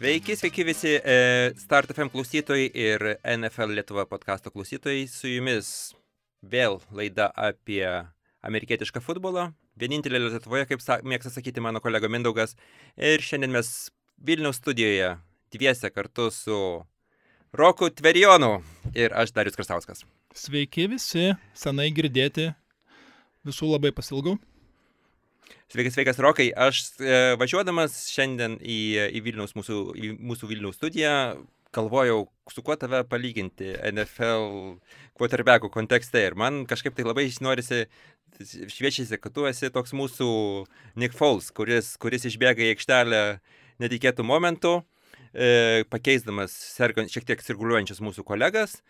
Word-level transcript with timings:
Sveiki, 0.00 0.32
sveiki 0.32 0.64
visi 0.64 0.94
e, 0.96 1.14
Start 1.60 1.90
FM 1.92 2.08
klausytojai 2.08 2.70
ir 2.72 3.02
NFL 3.36 3.74
Lietuva 3.76 4.06
podkasto 4.08 4.48
klausytojai. 4.48 5.02
Su 5.12 5.28
jumis 5.28 5.90
vėl 6.40 6.78
laida 6.96 7.26
apie 7.36 7.84
amerikietišką 8.48 9.02
futbolą. 9.04 9.50
Vienintelė 9.76 10.22
Lietuvoje, 10.22 10.64
kaip 10.70 10.80
sa 10.80 10.96
mėgsta 11.04 11.34
sakyti 11.34 11.60
mano 11.60 11.84
kolega 11.84 12.08
Mindaugas. 12.08 12.56
Ir 12.96 13.20
šiandien 13.20 13.52
mes 13.58 13.90
Vilniaus 14.16 14.62
studijoje 14.62 15.10
dviese 15.52 15.92
kartu 15.92 16.30
su 16.32 16.56
Roku 17.52 17.92
Tverionu 17.92 18.54
ir 18.96 19.12
aš 19.12 19.34
Darius 19.36 19.60
Krasauskas. 19.60 20.06
Sveiki 20.32 20.88
visi, 20.94 21.34
senai 21.52 21.90
girdėti, 21.92 22.54
visų 23.44 23.74
labai 23.74 23.92
pasilgau. 23.92 24.38
Sveikas, 25.70 25.94
sveikas, 25.94 26.18
Rokai. 26.18 26.48
Aš 26.58 26.80
e, 26.98 27.18
važiuodamas 27.38 27.94
šiandien 28.10 28.56
į, 28.58 28.78
į, 29.14 29.20
Vilniaus, 29.22 29.52
mūsų, 29.54 29.76
į 29.94 30.08
mūsų 30.18 30.48
Vilniaus 30.50 30.74
studiją, 30.80 31.12
galvojau, 31.70 32.24
su 32.50 32.64
kuo 32.66 32.74
tave 32.74 33.04
palyginti 33.06 33.76
NFL 33.92 34.48
quarterbackų 35.14 35.70
kontekste. 35.70 36.24
Ir 36.26 36.34
man 36.34 36.64
kažkaip 36.66 36.96
tai 36.96 37.04
labai 37.06 37.28
norisi 37.46 37.84
šviečiasi, 38.42 39.20
kad 39.22 39.36
tu 39.36 39.46
esi 39.46 39.70
toks 39.70 39.94
mūsų 39.94 40.30
Nick 40.98 41.14
Foles, 41.14 41.52
kuris, 41.54 41.92
kuris 42.02 42.26
išbėga 42.26 42.66
į 42.66 42.72
aikštelę 42.72 43.22
netikėtų 43.84 44.26
momentų, 44.26 44.72
e, 45.30 45.84
pakeisdamas 45.86 46.50
sergant, 46.50 47.14
šiek 47.14 47.28
tiek 47.30 47.46
cirkuliuojančius 47.46 48.02
mūsų 48.02 48.26
kolegas. 48.26 48.80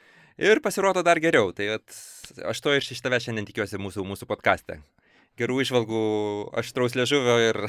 Ir 0.41 0.65
pasirodo 0.65 1.05
dar 1.05 1.21
geriau. 1.21 1.53
Tai 1.53 1.75
at, 1.77 2.01
aš 2.41 2.65
to 2.65 2.73
ir 2.73 2.81
iš 2.81 3.05
tavęs 3.05 3.29
šiandien 3.29 3.53
tikiuosi 3.53 3.83
mūsų, 3.85 4.09
mūsų 4.15 4.31
podkastė 4.33 4.81
gerų 5.39 5.61
išvalgų 5.65 6.01
aštraus 6.61 6.97
liežuvio 6.99 7.37
ir, 7.43 7.61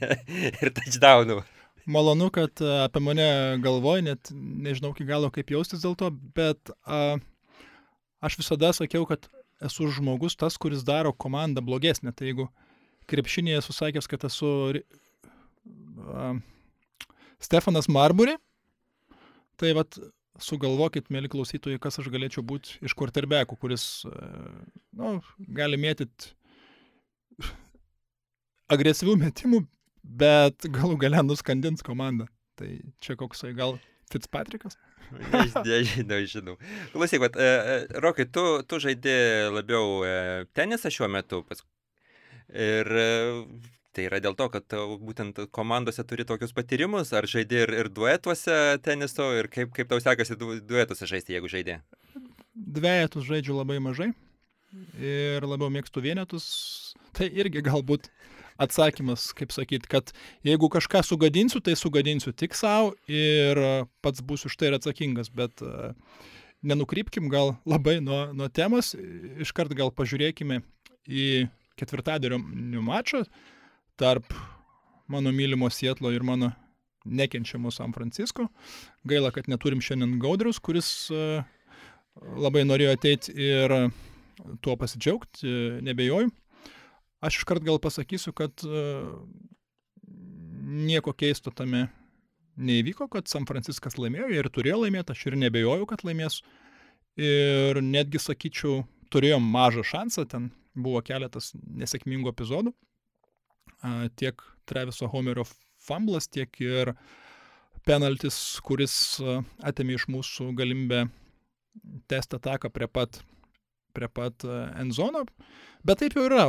ir 0.62 0.72
touchdownų. 0.76 1.42
Malonu, 1.90 2.28
kad 2.30 2.62
apie 2.62 3.02
mane 3.02 3.26
galvoji, 3.62 4.06
net 4.06 4.30
nežinau 4.32 4.92
iki 4.94 5.06
galo 5.08 5.32
kaip 5.34 5.50
jaustis 5.50 5.82
dėl 5.82 5.96
to, 5.98 6.12
bet 6.36 6.70
a, 6.86 7.18
aš 8.22 8.38
visada 8.38 8.70
sakiau, 8.76 9.06
kad 9.08 9.26
esu 9.62 9.88
žmogus 9.90 10.38
tas, 10.38 10.58
kuris 10.62 10.84
daro 10.86 11.10
komandą 11.12 11.62
blogesnę. 11.64 12.14
Tai 12.14 12.28
jeigu 12.28 12.46
krepšinėje 13.10 13.64
esu 13.64 13.74
sakęs, 13.74 14.06
kad 14.10 14.28
esu 14.30 14.52
a, 14.78 16.32
Stefanas 17.42 17.90
Marbury, 17.90 18.36
tai 19.58 19.74
vad 19.74 19.98
sugalvokit, 20.42 21.10
mėly 21.12 21.30
klausytojai, 21.30 21.80
kas 21.82 21.98
aš 21.98 22.06
galėčiau 22.14 22.44
būti 22.46 22.78
iš 22.86 22.94
quarterbackų, 22.98 23.58
kuris 23.58 23.86
nu, 24.96 25.18
gali 25.58 25.78
mėtyti 25.80 26.30
agresyvių 28.72 29.16
metimų, 29.26 29.62
bet 30.22 30.68
galų 30.72 30.98
gale 31.04 31.22
nuskandins 31.26 31.84
komandą. 31.86 32.28
Tai 32.58 32.70
čia 33.04 33.16
koksai 33.20 33.52
gal 33.56 33.78
Fitzpatrickas? 34.12 34.76
Nežinau, 35.66 36.20
žinau. 36.28 36.56
Klausyk, 36.92 37.20
bet, 37.24 37.36
uh, 37.36 37.84
Rokai, 38.04 38.26
tu, 38.32 38.44
tu 38.68 38.80
žaidži 38.82 39.52
labiau 39.52 40.00
uh, 40.00 40.42
tenisą 40.56 40.92
šiuo 40.92 41.08
metu. 41.12 41.42
Pas... 41.48 41.62
Ir 42.52 42.88
uh, 42.88 43.44
tai 43.92 44.06
yra 44.08 44.20
dėl 44.24 44.36
to, 44.38 44.48
kad 44.52 44.76
būtent 45.04 45.42
komandose 45.54 46.04
turi 46.08 46.26
tokius 46.28 46.54
patyrimus, 46.56 47.12
ar 47.16 47.28
žaidži 47.28 47.62
ir, 47.66 47.74
ir 47.84 47.92
duetuose 47.92 48.58
teniso, 48.84 49.28
ir 49.36 49.48
kaip, 49.52 49.72
kaip 49.76 49.90
tau 49.92 50.00
sekasi 50.02 50.36
du, 50.40 50.56
duetuose 50.64 51.08
žaisti, 51.08 51.36
jeigu 51.36 51.50
žaidži? 51.52 51.80
Dvejetus 52.52 53.28
žaidžiu 53.28 53.56
labai 53.60 53.78
mažai 53.84 54.12
ir 55.00 55.44
labiau 55.44 55.72
mėgstu 55.72 56.04
vienetus. 56.04 56.46
Tai 57.12 57.28
irgi 57.28 57.60
galbūt 57.64 58.08
atsakymas, 58.62 59.30
kaip 59.36 59.52
sakyt, 59.54 59.88
kad 59.90 60.12
jeigu 60.46 60.70
kažką 60.72 61.02
sugadinsiu, 61.06 61.60
tai 61.64 61.74
sugadinsiu 61.78 62.32
tik 62.32 62.56
savo 62.58 62.92
ir 63.10 63.60
pats 64.04 64.22
būsiu 64.24 64.50
už 64.50 64.58
tai 64.58 64.70
ir 64.70 64.78
atsakingas, 64.78 65.30
bet 65.34 65.62
e, 65.64 65.92
nenukrypkim 66.62 67.28
gal 67.32 67.56
labai 67.68 67.98
nuo, 68.04 68.24
nuo 68.36 68.48
temos, 68.48 68.94
iškart 69.42 69.74
gal 69.78 69.92
pažiūrėkime 69.94 70.62
į 71.08 71.28
ketvirtadienio 71.80 72.82
mačą 72.84 73.24
tarp 74.00 74.34
mano 75.10 75.32
mylimo 75.34 75.70
Sietlo 75.70 76.12
ir 76.12 76.22
mano 76.22 76.52
nekenčiamo 77.04 77.72
San 77.74 77.92
Francisco. 77.92 78.46
Gaila, 79.04 79.32
kad 79.34 79.48
neturim 79.50 79.82
šiandien 79.82 80.20
Gaudrius, 80.22 80.60
kuris 80.62 81.10
e, 81.10 81.42
labai 82.38 82.62
norėjo 82.68 82.94
ateiti 82.94 83.34
ir 83.34 83.74
tuo 84.62 84.76
pasidžiaugti, 84.78 85.82
nebejoju. 85.84 86.30
Aš 87.22 87.42
iškart 87.42 87.62
gal 87.62 87.78
pasakysiu, 87.82 88.32
kad 88.34 88.64
uh, 88.66 89.12
nieko 90.62 91.12
keisto 91.14 91.52
tame 91.54 91.86
neįvyko, 92.56 93.08
kad 93.12 93.30
San 93.30 93.46
Franciskas 93.48 93.96
laimėjo 94.00 94.30
ir 94.34 94.48
turėjo 94.52 94.82
laimėti, 94.82 95.14
aš 95.14 95.28
ir 95.30 95.38
nebejoju, 95.40 95.88
kad 95.88 96.04
laimės. 96.06 96.40
Ir 97.20 97.78
netgi 97.84 98.20
sakyčiau, 98.22 98.82
turėjom 99.12 99.44
mažą 99.54 99.84
šansą, 99.84 100.24
ten 100.28 100.48
buvo 100.74 101.02
keletas 101.04 101.52
nesėkmingų 101.54 102.32
epizodų. 102.32 102.72
Tiek 104.16 104.44
Treviso 104.68 105.08
Homerio 105.12 105.44
fumblas, 105.82 106.28
tiek 106.32 106.56
ir 106.62 106.94
penaltis, 107.86 108.38
kuris 108.64 108.94
atėmė 109.60 109.98
iš 109.98 110.08
mūsų 110.12 110.52
galimybę 110.56 111.04
testą 112.08 112.40
ataką 112.40 112.70
prie 112.72 112.88
pat 112.88 113.20
prie 113.94 114.08
pat 114.08 114.44
Enzono. 114.80 115.24
Bet 115.82 115.98
taip 115.98 116.14
jau 116.14 116.28
yra 116.28 116.44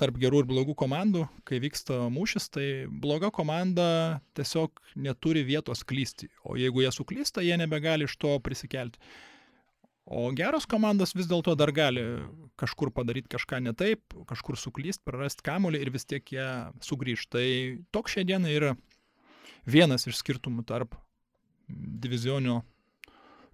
tarp 0.00 0.16
gerų 0.20 0.42
ir 0.42 0.48
blogų 0.48 0.74
komandų, 0.80 1.26
kai 1.48 1.58
vyksta 1.60 2.06
mūšis, 2.12 2.48
tai 2.54 2.68
bloga 2.88 3.28
komanda 3.34 4.22
tiesiog 4.38 4.80
neturi 4.96 5.42
vietos 5.44 5.84
klysti. 5.84 6.30
O 6.48 6.56
jeigu 6.56 6.84
jie 6.84 6.92
suklysta, 6.94 7.44
jie 7.44 7.58
nebegali 7.60 8.08
iš 8.08 8.16
to 8.16 8.38
prisikelti. 8.40 9.02
O 10.08 10.24
geros 10.34 10.64
komandos 10.66 11.12
vis 11.14 11.28
dėlto 11.30 11.54
dar 11.54 11.70
gali 11.70 12.02
kažkur 12.58 12.90
padaryti 12.96 13.30
kažką 13.30 13.60
ne 13.62 13.74
taip, 13.76 14.16
kažkur 14.26 14.58
suklysti, 14.58 15.04
prarasti 15.06 15.44
kamuolį 15.46 15.78
ir 15.84 15.92
vis 15.94 16.08
tiek 16.08 16.32
jie 16.34 16.48
sugrįž. 16.82 17.28
Tai 17.30 17.46
toks 17.94 18.16
šiandien 18.16 18.48
yra 18.50 18.74
vienas 19.68 20.08
iš 20.10 20.18
skirtumų 20.18 20.64
tarp 20.66 20.96
divizionio 21.68 22.62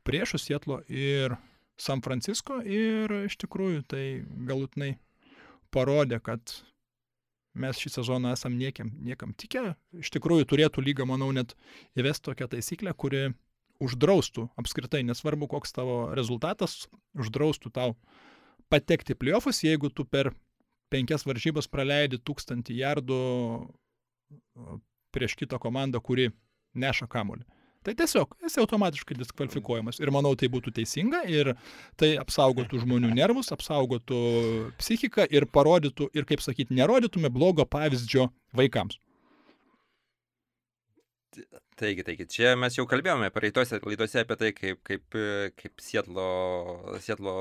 priešų 0.08 0.40
Sietlo 0.40 0.80
ir 0.88 1.36
San 1.78 2.02
Francisco 2.02 2.58
ir 2.62 3.12
iš 3.28 3.36
tikrųjų 3.44 3.84
tai 3.90 4.04
galutinai 4.48 4.96
parodė, 5.74 6.18
kad 6.24 6.42
mes 7.58 7.78
šį 7.80 7.92
sezoną 7.98 8.32
esam 8.34 8.56
niekiam, 8.58 8.90
niekam 9.02 9.34
tikę. 9.38 9.74
Iš 9.98 10.10
tikrųjų 10.14 10.48
turėtų 10.50 10.84
lyga, 10.84 11.06
manau, 11.08 11.30
net 11.34 11.54
įvesti 11.98 12.30
tokią 12.30 12.50
taisyklę, 12.54 12.94
kuri 12.94 13.28
uždraustų 13.82 14.48
apskritai, 14.58 15.04
nesvarbu 15.06 15.48
koks 15.50 15.74
tavo 15.74 15.98
rezultatas, 16.18 16.86
uždraustų 17.18 17.72
tau 17.74 17.94
patekti 18.72 19.14
pliofus, 19.18 19.62
jeigu 19.64 19.90
tu 19.90 20.04
per 20.04 20.32
penkias 20.92 21.26
varžybas 21.28 21.70
praleidi 21.70 22.18
tūkstantį 22.18 22.78
jardų 22.80 23.20
prieš 25.14 25.36
kitą 25.38 25.60
komandą, 25.62 26.02
kuri 26.04 26.30
neša 26.74 27.08
kamolį. 27.10 27.46
Tai 27.86 27.94
tiesiog 27.94 28.34
esi 28.44 28.60
automatiškai 28.60 29.16
diskvalifikuojamas. 29.20 30.00
Ir 30.02 30.10
manau, 30.14 30.34
tai 30.38 30.50
būtų 30.50 30.72
teisinga 30.80 31.22
ir 31.30 31.52
tai 32.00 32.16
apsaugotų 32.20 32.82
žmonių 32.82 33.12
nervus, 33.14 33.52
apsaugotų 33.54 34.22
psichiką 34.80 35.28
ir 35.30 35.46
parodytų, 35.54 36.10
ir 36.18 36.26
kaip 36.28 36.42
sakyti, 36.44 36.74
nerodytume 36.78 37.30
blogo 37.32 37.66
pavyzdžio 37.68 38.28
vaikams. 38.58 38.98
Taigi, 41.78 42.02
taigi, 42.02 42.26
čia 42.26 42.56
mes 42.58 42.74
jau 42.74 42.86
kalbėjome 42.90 43.30
praeitose 43.30 43.78
laidose 43.84 44.24
apie 44.24 44.36
tai, 44.40 44.50
kaip, 44.56 44.80
kaip, 44.88 45.18
kaip 45.60 45.84
Sietlo, 45.84 46.30
Sietlo 47.04 47.34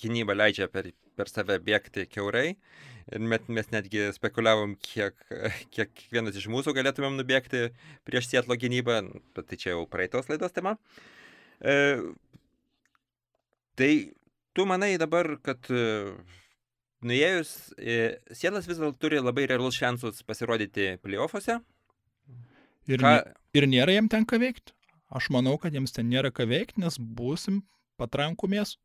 gynyba 0.00 0.36
leidžia 0.38 0.70
per, 0.72 0.88
per 1.18 1.28
save 1.28 1.58
bėgti 1.66 2.06
keurai. 2.08 2.54
Ir 3.10 3.22
met, 3.26 3.46
mes 3.50 3.70
netgi 3.72 4.06
spekuliavom, 4.14 4.76
kiek, 4.84 5.16
kiek 5.74 5.90
kiekvienas 5.90 6.38
iš 6.38 6.46
mūsų 6.52 6.74
galėtumėm 6.76 7.18
nubėgti 7.18 7.68
prieš 8.06 8.30
Sietlo 8.30 8.56
gynybą, 8.58 9.00
bet 9.36 9.50
tai 9.50 9.58
čia 9.58 9.72
jau 9.74 9.86
praeitos 9.90 10.30
laidos 10.30 10.54
tema. 10.54 10.76
E, 11.60 11.74
tai 13.78 13.92
tu 14.54 14.66
manai 14.68 14.92
dabar, 15.00 15.32
kad 15.42 15.70
e, 15.74 16.12
nuėjus, 17.06 17.54
e, 17.78 18.20
Sietlas 18.30 18.68
vis 18.70 18.78
dėlto 18.78 18.98
turi 19.02 19.22
labai 19.22 19.48
realus 19.50 19.78
šansus 19.80 20.22
pasirodyti 20.26 20.94
playoffuose. 21.02 21.58
Ir, 22.90 23.02
ką... 23.02 23.16
ir 23.58 23.66
nėra 23.70 23.96
jiem 23.96 24.10
ten 24.10 24.26
ką 24.28 24.38
veikti. 24.42 24.74
Aš 25.10 25.32
manau, 25.34 25.56
kad 25.58 25.74
jiems 25.74 25.94
ten 25.94 26.06
nėra 26.10 26.30
ką 26.34 26.46
veikti, 26.46 26.78
nes 26.84 26.94
būsim 26.98 27.64
patrankumės 27.98 28.76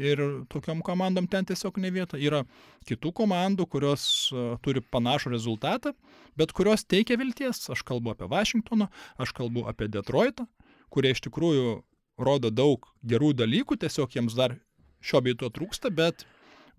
ir 0.00 0.22
tokiom 0.52 0.80
komandom 0.86 1.28
ten 1.30 1.46
tiesiog 1.48 1.78
ne 1.82 1.92
vieta. 1.94 2.18
Yra 2.18 2.42
kitų 2.88 3.12
komandų, 3.20 3.66
kurios 3.70 4.04
uh, 4.32 4.56
turi 4.64 4.82
panašų 4.82 5.34
rezultatą, 5.34 5.92
bet 6.40 6.54
kurios 6.56 6.86
teikia 6.88 7.18
vilties. 7.20 7.68
Aš 7.72 7.84
kalbu 7.86 8.14
apie 8.14 8.28
Vašingtoną, 8.30 8.88
aš 9.20 9.34
kalbu 9.36 9.66
apie 9.70 9.90
Detroitą, 9.92 10.48
kurie 10.90 11.12
iš 11.14 11.22
tikrųjų 11.28 11.80
rodo 12.20 12.50
daug 12.52 12.88
gerų 13.06 13.34
dalykų, 13.38 13.80
tiesiog 13.80 14.16
jiems 14.16 14.36
dar 14.36 14.56
šio 15.00 15.22
bei 15.24 15.36
to 15.36 15.48
trūksta, 15.52 15.92
bet 15.92 16.26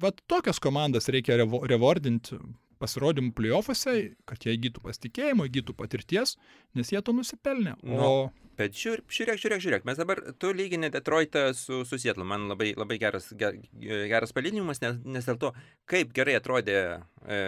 vat 0.02 0.22
tokias 0.30 0.62
komandas 0.62 1.10
reikia 1.14 1.40
revo, 1.42 1.64
rewardinti, 1.68 2.38
pasirodymų 2.82 3.36
playoffuose, 3.38 3.96
kad 4.30 4.46
jie 4.46 4.58
įgytų 4.58 4.84
pasitikėjimo, 4.86 5.48
įgytų 5.50 5.78
patirties, 5.78 6.36
nes 6.78 6.92
jie 6.94 7.02
to 7.06 7.16
nusipelnė. 7.16 7.78
O 7.86 8.02
Nu, 8.02 8.14
Bet 8.62 8.76
žiūrėk, 8.78 9.08
žiūrėk, 9.16 9.40
žiūrėk, 9.42 9.62
žiūrėk. 9.64 9.86
Mes 9.88 10.00
dabar, 10.00 10.20
tu 10.42 10.52
lygini 10.54 10.92
Detroitą 10.94 11.48
su, 11.58 11.82
su 11.88 11.98
Sietlu. 12.02 12.26
Man 12.28 12.50
labai, 12.52 12.72
labai 12.78 12.98
geras, 13.02 13.32
ger, 13.40 13.56
geras 13.82 14.36
palinimas, 14.36 14.82
nes, 14.84 15.00
nes 15.08 15.30
dėl 15.30 15.40
to, 15.42 15.54
kaip 15.90 16.12
gerai 16.18 16.36
atrodė, 16.38 16.76
e, 17.26 17.40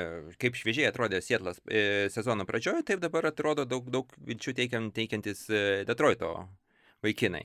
kaip 0.42 0.58
šviežiai 0.58 0.88
atrodė 0.90 1.20
Sietlas 1.22 1.60
e, 1.68 2.08
sezono 2.14 2.48
pradžioje, 2.50 2.86
taip 2.88 3.04
dabar 3.04 3.28
atrodo 3.30 3.68
daug, 3.70 3.92
daug 3.94 4.16
vilčių 4.30 4.56
teikiam, 4.62 4.90
teikiantis 4.96 5.46
e, 5.52 5.66
Detroito 5.90 6.34
vaikinai. 7.06 7.44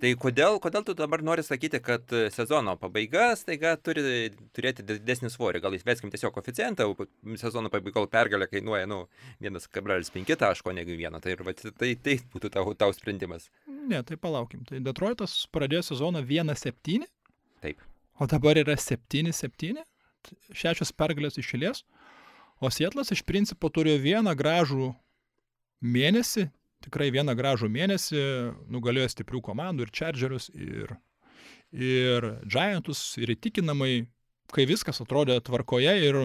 Tai 0.00 0.10
kodėl, 0.16 0.56
kodėl 0.64 0.84
tu 0.86 0.94
dabar 0.96 1.20
nori 1.24 1.42
sakyti, 1.44 1.76
kad 1.84 2.08
e, 2.16 2.22
sezono 2.32 2.72
pabaiga 2.80 3.34
staiga 3.36 3.74
turi 3.76 4.30
turėti 4.56 4.84
didesnį 4.88 5.28
svorį? 5.34 5.60
Gal 5.60 5.76
įsveskim 5.76 6.12
tiesiog 6.12 6.32
koeficientą, 6.32 6.86
o 6.88 7.36
sezono 7.40 7.68
pabaigoje 7.72 8.08
pergalė 8.12 8.48
kainuoja, 8.48 8.88
nu, 8.88 9.02
1,5 9.44 10.38
taško 10.40 10.72
negu 10.76 10.96
vieną. 10.96 11.20
Tai, 11.20 11.34
ir 11.36 11.44
vat 11.44 11.60
tai, 11.76 11.92
tai 12.00 12.16
būtų 12.32 12.52
tau, 12.54 12.72
tau 12.80 12.94
sprendimas. 12.96 13.50
ne, 13.68 14.00
tai 14.06 14.16
palaukim. 14.16 14.64
Tai 14.68 14.80
Detroitas 14.86 15.34
pradėjo 15.52 15.82
sezoną 15.90 16.24
1-7, 16.24 17.04
Taip. 17.60 17.84
o 18.16 18.28
dabar 18.30 18.60
yra 18.62 18.78
7-7, 18.80 19.82
šešios 20.48 20.94
pergalės 20.96 21.36
išėlės, 21.42 21.84
o 22.60 22.72
Sietlas 22.72 23.12
iš 23.12 23.20
principo 23.28 23.68
turėjo 23.68 24.00
vieną 24.06 24.32
gražų 24.36 24.94
mėnesį, 25.84 26.48
tikrai 26.84 27.10
vieną 27.14 27.34
gražų 27.38 27.70
mėnesį, 27.72 28.22
nugalėjo 28.72 29.10
stiprių 29.12 29.42
komandų 29.50 29.86
ir 29.86 29.92
Chargerius, 29.94 30.48
ir, 30.54 30.94
ir 31.72 32.28
Giantus, 32.44 33.02
ir 33.20 33.34
įtikinamai, 33.36 34.06
kai 34.54 34.66
viskas 34.68 35.02
atrodė 35.02 35.38
tvarkoje 35.44 35.94
ir 36.06 36.20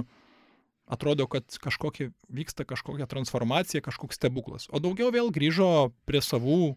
atrodo, 0.85 1.27
kad 1.29 1.49
kažkokia, 1.61 2.11
vyksta 2.29 2.65
kažkokia 2.67 3.07
transformacija, 3.09 3.83
kažkoks 3.85 4.19
stebuklas. 4.19 4.67
O 4.69 4.81
daugiau 4.81 5.11
vėl 5.13 5.31
grįžo 5.33 5.91
prie 6.05 6.21
savų 6.21 6.75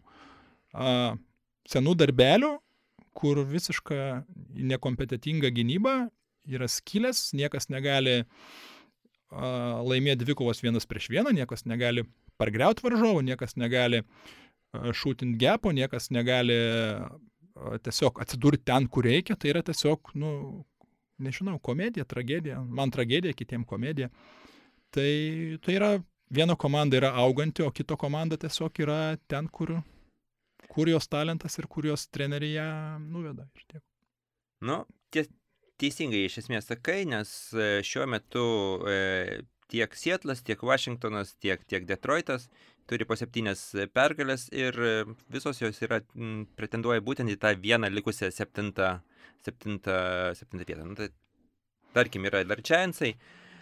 a, 0.73 1.17
senų 1.69 1.95
darbelių, 1.99 2.55
kur 3.19 3.43
visiška 3.45 4.23
nekompetitinga 4.55 5.51
gynyba 5.53 6.09
yra 6.49 6.69
skylės, 6.71 7.29
niekas 7.35 7.69
negali 7.69 8.23
laimėti 9.29 10.23
dvikovos 10.23 10.63
vienas 10.63 10.87
prieš 10.89 11.09
vieną, 11.13 11.33
niekas 11.35 11.67
negali 11.69 12.05
pargriauti 12.39 12.85
varžovų, 12.85 13.23
niekas 13.27 13.57
negali 13.59 14.03
šūtint 14.73 15.37
gepo, 15.41 15.73
niekas 15.75 16.09
negali 16.13 16.55
a, 16.55 17.77
tiesiog 17.83 18.21
atsidurti 18.23 18.67
ten, 18.69 18.87
kur 18.87 19.07
reikia, 19.09 19.35
tai 19.35 19.53
yra 19.53 19.63
tiesiog, 19.65 20.13
nu, 20.19 20.31
nežinau, 21.19 21.57
komedija, 21.59 22.05
tragedija, 22.07 22.61
man 22.63 22.93
tragedija, 22.93 23.35
kitiem 23.35 23.65
komedija. 23.67 24.09
Tai, 24.93 25.09
tai 25.65 25.75
yra, 25.75 25.91
viena 26.33 26.55
komanda 26.55 26.97
yra 26.97 27.11
auganti, 27.23 27.65
o 27.65 27.71
kito 27.75 27.97
komanda 27.99 28.37
tiesiog 28.39 28.81
yra 28.85 28.99
ten, 29.27 29.49
kur, 29.51 29.75
kur 30.69 30.89
jos 30.89 31.09
talentas 31.09 31.57
ir 31.59 31.67
kur 31.67 31.89
jos 31.89 32.07
treneriai 32.13 32.55
ją 32.55 32.69
nuveda. 33.03 33.49
Nu, 34.65 34.83
ties, 35.13 35.29
teisingai 35.81 36.25
iš 36.27 36.41
esmės 36.43 36.69
sakai, 36.69 37.03
nes 37.09 37.31
e, 37.53 37.69
šiuo 37.85 38.05
metu 38.11 38.45
e, 38.89 39.41
tiek 39.69 39.95
Sietlas, 39.95 40.43
tiek 40.45 40.61
Vašingtonas, 40.65 41.35
tiek, 41.41 41.63
tiek 41.69 41.85
Detroitas 41.89 42.49
turi 42.89 43.05
po 43.05 43.17
septynias 43.19 43.61
pergalės 43.93 44.47
ir 44.55 44.77
e, 44.81 44.93
visos 45.33 45.61
jos 45.61 45.77
yra, 45.85 46.01
m, 46.17 46.45
pretenduoja 46.57 47.03
būtent 47.05 47.29
į 47.29 47.37
tą 47.41 47.53
vieną 47.61 47.89
likusią 47.93 48.31
septintą, 48.33 48.95
septintą, 49.45 49.99
septintą 50.37 50.65
vietą. 50.65 50.87
Nu, 50.89 50.97
tai, 50.97 51.09
tarkim, 51.93 52.25
yra 52.29 52.41
dar 52.49 52.63
Giantsai. 52.65 53.13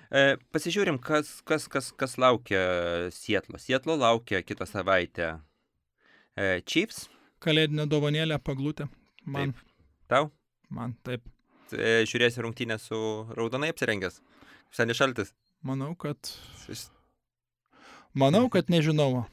E, 0.07 0.24
pasižiūrim, 0.56 1.00
kas, 1.04 1.42
kas, 1.48 1.68
kas, 1.71 1.92
kas 2.00 2.15
laukia 2.21 2.62
Sietlo. 3.12 3.59
Sietlo 3.59 3.98
laukia 4.00 4.39
kitą 4.48 4.68
savaitę 4.69 5.33
e, 5.36 6.62
Chiefs. 6.63 7.07
Kalėdinė 7.44 7.86
dovanėlė 7.92 8.39
paglutė. 8.42 8.88
Man, 9.27 9.51
Tau? 10.07 10.31
man 10.71 10.95
taip. 11.04 11.27
E, 11.75 12.06
žiūrėsi 12.07 12.39
rungtynę 12.45 12.80
su 12.80 12.98
raudonai 13.36 13.74
apsirengęs. 13.74 14.21
Seniai 14.71 14.95
šaltis. 14.95 15.33
Manau, 15.65 15.94
kad, 16.00 16.18
manau, 18.13 18.45
kad 18.54 18.69
nežinau. 18.69 19.25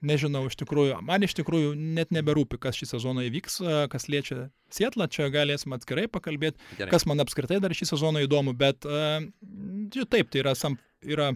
Nežinau, 0.00 0.46
iš 0.48 0.54
tikrųjų, 0.56 0.94
man 1.04 1.20
iš 1.26 1.34
tikrųjų 1.36 1.74
net 1.76 2.08
neberūpi, 2.14 2.56
kas 2.60 2.78
šį 2.78 2.86
sezoną 2.94 3.26
įvyks, 3.28 3.58
kas 3.92 4.06
liečia 4.08 4.46
Sietlą, 4.72 5.10
čia 5.12 5.26
galėsim 5.28 5.74
atskirai 5.76 6.06
pakalbėti, 6.08 6.56
Gerai. 6.78 6.88
kas 6.94 7.04
man 7.10 7.20
apskritai 7.20 7.58
dar 7.60 7.74
šį 7.76 7.90
sezoną 7.90 8.22
įdomu, 8.24 8.54
bet 8.56 8.86
čia 9.92 10.06
taip, 10.08 10.30
tai 10.32 10.40
yra, 10.40 10.54
sam, 10.56 10.78
yra 11.04 11.34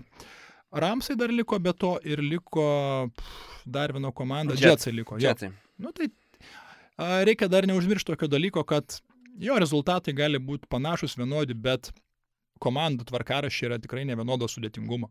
Ramsai 0.73 1.17
dar 1.21 1.29
liko, 1.29 1.59
be 1.61 1.75
to 1.77 1.99
ir 2.09 2.23
liko 2.25 2.65
pff, 3.13 3.43
dar 3.77 3.93
viena 3.93 4.11
komanda, 4.17 4.57
Jets. 4.57 4.65
Jetsai 4.87 4.95
liko. 4.97 5.19
Jo. 5.21 5.29
Jetsai. 5.29 5.53
Nu, 5.79 5.93
tai 5.93 6.09
a, 6.97 7.21
reikia 7.29 7.51
dar 7.53 7.69
neužmiršti 7.69 8.15
tokio 8.15 8.31
dalyko, 8.33 8.65
kad 8.65 8.97
jo 9.45 9.59
rezultatai 9.61 10.17
gali 10.17 10.41
būti 10.41 10.71
panašus 10.73 11.19
vienodi, 11.21 11.53
bet 11.55 11.93
komandų 12.63 13.09
tvarkaraščiai 13.09 13.71
yra 13.71 13.81
tikrai 13.83 14.05
ne 14.09 14.17
vienodo 14.19 14.49
sudėtingumo. 14.51 15.11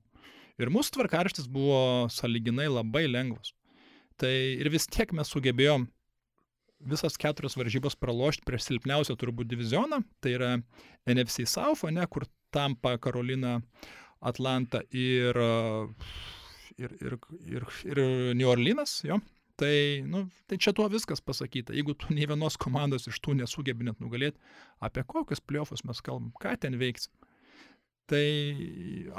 Ir 0.62 0.70
mūsų 0.70 1.00
tvarkaraštis 1.00 1.50
buvo 1.50 2.08
saliginai 2.14 2.70
labai 2.70 3.08
lengvas. 3.10 3.54
Tai 4.22 4.32
ir 4.32 4.70
vis 4.70 4.86
tiek 4.86 5.12
mes 5.18 5.30
sugebėjom 5.34 5.88
visas 6.84 7.18
keturias 7.20 7.58
varžybas 7.58 7.96
pralošti 8.00 8.46
prieš 8.48 8.68
silpniausią 8.68 9.16
turbūt 9.20 9.50
divizioną, 9.50 10.02
tai 10.22 10.36
yra 10.38 10.50
NFC 11.10 11.48
South, 11.50 11.86
ne, 11.90 12.06
kur 12.12 12.28
Tampa, 12.54 12.98
Karolina, 13.02 13.58
Atlanta 14.22 14.84
ir, 14.92 15.40
ir, 16.78 16.98
ir, 17.00 17.18
ir, 17.56 17.70
ir 17.88 18.04
New 18.36 18.52
Orleanas, 18.52 19.00
jo. 19.08 19.20
Tai, 19.60 20.02
nu, 20.10 20.26
tai 20.50 20.58
čia 20.58 20.74
tuo 20.74 20.88
viskas 20.90 21.22
pasakyta. 21.22 21.76
Jeigu 21.78 21.94
tu 21.94 22.10
nei 22.14 22.26
vienos 22.26 22.58
komandos 22.58 23.06
iš 23.10 23.20
tų 23.22 23.36
nesugebi 23.38 23.86
net 23.86 24.00
nugalėti, 24.02 24.42
apie 24.82 25.04
kokius 25.06 25.44
pliofus 25.46 25.86
mes 25.86 26.02
kalbam, 26.02 26.32
ką 26.42 26.56
ten 26.60 26.80
veiksim. 26.82 27.14
Tai 28.12 28.28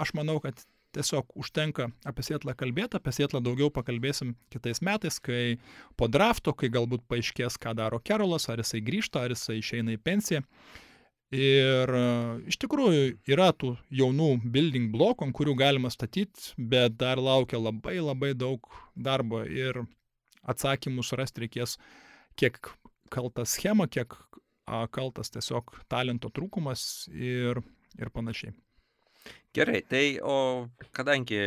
aš 0.00 0.12
manau, 0.16 0.38
kad 0.44 0.60
tiesiog 0.94 1.32
užtenka 1.38 1.88
apie 2.06 2.24
Sietlą 2.26 2.54
kalbėti, 2.58 2.98
apie 2.98 3.12
Sietlą 3.14 3.40
daugiau 3.44 3.70
pakalbėsim 3.74 4.34
kitais 4.52 4.82
metais, 4.84 5.18
kai 5.22 5.58
po 5.98 6.08
drafto, 6.10 6.54
kai 6.54 6.70
galbūt 6.72 7.06
paaiškės, 7.10 7.58
ką 7.60 7.74
daro 7.78 8.00
Kerolas, 8.04 8.48
ar 8.52 8.62
jisai 8.62 8.82
grįžta, 8.84 9.24
ar 9.24 9.34
jisai 9.34 9.58
išeina 9.60 9.96
į 9.96 10.02
pensiją. 10.04 10.44
Ir 11.34 11.90
e, 11.90 12.04
iš 12.52 12.58
tikrųjų 12.62 13.16
yra 13.32 13.48
tų 13.58 13.72
jaunų 13.90 14.28
building 14.54 14.92
blokų, 14.94 15.26
ant 15.26 15.34
kurių 15.34 15.56
galima 15.58 15.90
statyti, 15.90 16.52
bet 16.58 16.98
dar 17.00 17.18
laukia 17.18 17.58
labai 17.58 17.96
labai 17.98 18.34
daug 18.38 18.68
darbo 18.94 19.42
ir 19.42 19.82
atsakymų 20.46 21.02
surasti 21.02 21.46
reikės, 21.46 21.78
kiek 22.38 22.60
kaltas 23.10 23.56
schema, 23.56 23.88
kiek 23.88 24.14
a, 24.68 24.84
kaltas 24.92 25.32
tiesiog 25.34 25.74
talento 25.90 26.30
trūkumas 26.30 27.08
ir, 27.10 27.64
ir 27.98 28.12
panašiai. 28.14 28.54
Gerai, 29.54 29.84
tai 29.86 30.04
o 30.22 30.68
kadangi 30.96 31.40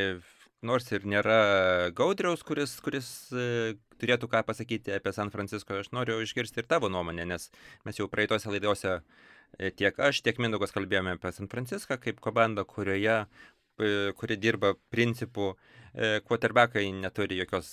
nors 0.65 0.87
ir 0.95 1.05
nėra 1.05 1.91
Gaudriaus, 1.95 2.43
kuris, 2.45 2.77
kuris 2.83 3.09
e, 3.35 3.75
turėtų 4.01 4.29
ką 4.31 4.43
pasakyti 4.47 4.93
apie 4.95 5.13
San 5.15 5.31
Francisco, 5.33 5.77
aš 5.77 5.91
noriu 5.95 6.19
išgirsti 6.23 6.63
ir 6.63 6.69
tavo 6.69 6.89
nuomonę, 6.93 7.25
nes 7.29 7.49
mes 7.85 7.99
jau 7.99 8.07
praeitose 8.11 8.51
laidose 8.51 8.97
e, 8.97 9.71
tiek 9.71 9.97
aš, 9.99 10.21
tiek 10.25 10.39
Mindaugas 10.41 10.73
kalbėjome 10.75 11.17
apie 11.17 11.33
San 11.35 11.49
Franciską 11.51 11.99
kaip 12.01 12.21
komandą, 12.23 12.65
kurioje 12.69 13.17
e, 13.23 13.91
kuri 14.17 14.39
dirba 14.41 14.73
principų, 14.93 15.51
e, 15.93 16.17
quarterbackai 16.27 16.87
neturi 16.95 17.41
jokios 17.41 17.69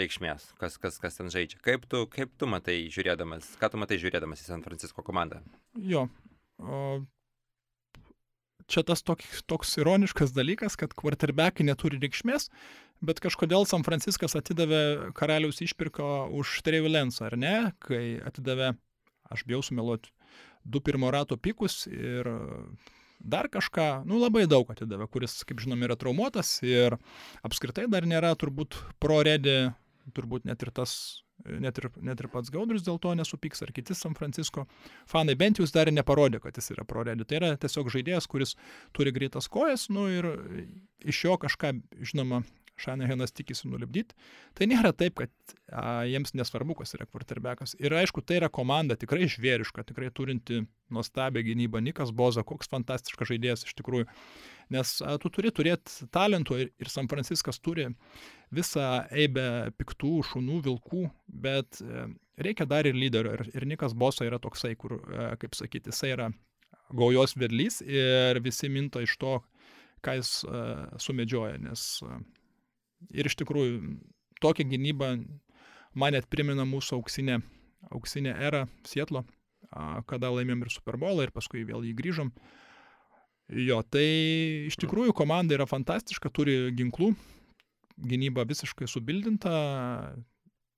reikšmės, 0.00 0.52
kas, 0.62 0.78
kas, 0.82 0.98
kas 1.02 1.20
ten 1.20 1.30
žaidžia. 1.34 1.60
Kaip 1.64 1.86
tu, 1.90 2.06
kaip 2.14 2.34
tu 2.38 2.50
matai 2.50 2.80
žiūrėdamas, 2.94 3.54
ką 3.60 3.72
tu 3.74 3.84
matai 3.84 4.00
žiūrėdamas 4.02 4.42
į 4.42 4.50
San 4.50 4.66
Francisco 4.66 5.06
komandą? 5.06 5.42
Jo. 5.78 6.08
Čia 8.68 8.84
tas 8.84 9.00
toks, 9.00 9.42
toks 9.48 9.78
ironiškas 9.80 10.34
dalykas, 10.36 10.76
kad 10.76 10.92
quarterbackai 10.96 11.64
neturi 11.64 11.96
reikšmės, 12.02 12.50
bet 13.00 13.22
kažkodėl 13.24 13.64
San 13.68 13.84
Franciskas 13.86 14.36
atidavė 14.36 15.14
karaliaus 15.16 15.62
išpirką 15.64 16.28
už 16.36 16.58
Trevilensą, 16.66 17.30
ar 17.30 17.38
ne? 17.40 17.56
Kai 17.80 18.20
atidavė, 18.28 18.74
aš 19.32 19.46
bijau 19.48 19.62
sumeluoti, 19.64 20.12
du 20.68 20.82
pirmo 20.84 21.08
rato 21.14 21.38
pikus 21.40 21.86
ir 21.88 22.28
dar 23.18 23.48
kažką, 23.48 24.04
nu 24.08 24.20
labai 24.20 24.44
daug 24.50 24.68
atidavė, 24.70 25.08
kuris, 25.10 25.40
kaip 25.48 25.64
žinom, 25.64 25.80
yra 25.88 25.96
traumuotas 25.98 26.58
ir 26.66 26.98
apskritai 27.46 27.88
dar 27.90 28.06
nėra 28.06 28.34
turbūt 28.38 28.76
pro-ready, 29.02 29.72
turbūt 30.12 30.44
net 30.48 30.62
ir 30.62 30.72
tas, 30.76 31.24
net 31.46 31.78
ir, 31.80 31.88
net 32.02 32.20
ir 32.20 32.28
pats 32.32 32.52
Gaudrius 32.54 32.84
dėl 32.86 33.00
to 33.02 33.14
nesupyks, 33.18 33.62
ar 33.64 33.72
kiti 33.74 33.96
San 33.96 34.16
Francisco 34.18 34.66
fanai 35.10 35.36
bent 35.38 35.58
jau 35.58 35.66
jis 35.66 35.74
dar 35.74 35.90
neparodė, 35.92 36.42
kad 36.44 36.58
jis 36.58 36.72
yra 36.74 36.86
pro-ready. 36.88 37.26
Tai 37.28 37.40
yra 37.40 37.52
tiesiog 37.60 37.90
žaidėjas, 37.94 38.28
kuris 38.30 38.56
turi 38.96 39.14
greitas 39.14 39.50
kojas, 39.52 39.88
nu 39.92 40.08
ir 40.12 40.32
iš 41.06 41.24
jo 41.24 41.36
kažką, 41.40 41.76
žinoma, 42.12 42.42
Šanahenas 42.78 43.34
tikisi 43.34 43.68
nulipdyti. 43.68 44.14
Tai 44.54 44.68
nėra 44.70 44.92
taip, 44.94 45.18
kad 45.18 45.54
a, 45.74 46.04
jiems 46.06 46.30
nesvarbu, 46.38 46.76
kas 46.78 46.94
yra 46.94 47.08
quarterbackas. 47.10 47.74
Ir 47.82 47.94
aišku, 47.98 48.22
tai 48.22 48.38
yra 48.38 48.50
komanda 48.54 48.94
tikrai 48.98 49.26
žvėriška, 49.30 49.82
tikrai 49.88 50.12
turinti 50.14 50.62
nuostabią 50.94 51.42
gynybą. 51.48 51.82
Nikas 51.84 52.14
Boza, 52.14 52.44
koks 52.46 52.70
fantastiškas 52.70 53.32
žaidėjas 53.32 53.66
iš 53.66 53.74
tikrųjų. 53.80 54.06
Nes 54.74 54.94
tu 55.22 55.30
turi 55.32 55.52
turėti 55.54 56.08
talento 56.12 56.58
ir, 56.60 56.72
ir 56.76 56.90
San 56.92 57.08
Franciskas 57.08 57.60
turi 57.64 57.86
visą 58.54 58.88
eibę 59.12 59.72
piktų 59.78 60.18
šunų, 60.30 60.58
vilkų, 60.66 61.06
bet 61.28 61.80
e, 61.84 62.04
reikia 62.40 62.66
dar 62.68 62.88
ir 62.88 62.96
lyderio. 62.96 63.34
Ir, 63.36 63.48
ir 63.56 63.66
Nikas 63.68 63.96
Boso 63.96 64.26
yra 64.28 64.40
toksai, 64.42 64.74
kur, 64.80 64.98
e, 65.08 65.30
kaip 65.40 65.56
sakyti, 65.56 65.92
jisai 65.92 66.12
yra 66.16 66.28
gaujos 66.96 67.36
vedlys 67.36 67.82
ir 67.84 68.40
visi 68.44 68.70
minta 68.72 69.02
iš 69.04 69.16
to, 69.20 69.38
ką 70.04 70.14
jis 70.18 70.30
uh, 70.46 70.86
sumedžioja, 71.02 71.58
nes 71.60 71.82
uh, 72.06 72.20
ir 73.10 73.26
iš 73.28 73.34
tikrųjų 73.40 73.96
tokia 74.40 74.66
gynyba 74.68 75.16
man 75.98 76.14
net 76.14 76.28
primena 76.30 76.66
mūsų 76.68 77.00
auksinę, 77.00 77.40
auksinę 77.90 78.32
erą 78.46 78.64
Sietlo, 78.86 79.24
uh, 79.24 79.98
kada 80.08 80.30
laimėm 80.32 80.62
ir 80.64 80.72
Super 80.72 80.96
Bowl 81.00 81.20
ir 81.24 81.34
paskui 81.34 81.66
vėl 81.68 81.84
jį 81.84 81.96
grįžom. 81.98 82.32
Jo, 83.48 83.80
tai 83.80 84.04
iš 84.68 84.76
tikrųjų 84.82 85.14
komanda 85.16 85.56
yra 85.56 85.64
fantastiška, 85.68 86.28
turi 86.34 86.68
ginklų, 86.76 87.14
gynyba 87.96 88.44
visiškai 88.48 88.88
subildinta, 88.90 89.54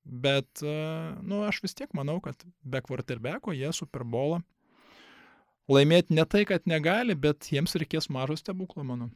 bet, 0.07 0.63
nu, 0.63 1.43
aš 1.49 1.59
vis 1.65 1.75
tiek 1.75 1.91
manau, 1.99 2.21
kad 2.23 2.39
be 2.63 2.83
quarterbacko 2.85 3.57
jie 3.57 3.73
Super 3.75 4.07
Bowlą 4.07 4.41
laimėti 5.71 6.15
ne 6.17 6.25
tai, 6.27 6.45
kad 6.49 6.67
negali, 6.71 7.15
bet 7.15 7.51
jiems 7.53 7.77
reikės 7.79 8.11
mažo 8.11 8.37
stebuklo, 8.39 8.85
manau. 8.87 9.11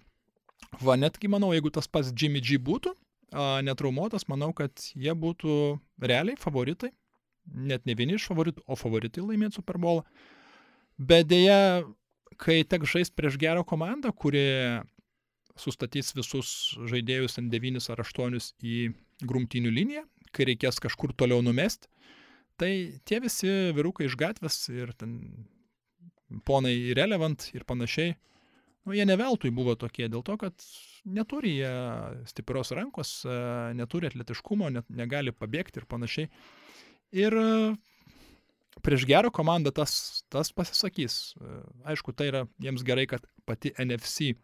Va, 0.82 0.96
netgi 0.98 1.30
manau, 1.30 1.52
jeigu 1.54 1.72
tas 1.74 1.88
pats 1.90 2.12
Jimmy 2.14 2.42
G 2.44 2.58
būtų, 2.62 2.94
netraumuotas, 3.66 4.28
manau, 4.30 4.52
kad 4.56 4.70
jie 4.94 5.14
būtų 5.18 5.56
realiai 6.02 6.38
favoritai. 6.40 6.92
Net 7.44 7.84
ne 7.84 7.96
vieni 7.98 8.16
iš 8.16 8.28
favoritų, 8.30 8.62
o 8.66 8.78
favoritai 8.78 9.24
laimėti 9.24 9.58
Super 9.58 9.76
Bowl. 9.82 10.04
Bet 10.96 11.26
dėja, 11.28 11.82
kai 12.40 12.62
tek 12.68 12.86
žais 12.88 13.10
prieš 13.10 13.38
gerą 13.40 13.64
komandą, 13.66 14.12
kuri 14.12 14.44
sustatys 15.58 16.12
visus 16.16 16.74
žaidėjus 16.90 17.38
ant 17.40 17.52
9 17.52 17.90
ar 17.94 18.02
8 18.02 18.38
į 18.62 18.78
grumtinių 19.24 19.70
liniją, 19.70 20.04
kai 20.34 20.48
reikės 20.50 20.80
kažkur 20.82 21.14
toliau 21.14 21.44
numesti, 21.46 21.88
tai 22.58 23.00
tie 23.06 23.20
visi 23.22 23.50
vyrukai 23.74 24.08
iš 24.08 24.16
gatvės 24.18 24.64
ir 24.72 24.92
ten 24.98 25.18
ponai 26.46 26.74
Irrelevant 26.90 27.48
ir 27.54 27.66
panašiai, 27.68 28.16
nu, 28.84 28.94
jie 28.96 29.06
neveltui 29.06 29.52
buvo 29.54 29.76
tokie, 29.78 30.08
dėl 30.10 30.24
to, 30.26 30.36
kad 30.40 30.66
neturi 31.04 31.54
jie 31.60 31.72
stiprios 32.30 32.74
rankos, 32.74 33.20
neturi 33.78 34.10
atletiškumo, 34.10 34.70
net 34.74 34.90
negali 34.90 35.34
pabėgti 35.34 35.82
ir 35.82 35.88
panašiai. 35.90 36.30
Ir 37.14 37.36
prieš 38.82 39.06
gerą 39.08 39.30
komandą 39.34 39.72
tas, 39.74 40.24
tas 40.32 40.50
pasisakys. 40.54 41.34
E, 41.38 41.60
aišku, 41.94 42.14
tai 42.16 42.30
yra 42.32 42.44
jiems 42.62 42.84
gerai, 42.86 43.06
kad 43.10 43.26
pati 43.46 43.74
NFC 43.78 44.34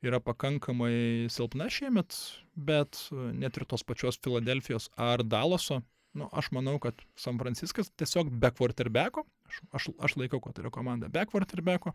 yra 0.00 0.20
pakankamai 0.24 1.28
silpna 1.32 1.68
šiemet, 1.68 2.16
bet 2.56 3.02
net 3.12 3.58
ir 3.60 3.66
tos 3.68 3.84
pačios 3.84 4.16
Filadelfijos 4.22 4.88
ar 4.96 5.24
Dalaso 5.26 5.82
nu, 6.12 6.28
aš 6.32 6.50
manau, 6.50 6.78
kad 6.82 6.98
San 7.18 7.38
Franciskas 7.38 7.90
tiesiog 7.98 8.32
be 8.42 8.50
quarterbacko, 8.54 9.24
aš, 9.46 9.60
aš, 9.76 9.88
aš 10.02 10.16
laikau, 10.18 10.40
kad 10.42 10.56
tai 10.56 10.64
yra 10.64 10.72
komanda 10.74 11.10
be 11.12 11.22
quarterbacko, 11.30 11.92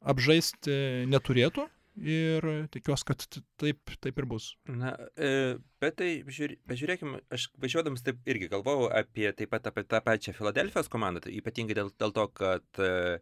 apžaisti 0.00 1.06
neturėtų 1.08 1.66
ir 1.98 2.46
tikiuosi, 2.74 3.06
kad 3.08 3.24
taip, 3.60 3.94
taip 4.02 4.20
ir 4.20 4.28
bus. 4.30 4.52
Na, 4.68 4.92
e, 5.16 5.58
bet 5.82 5.98
tai, 6.00 6.10
žiūrė, 6.26 6.60
pažiūrėkime, 6.70 7.22
aš 7.34 7.48
važiuodamas 7.62 8.04
taip 8.06 8.20
irgi 8.30 8.50
galvojau 8.52 8.88
apie 9.00 9.28
taip 9.36 9.52
pat 9.54 9.66
apie 9.70 9.84
tą 9.88 10.02
pačią 10.06 10.36
Filadelfijos 10.36 10.90
komandą, 10.92 11.24
tai 11.26 11.34
ypatingai 11.40 11.76
dėl, 11.80 11.92
dėl 12.00 12.14
to, 12.16 12.28
kad 12.40 12.82
e, 12.82 13.18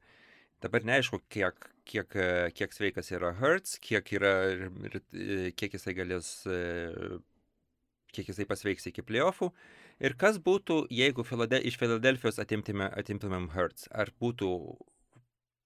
dabar 0.64 0.86
neaišku, 0.86 1.22
kiek, 1.32 1.70
kiek, 1.88 2.20
kiek 2.58 2.76
sveikas 2.76 3.12
yra 3.14 3.32
Hertz, 3.40 3.78
kiek, 3.82 4.14
yra, 4.18 4.34
kiek 5.56 5.78
jisai 5.78 5.96
galės 5.98 6.32
kiek 8.14 8.30
jisai 8.30 8.46
pasveiks 8.48 8.88
iki 8.90 9.04
playoffų. 9.04 9.50
Ir 9.98 10.14
kas 10.18 10.38
būtų, 10.42 10.84
jeigu 10.94 11.24
Filade, 11.26 11.58
iš 11.66 11.78
Filadelfijos 11.80 12.38
atimtume, 12.42 12.86
atimtumėm 13.00 13.50
Hertz? 13.54 13.88
Ar 13.90 14.12
būtų 14.22 14.50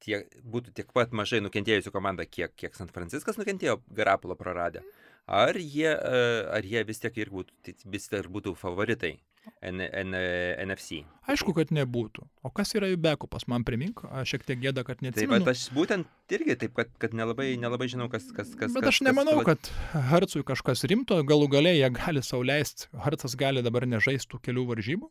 tiek, 0.02 0.38
būtų 0.44 0.74
tiek 0.76 0.92
pat 0.94 1.14
mažai 1.16 1.42
nukentėjusių 1.44 1.92
komanda, 1.94 2.26
kiek, 2.28 2.54
kiek 2.58 2.76
San 2.78 2.90
Franciskas 2.92 3.38
nukentėjo 3.40 3.80
Garapolo 3.94 4.36
praradę? 4.38 4.84
Ar 5.30 5.56
jie, 5.56 5.90
e, 5.92 6.22
ar 6.50 6.66
jie 6.66 6.82
vis 6.86 6.98
tiek 7.02 7.22
ir 7.22 7.30
būtų, 7.30 7.76
vis 7.90 8.10
tiek 8.10 8.26
būtų 8.32 8.56
favoritai? 8.58 9.20
N, 9.62 9.80
N, 9.80 10.14
NFC. 10.62 11.00
Aišku, 11.26 11.50
kad 11.56 11.72
nebūtų. 11.74 12.22
O 12.46 12.50
kas 12.54 12.74
yra 12.78 12.86
jų 12.90 12.98
bekupas, 13.02 13.48
man 13.50 13.64
primink, 13.66 14.04
aš 14.06 14.36
šiek 14.36 14.44
tiek 14.46 14.60
gėda, 14.62 14.84
kad 14.86 15.02
neatsimenu. 15.02 15.40
Taip, 15.40 15.46
bet 15.48 15.50
aš 15.56 15.64
būtent 15.74 16.34
irgi 16.36 16.56
taip, 16.60 16.74
kad, 16.78 16.92
kad 17.02 17.16
nelabai, 17.18 17.48
nelabai 17.58 17.88
žinau, 17.90 18.06
kas... 18.10 18.28
kas, 18.34 18.52
kas 18.58 18.74
bet 18.74 18.86
kas, 18.86 18.94
aš 18.94 19.00
nemanau, 19.06 19.40
kas, 19.42 19.66
kad 19.72 20.06
Hartsui 20.12 20.44
kažkas 20.46 20.86
rimto, 20.90 21.18
galų 21.26 21.50
galiai 21.56 21.80
jie 21.80 21.90
gali 21.94 22.22
sauliaisti, 22.26 22.90
Hartsas 23.06 23.34
gali 23.38 23.64
dabar 23.66 23.86
nežaistų 23.90 24.42
kelių 24.46 24.68
varžybų 24.70 25.10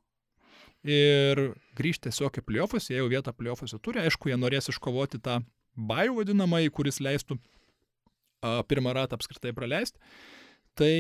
ir 0.88 1.42
grįžti 1.78 2.10
tiesiog 2.10 2.42
į 2.42 2.46
pliofus, 2.48 2.90
jie 2.90 3.00
jau 3.00 3.10
vietą 3.12 3.34
pliofus 3.36 3.76
turi, 3.84 4.02
aišku, 4.06 4.32
jie 4.32 4.38
norės 4.40 4.72
iškovoti 4.72 5.22
tą 5.22 5.42
bajų 5.78 6.18
vadinamąjį, 6.20 6.72
kuris 6.74 7.00
leistų 7.04 7.38
a, 7.38 8.62
pirmą 8.68 8.96
ratą 8.98 9.18
apskritai 9.20 9.54
praleisti. 9.56 10.02
Tai 10.80 10.94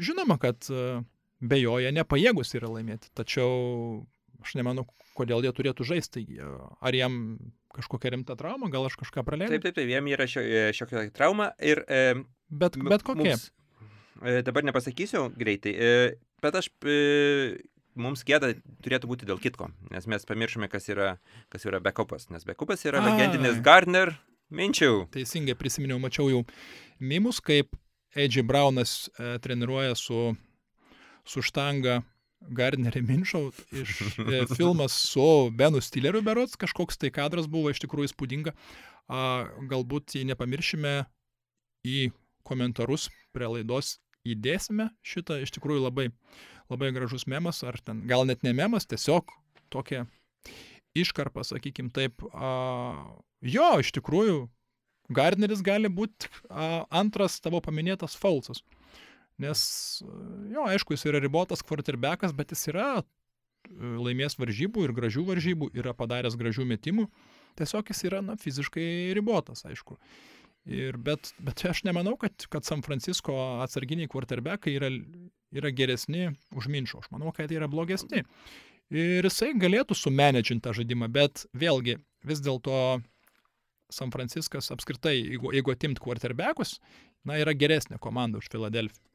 žinoma, 0.00 0.38
kad 0.40 0.70
a, 0.70 1.02
be 1.40 1.60
jo 1.60 1.78
jie 1.82 1.92
nepajėgus 1.96 2.54
yra 2.58 2.70
laimėti. 2.70 3.10
Tačiau 3.18 4.04
aš 4.40 4.56
nemanau, 4.56 4.86
kodėl 5.18 5.44
jie 5.44 5.52
turėtų 5.56 5.86
žaisti. 5.88 6.24
Ar 6.80 6.96
jam 6.96 7.38
kažkokia 7.74 8.14
rimta 8.14 8.36
trauma, 8.38 8.70
gal 8.72 8.88
aš 8.88 8.96
kažką 9.00 9.24
praleidau? 9.26 9.56
Taip, 9.56 9.66
taip, 9.68 9.76
taip, 9.78 9.90
jam 9.92 10.08
yra 10.10 10.26
šio, 10.30 10.42
e, 10.42 10.62
šiokia 10.76 11.06
trauma 11.14 11.50
ir... 11.62 11.82
E, 11.86 12.22
bet, 12.50 12.78
bet 12.82 13.04
kokia? 13.06 13.36
Mums, 13.36 13.50
e, 14.22 14.40
dabar 14.46 14.66
nepasakysiu 14.66 15.28
greitai, 15.38 15.74
e, 15.74 15.92
bet 16.42 16.58
aš... 16.62 16.72
E, 16.82 17.60
mums 17.98 18.24
gėda 18.26 18.52
turėtų 18.84 19.10
būti 19.10 19.28
dėl 19.28 19.40
kitko, 19.42 19.70
nes 19.90 20.06
mes 20.10 20.26
pamiršome, 20.28 20.68
kas 20.70 20.88
yra, 20.92 21.14
kas 21.52 21.66
yra 21.66 21.80
backupas, 21.82 22.28
nes 22.30 22.46
backupas 22.48 22.84
yra 22.86 23.02
legendinis 23.04 23.62
Gardner 23.64 24.14
Minčiau. 24.50 25.04
Teisingai 25.14 25.54
prisiminiau, 25.54 26.00
mačiau 26.02 26.26
jau 26.30 26.44
mimus, 26.98 27.38
kaip 27.38 27.76
Edži 28.18 28.42
Braunas 28.42 29.08
e, 29.14 29.36
treniruoja 29.38 29.94
su 29.94 30.32
su 31.30 31.42
štanga 31.44 32.00
Gardnerį 32.40 33.02
Minšau 33.04 33.50
iš 33.76 33.96
e, 34.18 34.44
filmas 34.56 34.96
su 35.12 35.24
Benu 35.56 35.82
Stilleriu 35.84 36.22
berots, 36.24 36.56
kažkoks 36.60 36.98
tai 37.00 37.12
kadras 37.14 37.48
buvo 37.50 37.72
iš 37.72 37.82
tikrųjų 37.84 38.10
įspūdinga. 38.10 38.54
A, 39.10 39.20
galbūt 39.70 40.16
jei 40.16 40.26
nepamiršime 40.28 40.94
į 41.86 42.10
komentarus 42.46 43.08
prie 43.34 43.50
laidos 43.50 43.98
įdėsime 44.26 44.90
šitą 45.06 45.40
iš 45.44 45.52
tikrųjų 45.56 45.84
labai, 45.84 46.08
labai 46.70 46.92
gražus 46.94 47.26
memas, 47.30 47.62
ar 47.66 47.78
ten 47.84 48.04
gal 48.10 48.26
net 48.28 48.44
ne 48.46 48.54
memas, 48.56 48.86
tiesiog 48.88 49.30
tokia 49.70 50.06
iškarpa, 50.96 51.44
sakykim 51.46 51.90
taip. 51.94 52.24
A, 52.32 52.94
jo, 53.42 53.68
iš 53.82 53.92
tikrųjų, 53.98 54.44
Gardneris 55.10 55.62
gali 55.66 55.90
būti 55.90 56.30
a, 56.48 56.86
antras 57.02 57.40
tavo 57.42 57.60
paminėtas 57.64 58.16
Faulsas. 58.18 58.62
Nes, 59.40 59.62
jo, 60.52 60.66
aišku, 60.68 60.94
jis 60.94 61.06
yra 61.08 61.20
ribotas 61.22 61.64
quarterbackas, 61.64 62.34
bet 62.36 62.52
jis 62.52 62.66
yra 62.74 62.88
e, 63.00 63.04
laimės 63.72 64.36
varžybų 64.36 64.84
ir 64.84 64.92
gražių 64.96 65.24
varžybų, 65.30 65.70
yra 65.80 65.94
padaręs 65.96 66.36
gražių 66.38 66.66
metimų. 66.68 67.06
Tiesiog 67.58 67.88
jis 67.90 68.04
yra, 68.06 68.20
na, 68.24 68.36
fiziškai 68.40 69.14
ribotas, 69.16 69.64
aišku. 69.66 69.96
Ir 70.68 70.98
bet, 71.00 71.32
bet 71.40 71.64
aš 71.64 71.84
nemanau, 71.88 72.16
kad, 72.20 72.44
kad 72.52 72.66
San 72.68 72.82
Francisco 72.84 73.34
atsarginiai 73.64 74.10
quarterbackai 74.12 74.74
yra, 74.76 74.90
yra 75.56 75.70
geresni 75.72 76.28
už 76.56 76.68
Minšo. 76.68 77.00
Aš 77.00 77.08
manau, 77.14 77.32
kad 77.36 77.50
jie 77.50 77.56
yra 77.60 77.68
blogesni. 77.70 78.24
Ir 78.90 79.24
jisai 79.24 79.54
galėtų 79.56 79.96
sumenedžinti 79.96 80.64
tą 80.66 80.74
žaidimą, 80.76 81.08
bet 81.14 81.46
vėlgi 81.56 81.96
vis 82.26 82.42
dėlto 82.44 83.00
San 83.90 84.12
Franciskas 84.14 84.70
apskritai, 84.74 85.16
jeigu, 85.16 85.54
jeigu 85.54 85.72
atimt 85.72 86.02
quarterbackus, 86.02 86.76
na, 87.26 87.38
yra 87.40 87.54
geresnė 87.56 87.98
komanda 88.02 88.42
už 88.42 88.50
Filadelfiją. 88.52 89.06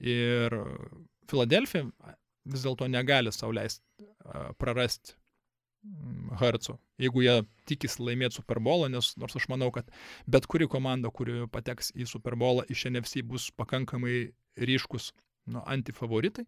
Ir 0.00 0.56
Filadelfija 1.28 1.88
vis 2.50 2.64
dėlto 2.64 2.88
negali 2.88 3.32
sauliaisti 3.34 4.06
prarasti 4.60 5.16
Harco, 6.40 6.76
jeigu 7.00 7.22
jie 7.24 7.34
tikisi 7.68 8.02
laimėti 8.04 8.36
Super 8.38 8.60
Bowl, 8.62 8.84
nes 8.92 9.14
nors 9.20 9.36
aš 9.36 9.46
manau, 9.50 9.70
kad 9.74 9.88
bet 10.28 10.46
kuri 10.50 10.68
komanda, 10.70 11.10
kuri 11.12 11.46
pateks 11.52 11.90
į 11.96 12.06
Super 12.10 12.36
Bowl 12.38 12.60
iš 12.68 12.84
NFC 12.90 13.24
bus 13.26 13.48
pakankamai 13.56 14.30
ryškus 14.60 15.10
nu, 15.50 15.62
antifavoritai, 15.64 16.44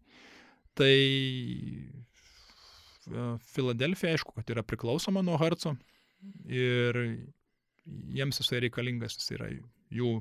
tai 0.77 0.93
Filadelfija 3.53 4.13
aišku, 4.15 4.35
kad 4.37 4.53
yra 4.53 4.63
priklausoma 4.63 5.23
nuo 5.25 5.35
Harco 5.41 5.73
ir 6.47 6.99
jiems 8.15 8.39
jisai 8.39 8.61
reikalingas, 8.63 9.17
jis 9.19 9.33
yra 9.35 9.49
jų 9.93 10.15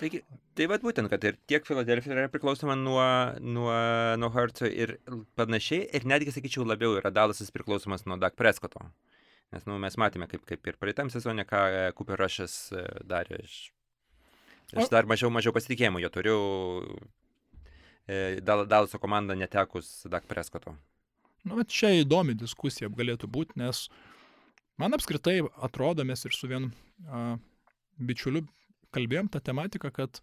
Taigi, 0.00 0.20
tai 0.58 0.66
vad 0.70 0.82
būtent, 0.82 1.08
kad 1.10 1.22
ir 1.26 1.36
tiek 1.50 1.66
Filadelfija 1.66 2.16
yra 2.16 2.30
priklausoma 2.32 2.74
nuo, 2.78 3.04
nuo, 3.40 3.74
nuo 4.18 4.30
Hartso 4.34 4.66
ir 4.66 4.96
panašiai, 5.38 5.86
ir 5.94 6.06
netgi, 6.10 6.34
sakyčiau, 6.34 6.66
labiau 6.66 6.96
yra 6.98 7.12
Dalasas 7.14 7.54
priklausomas 7.54 8.06
nuo 8.08 8.18
Dak 8.18 8.34
Preskoto. 8.38 8.82
Nes 9.54 9.66
nu, 9.68 9.76
mes 9.78 9.94
matėme, 10.00 10.26
kaip, 10.30 10.42
kaip 10.48 10.66
ir 10.66 10.78
praeitam 10.80 11.12
sezone, 11.12 11.44
ką 11.46 11.60
e, 11.70 11.82
Cooper 11.94 12.18
Rushas 12.18 12.56
e, 12.74 12.82
darė. 13.06 13.38
Aš, 13.44 13.58
aš 14.72 14.90
dar 14.90 15.06
mažiau, 15.06 15.30
mažiau 15.30 15.54
pasitikėjimų 15.54 16.02
jo 16.02 16.10
turiu 16.16 16.38
e, 18.08 18.40
Dalaso 18.42 18.98
komanda 18.98 19.36
netekus 19.38 20.08
Dak 20.10 20.26
Preskoto. 20.30 20.74
Nu, 21.44 21.54
bet 21.60 21.70
čia 21.70 21.92
įdomi 22.00 22.34
diskusija 22.40 22.90
galėtų 22.90 23.30
būti, 23.30 23.60
nes 23.62 23.86
man 24.80 24.96
apskritai 24.96 25.38
atrodo, 25.62 26.02
mes 26.08 26.26
ir 26.26 26.34
su 26.34 26.50
vienu 26.50 26.72
bičiuliu 28.00 28.42
kalbėjom 28.94 29.30
tą 29.32 29.42
tematiką, 29.44 29.90
kad 29.94 30.22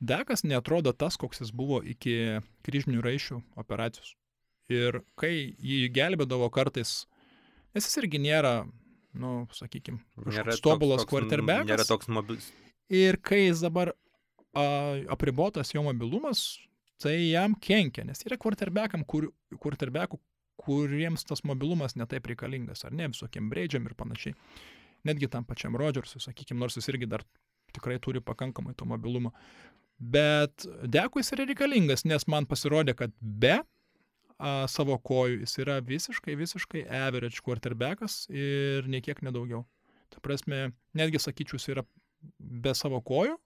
Dekas 0.00 0.46
netrodo 0.48 0.94
tas, 0.96 1.18
koks 1.20 1.42
jis 1.42 1.50
buvo 1.52 1.82
iki 1.84 2.40
kryžminių 2.64 3.02
raišių 3.04 3.36
operacijos. 3.60 4.14
Ir 4.72 5.02
kai 5.20 5.52
jį 5.60 5.90
gelbėdavo 5.92 6.48
kartais, 6.54 7.04
nes 7.76 7.84
jis 7.84 7.98
irgi 8.00 8.20
nėra, 8.22 8.54
nu, 9.20 9.44
sakykime, 9.52 10.00
tobulas 10.64 11.04
quarterbackas. 11.10 11.68
Nėra 11.68 11.84
toks 11.88 12.08
mobilus. 12.08 12.48
Ir 12.88 13.20
kai 13.20 13.42
jis 13.42 13.60
dabar 13.66 13.92
a, 13.92 14.64
apribotas 15.12 15.74
jo 15.74 15.84
mobilumas, 15.84 16.56
tai 17.02 17.18
jam 17.18 17.58
kenkia, 17.60 18.06
nes 18.08 18.24
yra 18.24 18.40
quarterbackam, 18.40 19.04
kur, 19.04 19.28
quarterbackų, 19.60 20.16
kuriems 20.64 21.28
tas 21.28 21.44
mobilumas 21.44 21.96
netaip 21.98 22.24
reikalingas, 22.30 22.86
ar 22.88 22.96
ne, 22.96 23.10
visokiem 23.12 23.52
breidžiam 23.52 23.84
ir 23.88 23.98
panašiai. 23.98 24.36
Netgi 25.08 25.28
tam 25.32 25.44
pačiam 25.48 25.76
Rodžersui, 25.80 26.20
sakykime, 26.24 26.60
nors 26.60 26.76
jis 26.76 26.88
irgi 26.92 27.08
dar 27.08 27.24
tikrai 27.74 27.98
turi 28.02 28.22
pakankamai 28.24 28.76
to 28.76 28.88
mobilumo. 28.88 29.32
Bet 30.00 30.64
Dekui 30.88 31.20
jis 31.20 31.34
yra 31.36 31.46
reikalingas, 31.48 32.06
nes 32.08 32.24
man 32.30 32.48
pasirodė, 32.48 32.94
kad 32.96 33.12
be 33.20 33.58
a, 33.58 34.64
savo 34.72 34.96
kojų 34.96 35.42
jis 35.42 35.58
yra 35.60 35.76
visiškai, 35.84 36.36
visiškai 36.40 36.86
average 37.02 37.42
quarterbackas 37.44 38.24
ir 38.32 38.88
niekiek 38.88 39.20
nedaugiau. 39.26 39.66
Ta 40.10 40.22
prasme, 40.24 40.70
netgi 40.96 41.20
sakyčiau, 41.22 41.60
jis 41.60 41.72
yra 41.74 41.84
be 42.38 42.72
savo 42.76 43.02
kojų, 43.04 43.36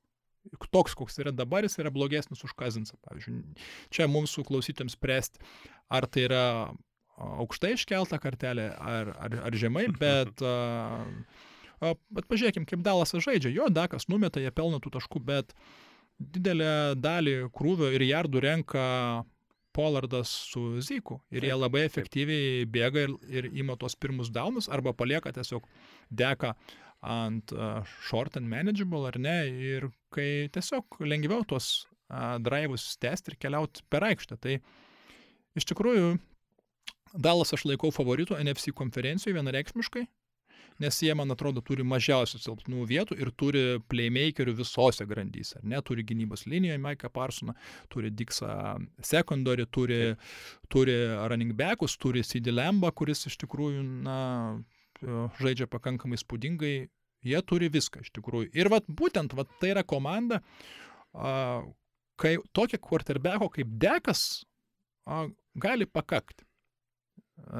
toks, 0.70 0.94
koks 0.94 1.18
yra 1.22 1.32
dabar, 1.34 1.64
jis 1.66 1.78
yra 1.82 1.92
blogesnis 1.94 2.44
už 2.46 2.54
Kazinsą. 2.58 2.98
Pavyzdžiui, 3.06 3.40
čia 3.94 4.08
mums 4.10 4.34
su 4.34 4.44
klausytėms 4.46 4.96
spręsti, 4.98 5.42
ar 5.92 6.06
tai 6.06 6.26
yra 6.28 6.44
aukštai 7.14 7.74
iškelta 7.76 8.18
kartelė, 8.22 8.70
ar, 8.78 9.12
ar, 9.26 9.36
ar 9.48 9.58
žemai, 9.58 9.86
bet, 10.02 10.42
a, 10.42 10.54
bet 11.80 12.28
pažiūrėkim, 12.30 12.66
kaip 12.68 12.84
Dalasas 12.84 13.24
žaidžia. 13.24 13.52
Jo, 13.54 13.70
Dakas 13.72 14.08
numeta, 14.12 14.42
jie 14.42 14.52
pelno 14.54 14.80
tų 14.82 14.94
taškų, 14.98 15.22
bet 15.24 15.54
didelę 16.18 16.94
dalį 17.00 17.36
krūvio 17.54 17.90
ir 17.94 18.04
jardų 18.06 18.44
renka 18.44 18.84
Polardas 19.74 20.30
su 20.52 20.78
Zyku. 20.78 21.18
Ir 21.34 21.48
jie 21.48 21.54
labai 21.56 21.82
efektyviai 21.88 22.62
bėga 22.70 23.08
ir, 23.08 23.14
ir 23.26 23.48
ima 23.50 23.74
tos 23.74 23.96
pirmus 23.98 24.30
daunus 24.30 24.70
arba 24.70 24.92
palieka 24.94 25.32
tiesiog 25.34 25.66
deka 26.14 26.52
ant 27.02 27.52
uh, 27.52 27.82
short 28.06 28.38
and 28.38 28.46
manageable 28.48 29.02
ar 29.08 29.18
ne. 29.18 29.40
Ir 29.50 29.88
kai 30.14 30.46
tiesiog 30.54 31.00
lengviau 31.02 31.42
tuos 31.42 31.88
uh, 32.06 32.36
drivus 32.38 32.86
tęsti 33.02 33.34
ir 33.34 33.40
keliauti 33.42 33.82
per 33.90 34.06
aikštę. 34.06 34.38
Tai 34.38 34.60
iš 35.58 35.68
tikrųjų 35.72 36.14
Dalas 37.14 37.52
aš 37.54 37.62
laikau 37.68 37.92
favoritų 37.94 38.34
NFC 38.42 38.72
konferencijoje 38.74 39.36
vienareikšmiškai 39.36 40.00
nes 40.82 40.98
jie, 41.02 41.12
man 41.14 41.30
atrodo, 41.34 41.62
turi 41.64 41.84
mažiausių 41.86 42.40
silpnų 42.42 42.86
vietų 42.90 43.18
ir 43.20 43.30
turi 43.38 43.64
playmakerių 43.90 44.56
visose 44.58 45.06
grandyse. 45.08 45.60
Ne, 45.62 45.80
turi 45.86 46.04
gynybos 46.06 46.46
linijoje 46.50 46.80
Maiką 46.82 47.10
Parsoną, 47.14 47.54
turi 47.92 48.10
Dixą 48.10 48.50
secondary, 49.02 49.66
turi, 49.66 50.00
turi 50.72 50.96
running 51.30 51.54
backus, 51.58 51.96
turi 52.00 52.24
CD 52.26 52.54
Lembą, 52.54 52.90
kuris 52.96 53.26
iš 53.30 53.38
tikrųjų, 53.44 53.84
na, 54.06 54.18
žaidžia 55.40 55.68
pakankamai 55.70 56.18
spūdingai. 56.20 56.74
Jie 57.24 57.40
turi 57.48 57.70
viską 57.72 58.02
iš 58.04 58.10
tikrųjų. 58.12 58.50
Ir 58.52 58.68
vat, 58.68 58.84
būtent 58.84 59.32
vat, 59.36 59.48
tai 59.60 59.70
yra 59.72 59.80
komanda, 59.88 60.42
a, 61.16 61.62
kai 62.20 62.36
tokia 62.52 62.76
quarterbacko 62.76 63.48
kaip 63.54 63.70
Dekas 63.80 64.44
a, 65.08 65.24
gali 65.56 65.88
pakakti. 65.88 66.44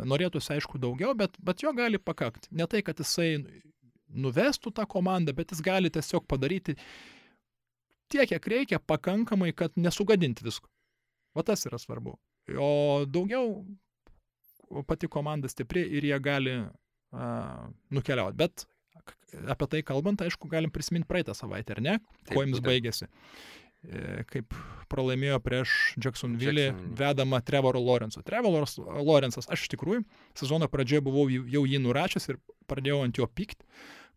Norėtųsi, 0.06 0.52
aišku, 0.54 0.78
daugiau, 0.82 1.14
bet, 1.18 1.34
bet 1.42 1.62
jo 1.64 1.72
gali 1.76 1.98
pakakti. 1.98 2.48
Ne 2.54 2.66
tai, 2.70 2.82
kad 2.86 3.00
jisai 3.02 3.42
nuvestų 4.14 4.70
tą 4.74 4.86
komandą, 4.90 5.34
bet 5.36 5.50
jis 5.52 5.62
gali 5.64 5.90
tiesiog 5.92 6.26
padaryti 6.30 6.76
tiek, 8.12 8.28
kiek 8.30 8.46
reikia, 8.52 8.78
pakankamai, 8.78 9.50
kad 9.56 9.74
nesugadinti 9.80 10.46
visko. 10.46 10.70
O 11.34 11.42
tas 11.42 11.66
yra 11.66 11.80
svarbu. 11.82 12.14
O 12.60 12.68
daugiau 13.10 13.64
pati 14.86 15.10
komanda 15.10 15.50
stipri 15.50 15.82
ir 15.98 16.06
jie 16.06 16.20
gali 16.22 16.54
uh, 16.60 17.66
nukeliauti. 17.90 18.38
Bet 18.38 18.66
apie 19.50 19.68
tai 19.70 19.82
kalbant, 19.86 20.22
aišku, 20.22 20.48
galim 20.50 20.70
prisiminti 20.72 21.08
praeitą 21.10 21.34
savaitę, 21.36 21.74
ar 21.76 21.82
ne? 21.82 21.98
Kuo 22.30 22.44
jums 22.44 22.62
baigėsi. 22.64 23.08
E, 23.08 23.63
kaip 24.30 24.54
pralaimėjo 24.90 25.40
prieš 25.44 25.74
Jacksonville 26.00 26.70
vedamą 26.98 27.40
Trevoro 27.44 27.80
Lorenzo. 27.82 28.22
Trevoras 28.26 28.76
Lorenzas, 28.78 29.48
aš 29.50 29.66
iš 29.66 29.74
tikrųjų 29.74 30.04
sezono 30.38 30.68
pradžioje 30.70 31.04
buvau 31.04 31.26
jau 31.28 31.64
jį 31.66 31.80
nurašęs 31.84 32.30
ir 32.30 32.40
pradėjau 32.70 33.02
ant 33.04 33.18
jo 33.20 33.28
pykti, 33.28 33.66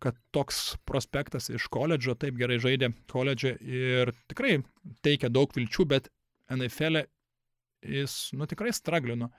kad 0.03 0.17
toks 0.35 0.77
prospektas 0.85 1.49
iš 1.49 1.67
koledžo 1.73 2.15
taip 2.19 2.37
gerai 2.37 2.59
žaidė 2.61 2.91
koledže 3.11 3.55
ir 3.61 4.13
tikrai 4.29 4.59
teikia 5.05 5.31
daug 5.33 5.53
vilčių, 5.55 5.87
bet 5.89 6.11
NFL 6.53 7.01
e 7.01 7.07
jis, 8.01 8.29
nu, 8.37 8.47
tikrai 8.49 8.73
straglino. 8.73 9.31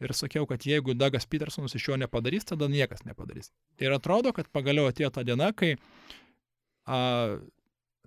Ir 0.00 0.14
sakiau, 0.16 0.46
kad 0.48 0.64
jeigu 0.64 0.94
Dagas 0.96 1.26
Petersonas 1.28 1.74
iš 1.76 1.90
jo 1.90 1.96
nepadarys, 2.00 2.46
tada 2.48 2.70
niekas 2.72 3.02
nepadarys. 3.04 3.50
Ir 3.82 3.92
atrodo, 3.92 4.32
kad 4.32 4.48
pagaliau 4.48 4.88
atėjo 4.88 5.10
ta 5.12 5.24
diena, 5.26 5.50
kai 5.52 5.74
a, 6.88 7.00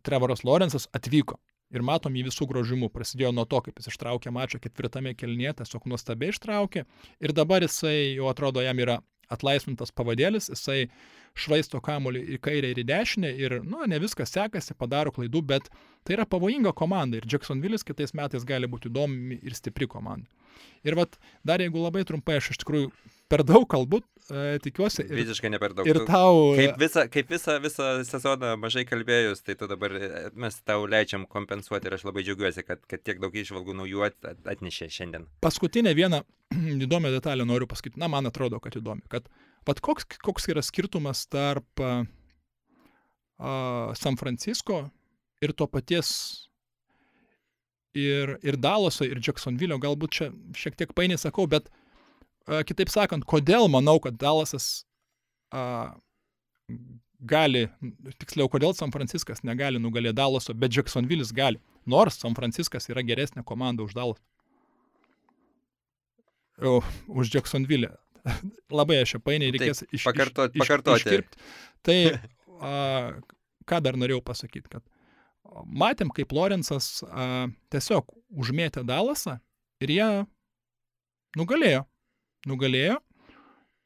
Trevoras 0.03 0.41
Lorenzas 0.43 0.89
atvyko 0.95 1.37
ir 1.73 1.85
matom 1.85 2.15
jį 2.15 2.27
visų 2.29 2.47
grožimų. 2.49 2.91
Prasidėjo 2.93 3.33
nuo 3.35 3.45
to, 3.49 3.61
kaip 3.65 3.79
jis 3.79 3.91
ištraukė 3.93 4.33
mačą 4.33 4.61
ketvirtame 4.63 5.15
kelnie, 5.17 5.49
tiesiog 5.57 5.89
nuostabiai 5.89 6.33
ištraukė. 6.33 6.85
Ir 7.23 7.35
dabar 7.35 7.65
jisai 7.65 8.15
jau 8.17 8.29
atrodo 8.31 8.63
jam 8.63 8.79
yra 8.79 9.01
atlaisvintas 9.33 9.93
pavadėlis, 9.95 10.51
jisai 10.51 10.87
švaisto 11.33 11.79
kamuolį 11.81 12.21
į 12.35 12.39
kairę 12.43 12.69
ir 12.73 12.81
į 12.83 12.85
dešinę 12.89 13.31
ir, 13.41 13.57
nu, 13.65 13.81
ne 13.89 13.97
viskas 14.01 14.33
sekasi, 14.35 14.75
padaro 14.77 15.13
klaidų, 15.15 15.41
bet 15.53 15.69
tai 16.05 16.17
yra 16.17 16.27
pavojinga 16.29 16.75
komanda 16.77 17.17
ir 17.17 17.27
Jacksonville'is 17.29 17.85
kitais 17.87 18.13
metais 18.17 18.45
gali 18.45 18.69
būti 18.69 18.91
įdomi 18.91 19.39
ir 19.41 19.57
stipri 19.57 19.89
komanda. 19.89 20.29
Ir 20.83 20.97
vat, 20.99 21.15
dar 21.47 21.63
jeigu 21.63 21.79
labai 21.79 22.03
trumpai, 22.07 22.39
aš 22.41 22.53
iš 22.53 22.63
tikrųjų 22.63 22.89
per 23.31 23.43
daug 23.47 23.65
kalbu, 23.69 24.01
e, 24.29 24.57
tikiuosi. 24.63 25.05
Ir, 25.07 25.15
Visiškai 25.21 25.49
ne 25.53 25.59
per 25.61 25.73
daug. 25.77 25.87
Ir 25.89 26.01
tau. 26.07 26.53
Kaip 26.57 26.75
visą, 26.81 27.05
kaip 27.11 27.31
visą, 27.33 27.55
visą 27.63 27.87
sezoną 28.07 28.53
mažai 28.61 28.83
kalbėjus, 28.89 29.41
tai 29.47 29.55
tu 29.59 29.69
dabar 29.71 29.95
e, 29.97 30.09
mes 30.37 30.59
tau 30.67 30.85
leidžiam 30.89 31.25
kompensuoti 31.29 31.89
ir 31.89 31.97
aš 31.97 32.05
labai 32.09 32.25
džiaugiuosi, 32.27 32.65
kad, 32.67 32.83
kad 32.89 33.03
tiek 33.05 33.21
daug 33.23 33.33
išvalgų 33.33 33.77
naujų 33.79 34.05
at, 34.09 34.19
atnešė 34.55 34.89
šiandien. 34.93 35.27
Paskutinę 35.45 35.95
vieną 35.97 36.21
įdomią 36.85 37.13
detalę 37.15 37.47
noriu 37.49 37.69
pasakyti, 37.71 38.01
na, 38.01 38.11
man 38.11 38.29
atrodo, 38.29 38.61
kad 38.63 38.77
įdomi, 38.79 39.05
kad 39.11 39.31
pat 39.67 39.81
koks, 39.83 40.09
koks 40.21 40.51
yra 40.53 40.61
skirtumas 40.65 41.25
tarp 41.31 41.81
uh, 41.81 42.03
San 43.97 44.19
Francisco 44.19 44.83
ir 45.43 45.55
to 45.57 45.67
paties 45.67 46.11
ir, 47.97 48.37
ir 48.45 48.57
Dalaso, 48.61 49.05
ir 49.07 49.21
Jacksonville, 49.23 49.77
galbūt 49.81 50.17
čia 50.17 50.29
šiek 50.57 50.77
tiek 50.79 50.93
painiai 50.97 51.21
sakau, 51.21 51.45
bet 51.49 51.69
uh, 51.69 52.61
Kitaip 52.67 52.91
sakant, 52.91 53.25
kodėl 53.29 53.69
manau, 53.71 53.99
kad 54.03 54.17
Dalasas 54.19 54.83
a, 55.53 55.93
gali, 57.23 57.67
tiksliau, 58.19 58.49
kodėl 58.51 58.75
San 58.75 58.91
Franciskas 58.91 59.43
negali 59.47 59.79
nugalėti 59.81 60.17
Dalaso, 60.19 60.55
bet 60.57 60.75
Jacksonville'is 60.75 61.31
gali. 61.35 61.61
Nors 61.89 62.19
San 62.19 62.35
Franciskas 62.35 62.89
yra 62.91 63.03
geresnė 63.05 63.45
komanda 63.47 63.85
už 63.85 63.95
Dalas. 63.95 64.19
O, 66.59 66.81
už 67.07 67.33
Jacksonville. 67.33 67.91
Labai 68.79 69.01
aš 69.03 69.15
čia 69.15 69.23
painiai 69.23 69.53
reikės 69.55 69.83
iš, 69.89 70.05
pakartoti. 70.07 70.59
Iš, 70.59 70.63
pakartoti. 70.65 71.01
Iškirpti. 71.01 71.47
Tai 71.83 71.97
a, 72.69 72.75
ką 73.67 73.79
dar 73.83 73.99
norėjau 73.99 74.23
pasakyti, 74.25 74.67
kad 74.67 74.83
matėm, 75.65 76.11
kaip 76.15 76.33
Lorenzas 76.35 77.03
a, 77.07 77.47
tiesiog 77.73 78.09
užmėtė 78.33 78.83
Dalasą 78.87 79.39
ir 79.83 79.93
jie 79.93 80.09
nugalėjo 81.39 81.83
nugalėjo. 82.49 82.97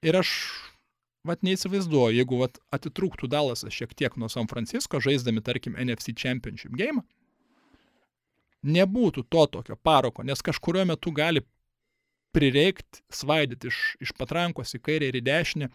Ir 0.06 0.19
aš, 0.19 0.32
vat, 1.27 1.43
neįsivaizduoju, 1.45 2.17
jeigu 2.19 2.41
vat, 2.41 2.60
atitrūktų 2.75 3.30
Dalasas 3.32 3.73
šiek 3.73 3.95
tiek 3.97 4.17
nuo 4.19 4.30
San 4.32 4.49
Francisco, 4.49 5.01
žaisdami, 5.03 5.43
tarkim, 5.45 5.77
NFC 5.80 6.13
Championship 6.17 6.75
game, 6.77 7.03
nebūtų 8.67 9.25
to 9.32 9.45
tokio 9.58 9.77
paroko, 9.82 10.25
nes 10.25 10.43
kažkurio 10.45 10.86
metu 10.89 11.13
gali 11.15 11.43
prireikti 12.36 13.01
svaidyti 13.13 13.71
iš, 13.71 13.80
iš 14.03 14.13
patrankos 14.17 14.75
į 14.77 14.82
kairę 14.86 15.10
ir 15.10 15.17
į 15.17 15.23
dešinę, 15.25 15.69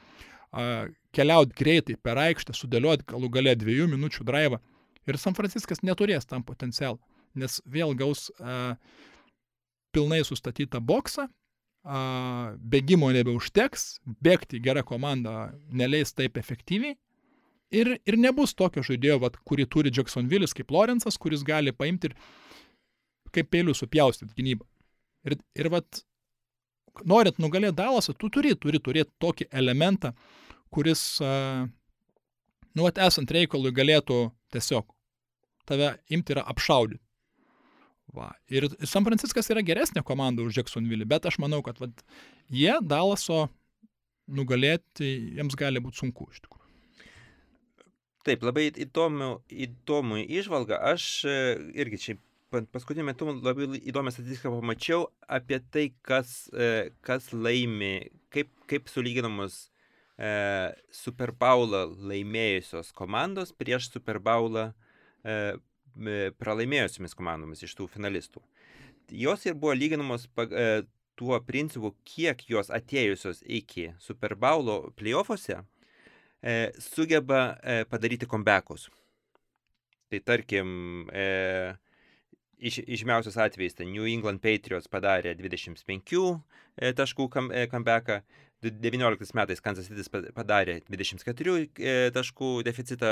keliauti 1.16 1.56
greitai 1.56 1.96
per 1.96 2.20
aikštę, 2.20 2.54
sudėlioti 2.54 3.06
galų 3.08 3.30
gale 3.32 3.54
dviejų 3.58 3.88
minučių 3.94 4.26
drivą. 4.28 4.60
Ir 5.10 5.18
San 5.18 5.34
Franciskas 5.34 5.82
neturės 5.82 6.28
tam 6.30 6.44
potencialą, 6.46 7.00
nes 7.38 7.58
vėl 7.66 7.94
gaus 7.98 8.28
a, 8.38 8.74
pilnai 9.94 10.22
sustatytą 10.26 10.80
boksą 10.84 11.26
a, 11.26 12.02
bėgimo 12.58 13.10
nebeužteks, 13.14 14.02
bėgti 14.22 14.62
gera 14.62 14.84
komanda 14.86 15.52
neleis 15.70 16.14
taip 16.14 16.38
efektyviai. 16.38 16.96
Ir, 17.72 17.94
ir 18.04 18.18
nebus 18.20 18.52
tokio 18.52 18.84
žaidėjo, 18.84 19.16
vat, 19.22 19.38
kurį 19.48 19.64
turi 19.72 19.90
Jacksonville'is 19.96 20.52
kaip 20.52 20.70
Lorenzas, 20.74 21.16
kuris 21.16 21.40
gali 21.46 21.72
paimti 21.72 22.10
ir 22.10 22.16
kaip 23.32 23.48
peilių 23.48 23.72
supjaustyti 23.74 24.36
gynybą. 24.36 24.66
Ir, 25.24 25.38
ir 25.56 25.68
vat, 25.72 26.02
norint 27.08 27.38
nugalėti 27.40 27.78
Dalasą, 27.78 28.12
tu 28.18 28.28
turi, 28.32 28.52
turi 28.60 28.80
turėti 28.82 29.10
tokį 29.22 29.48
elementą, 29.62 30.12
kuris, 30.72 31.02
nu, 31.22 32.84
vat, 32.84 33.00
esant 33.06 33.32
reikalui 33.32 33.72
galėtų 33.72 34.20
tiesiog 34.52 34.86
tave 35.68 35.94
imti 36.12 36.34
ir 36.34 36.42
apšaudyti. 36.42 37.02
Va. 38.12 38.28
Ir 38.52 38.66
San 38.84 39.06
Franciskas 39.06 39.48
yra 39.52 39.62
geresnė 39.64 40.02
komanda 40.04 40.44
už 40.44 40.58
Jacksonville, 40.58 41.06
bet 41.08 41.24
aš 41.28 41.38
manau, 41.40 41.62
kad 41.64 41.78
vat, 41.80 42.02
jie 42.52 42.74
Dalaso 42.84 43.46
nugalėti 44.28 45.08
jiems 45.38 45.56
gali 45.58 45.80
būti 45.82 46.02
sunku 46.02 46.28
iš 46.28 46.42
tikrųjų. 46.42 46.60
Taip, 48.26 48.44
labai 48.46 48.68
įdomu, 48.84 49.32
įdomu 49.50 50.20
išvalga. 50.22 50.78
Aš 50.92 51.06
e, 51.26 51.38
irgi 51.82 51.98
čia 51.98 52.18
paskutiniu 52.52 53.06
metu 53.08 53.26
labai 53.32 53.80
įdomią 53.80 54.12
statistiką 54.14 54.52
pamačiau 54.60 55.08
apie 55.26 55.58
tai, 55.72 55.88
kas, 56.06 56.44
e, 56.52 56.92
kas 57.02 57.32
laimi, 57.32 58.12
kaip, 58.34 58.52
kaip 58.70 58.92
sulyginamos 58.92 59.71
e, 60.18 60.30
Super 60.92 61.32
Bowlą 61.32 61.86
laimėjusios 62.10 62.92
komandos 62.96 63.52
prieš 63.56 63.90
Super 63.92 64.20
Bowlą 64.22 64.70
e, 65.24 65.58
pralaimėjusiamis 66.40 67.14
komandomis 67.16 67.62
iš 67.66 67.76
tų 67.76 67.88
finalistų. 67.92 68.42
Jos 69.12 69.44
ir 69.46 69.58
buvo 69.58 69.74
lyginamos 69.76 70.28
e, 70.40 70.82
tuo 71.18 71.38
principu, 71.44 71.92
kiek 72.08 72.42
jos 72.48 72.72
atėjusios 72.72 73.42
iki 73.44 73.90
Super 74.00 74.34
Bowlo 74.38 74.92
playoffuose 74.96 75.60
e, 76.42 76.56
sugeba 76.80 77.44
e, 77.60 77.82
padaryti 77.88 78.28
comebackus. 78.28 78.88
Tai 80.12 80.20
tarkim, 80.28 81.08
e, 81.12 81.72
iš, 82.60 82.80
išmiausias 82.86 83.38
atvejais, 83.40 83.76
tai 83.78 83.88
New 83.88 84.06
England 84.08 84.42
Patriots 84.44 84.90
padarė 84.92 85.34
25 85.38 86.16
e, 86.20 86.92
taškų 86.98 87.28
comebacką, 87.32 88.20
19 88.62 89.34
metais 89.34 89.60
Kansas 89.60 89.88
City 89.88 90.04
padarė 90.36 90.80
24 90.86 91.54
e, 91.62 91.94
taškų 92.14 92.50
deficitą 92.66 93.10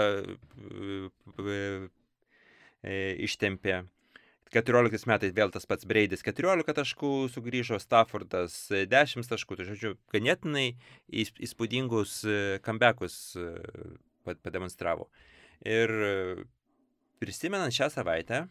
e, 1.42 3.00
ištempė. 3.26 3.80
14 4.50 5.06
metais 5.06 5.34
vėl 5.34 5.52
tas 5.54 5.66
pats 5.70 5.86
Breidis 5.86 6.24
14 6.26 6.74
taškų 6.74 7.10
sugrįžo, 7.30 7.78
Staffordas 7.78 8.56
10 8.70 9.28
taškų, 9.30 9.58
tai 9.60 9.66
žodžiu, 9.68 9.92
ganėtinai 10.10 10.72
įspūdingus 11.22 12.16
comebackus 12.66 13.20
e, 13.38 13.52
pademonstravo. 14.42 15.06
Ir 15.66 15.92
prisimenant 17.20 17.74
šią 17.76 17.90
savaitę, 17.92 18.44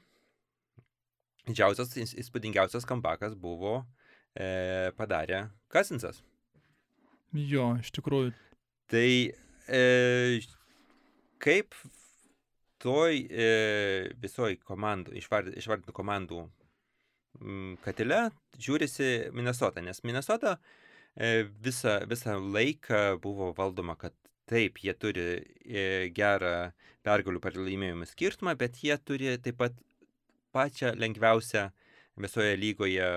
didžiausias 1.50 1.96
įspūdingiausias 2.24 2.88
comebackas 2.88 3.36
buvo 3.36 3.82
e, 4.36 4.92
padarę 4.98 5.48
Kasinsas. 5.74 6.22
Jo, 7.34 7.76
iš 7.78 7.92
tikrųjų. 7.94 8.32
Tai 8.90 9.10
e, 9.70 9.82
kaip 11.44 11.76
toj 12.82 13.20
e, 13.30 13.50
visoj 14.22 14.58
komandų, 14.66 15.14
išvard, 15.20 15.52
išvardintų 15.60 15.96
komandų 15.96 16.40
m, 16.42 16.50
mm, 17.42 17.76
katile 17.84 18.22
žiūrisi 18.58 19.30
Minnesota, 19.36 19.84
nes 19.86 20.02
Minnesota 20.08 20.56
e, 21.14 21.46
visą, 21.62 22.00
visą 22.10 22.40
laiką 22.40 23.20
buvo 23.22 23.52
valdoma, 23.58 23.98
kad 24.00 24.16
taip, 24.50 24.82
jie 24.82 24.96
turi 24.98 25.28
e, 25.38 26.10
gerą 26.16 26.72
pergalių 27.06 27.44
pralaimėjimų 27.44 28.10
skirtumą, 28.10 28.56
bet 28.58 28.82
jie 28.84 28.98
turi 29.06 29.36
taip 29.44 29.60
pat 29.62 29.78
pačią 30.56 30.96
lengviausią 30.98 31.70
visoje 32.20 32.56
lygoje 32.60 33.10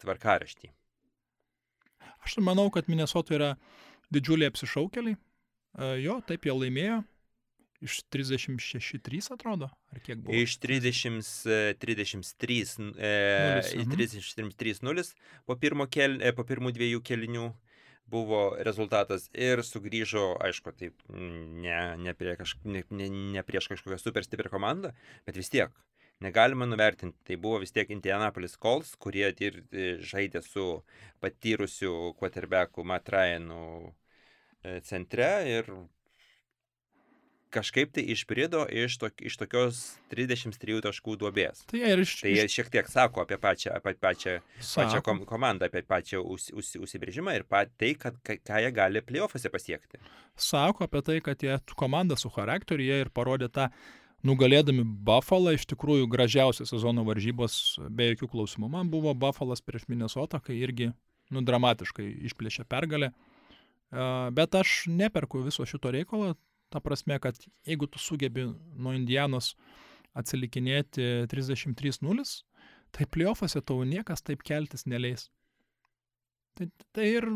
tvarkaraštį. 0.00 0.72
Aš 2.24 2.38
manau, 2.44 2.68
kad 2.74 2.90
Minnesota 2.90 3.36
yra 3.36 3.54
didžiuliai 4.12 4.50
apsišaukeliai. 4.52 5.16
E, 5.16 5.94
jo, 6.04 6.20
taip 6.26 6.48
jie 6.48 6.56
laimėjo, 6.56 7.00
Iš 7.80 8.02
36-3 8.12 9.30
atrodo, 9.32 9.70
ar 9.88 10.00
kiek 10.04 10.18
buvo? 10.20 10.36
Iš 10.36 10.58
30, 10.60 11.28
33, 11.80 12.90
e, 13.00 13.62
33-0 13.88 15.04
po, 15.48 15.56
kel, 15.88 16.18
e, 16.20 16.32
po 16.36 16.44
pirmų 16.44 16.74
dviejų 16.76 17.00
kelinių 17.00 17.46
buvo 18.10 18.42
rezultatas 18.66 19.30
ir 19.32 19.62
sugrįžo, 19.64 20.34
aišku, 20.44 20.74
taip, 20.76 21.00
ne, 21.08 21.78
ne, 22.04 22.12
prie 22.18 22.36
kaž, 22.36 22.58
ne, 22.68 22.84
ne, 22.92 23.08
ne 23.38 23.44
prieš 23.48 23.70
kažkokią 23.72 24.00
super 24.02 24.28
stiprią 24.28 24.52
komandą, 24.52 24.92
bet 25.24 25.40
vis 25.40 25.48
tiek 25.48 25.72
negalima 26.24 26.68
nuvertinti. 26.68 27.18
Tai 27.26 27.38
buvo 27.40 27.60
vis 27.62 27.72
tiek 27.74 27.90
Indianapolis 27.90 28.58
Colts, 28.60 28.94
kurie 29.00 29.30
ir 29.40 29.62
e, 29.70 29.94
žaidė 30.04 30.42
su 30.44 30.66
patyrusiu 31.20 32.12
quarterbacku 32.20 32.84
Matt 32.84 33.08
Ryanu 33.12 33.62
e, 33.88 34.80
centre 34.84 35.32
ir 35.48 35.72
kažkaip 37.50 37.92
tai 37.94 38.04
išbrido 38.14 38.62
iš, 38.70 38.96
to, 39.00 39.10
iš 39.26 39.36
tokios 39.40 39.80
33 40.12 40.80
taškų 40.84 41.16
duobės. 41.20 41.64
Tai 41.70 41.80
jie, 41.82 41.92
iš, 42.04 42.14
tai 42.22 42.34
jie 42.34 42.46
šiek 42.52 42.70
tiek 42.72 42.90
sako 42.90 43.24
apie 43.24 43.38
pačią, 43.42 43.74
apie 43.76 43.94
pačią, 43.98 44.36
sako. 44.58 44.76
pačią 44.78 45.00
kom, 45.06 45.22
komandą, 45.28 45.66
apie 45.66 45.82
pačią 45.86 46.22
us, 46.22 46.50
us, 46.54 46.72
užsibrėžimą 46.78 47.34
ir 47.38 47.46
pat 47.50 47.72
tai, 47.80 47.92
kad, 47.98 48.18
ką 48.26 48.62
jie 48.64 48.70
gali 48.76 49.02
playoffuose 49.02 49.52
pasiekti. 49.52 50.00
Sako 50.40 50.86
apie 50.86 51.02
tai, 51.06 51.18
kad 51.26 51.42
jie 51.42 51.58
komanda 51.74 52.18
su 52.20 52.30
charakteriu, 52.32 52.86
jie 52.86 53.02
ir 53.04 53.10
parodė 53.14 53.50
tą 53.52 53.70
nugalėdami 54.26 54.84
Buffalo, 54.84 55.54
iš 55.56 55.64
tikrųjų 55.70 56.08
gražiausias 56.10 56.72
sezono 56.72 57.04
varžybos 57.06 57.78
be 57.88 58.10
jokių 58.12 58.30
klausimų. 58.34 58.68
Man 58.72 58.92
buvo 58.92 59.14
Buffalas 59.16 59.64
prieš 59.64 59.88
Minnesotą, 59.88 60.42
kai 60.44 60.58
irgi 60.60 60.90
nu, 61.30 61.42
dramatiškai 61.46 62.06
išplėšė 62.30 62.66
pergalę. 62.70 63.12
Bet 64.36 64.54
aš 64.54 64.84
neperku 64.90 65.40
viso 65.46 65.64
šito 65.66 65.90
reikalo, 65.94 66.34
Ta 66.70 66.80
prasme, 66.80 67.18
kad 67.18 67.34
jeigu 67.66 67.86
tu 67.90 67.98
sugebi 67.98 68.44
nuo 68.78 68.92
Indianos 68.94 69.56
atsilikinėti 70.14 71.26
33-0, 71.30 72.26
tai 72.94 73.06
playoffuose 73.10 73.62
tau 73.66 73.82
niekas 73.86 74.22
taip 74.22 74.44
keltis 74.46 74.86
neleis. 74.86 75.26
Tai, 76.54 76.68
tai 76.94 77.08
ir 77.16 77.26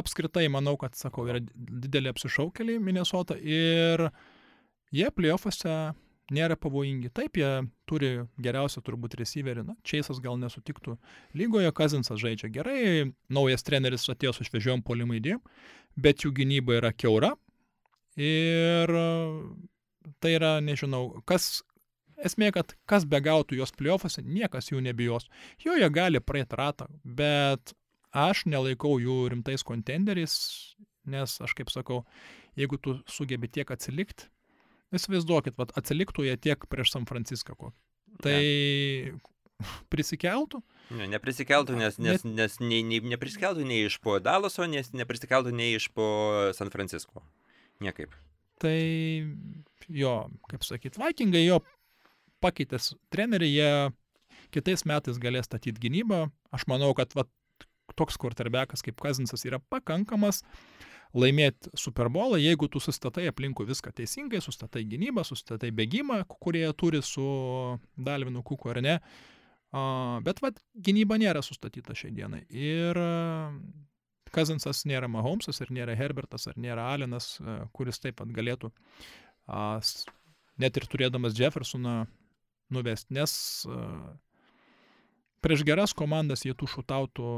apskritai 0.00 0.48
manau, 0.50 0.74
kad, 0.82 0.98
sakau, 0.98 1.28
yra 1.30 1.38
didelė 1.54 2.10
apsišaukeliai 2.10 2.82
Minnesota 2.82 3.38
ir 3.38 4.08
jie 4.94 5.10
playoffuose 5.14 5.74
nėra 6.30 6.54
pavojingi. 6.54 7.10
Taip, 7.14 7.40
jie 7.40 7.50
turi 7.90 8.10
geriausią 8.38 8.84
turbūt 8.86 9.16
receiverį. 9.18 9.64
Na, 9.66 9.74
Čeisas 9.86 10.22
gal 10.22 10.38
nesutiktų 10.38 10.94
lygoje, 11.38 11.72
Kazinsas 11.74 12.22
žaidžia 12.22 12.50
gerai, 12.54 13.10
naujas 13.32 13.66
treneris 13.66 14.06
atėjo 14.12 14.36
su 14.36 14.46
šviežiom 14.46 14.84
polimai 14.86 15.18
idėjom, 15.18 15.42
bet 15.98 16.22
jų 16.22 16.34
gynyba 16.38 16.78
yra 16.78 16.92
keura, 16.94 17.34
Ir 18.18 18.90
tai 20.20 20.32
yra, 20.34 20.56
nežinau, 20.64 21.20
kas, 21.28 21.62
esmė, 22.18 22.50
kad 22.54 22.74
kas 22.90 23.06
begautų 23.08 23.60
jos 23.60 23.72
playoffuose, 23.76 24.24
niekas 24.26 24.72
jų 24.72 24.82
nebijos. 24.82 25.28
Jo 25.62 25.76
jie 25.78 25.88
gali 25.94 26.20
praeiti 26.20 26.58
ratą, 26.58 26.88
bet 27.04 27.74
aš 28.10 28.44
nelaikau 28.50 28.98
jų 29.00 29.30
rimtais 29.30 29.62
kontenderiais, 29.62 30.34
nes 31.06 31.38
aš 31.40 31.54
kaip 31.54 31.70
sakau, 31.70 32.02
jeigu 32.58 32.80
tu 32.82 32.98
sugebi 33.06 33.48
tiek 33.48 33.70
atsilikti, 33.70 34.26
įsivaizduokit, 34.94 35.56
vat, 35.60 35.74
atsiliktų 35.78 36.26
jie 36.26 36.36
tiek 36.40 36.66
prieš 36.70 36.94
San 36.94 37.06
Franciską 37.08 37.56
kokį. 37.56 37.76
Tai 38.24 38.38
ne. 38.40 39.18
prisikeltų? 39.92 40.62
Ne, 40.98 41.06
neprisikeltų, 41.12 41.76
nes, 41.78 42.00
nes, 42.02 42.24
nes 42.26 42.58
nei, 42.62 42.82
nei, 42.86 42.98
neprisikeltų 43.12 43.66
nei 43.66 43.84
iš 43.86 44.00
po 44.02 44.18
Dalaso, 44.22 44.66
nes 44.66 44.90
neprisikeltų 44.96 45.54
nei 45.54 45.76
iš 45.78 45.90
po 45.94 46.08
San 46.56 46.72
Francisco. 46.74 47.22
Niekaip. 47.80 48.12
Tai 48.60 48.76
jo, 49.88 50.14
kaip 50.50 50.66
sakyt, 50.66 50.98
Vikingai 51.00 51.46
jo 51.46 51.60
pakeitęs 52.44 52.92
trenerių, 53.12 53.48
jie 53.48 53.70
kitais 54.54 54.84
metais 54.88 55.20
galės 55.22 55.48
statyti 55.48 55.80
gynybą. 55.80 56.26
Aš 56.52 56.66
manau, 56.68 56.90
kad 56.98 57.14
va, 57.16 57.24
toks 57.98 58.18
quarterbackas 58.20 58.84
kaip 58.84 59.00
Kazinsas 59.00 59.46
yra 59.48 59.60
pakankamas 59.72 60.42
laimėti 61.16 61.72
Super 61.78 62.10
Bowlą, 62.12 62.38
jeigu 62.40 62.68
tu 62.70 62.80
sustatai 62.82 63.26
aplinkų 63.30 63.66
viską 63.68 63.92
teisingai, 63.96 64.40
sustatai 64.44 64.84
gynybą, 64.88 65.24
sustatai 65.26 65.72
bėgimą, 65.74 66.22
kurie 66.40 66.64
turi 66.78 67.02
su 67.02 67.26
Dalvinu 67.96 68.44
Kuku 68.46 68.70
ar 68.70 68.82
ne. 68.84 68.96
Bet 70.26 70.42
vad, 70.42 70.58
gynyba 70.74 71.18
nėra 71.20 71.42
sustatyta 71.46 71.94
šiai 71.98 72.14
dienai. 72.14 72.42
Ir 72.50 72.98
Kazinsas 74.34 74.84
nėra 74.86 75.08
Mahomesas 75.10 75.60
ir 75.62 75.72
nėra 75.74 75.96
Herbertas 75.98 76.46
ar 76.50 76.58
nėra 76.60 76.86
Alenas, 76.94 77.34
e, 77.42 77.56
kuris 77.74 77.98
taip 78.02 78.20
pat 78.20 78.30
galėtų 78.34 78.70
net 80.60 80.76
ir 80.78 80.86
turėdamas 80.92 81.38
Jeffersoną 81.38 82.04
nuvesti, 82.70 83.14
nes 83.16 83.32
e, 83.66 83.78
prieš 85.42 85.64
geras 85.66 85.94
komandas 85.96 86.44
jie 86.46 86.54
tų 86.54 86.68
šutautų 86.70 87.32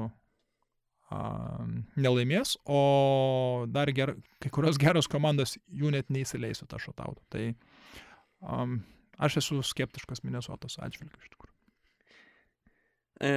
nelaimės, 1.98 2.56
o 2.64 3.66
dar 3.72 3.90
ger, 3.94 4.14
kai 4.42 4.52
kurios 4.54 4.80
geros 4.80 5.08
komandos 5.10 5.56
jų 5.68 5.92
net 5.94 6.10
neįsileisų 6.12 6.68
tą 6.70 6.80
šotautą. 6.82 7.22
Tai 7.32 7.44
um, 8.40 8.78
aš 9.22 9.40
esu 9.42 9.60
skeptiškas 9.66 10.24
Minnesotos 10.26 10.78
atžvilgiu 10.82 11.20
iš 11.20 11.32
tikrųjų. 11.34 11.52
E, 13.22 13.34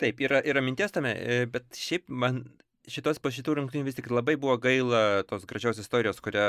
taip, 0.00 0.22
yra, 0.24 0.40
yra 0.46 0.62
minties 0.64 0.94
tame, 0.94 1.12
e, 1.16 1.44
bet 1.52 1.76
šiaip 1.76 2.08
man 2.08 2.44
šitos 2.90 3.18
po 3.22 3.32
šitų 3.34 3.56
rungtynių 3.60 3.86
vis 3.88 3.96
tik 3.98 4.08
labai 4.12 4.36
buvo 4.40 4.56
gaila 4.60 5.24
tos 5.28 5.46
gražios 5.48 5.80
istorijos, 5.82 6.20
kurią 6.24 6.46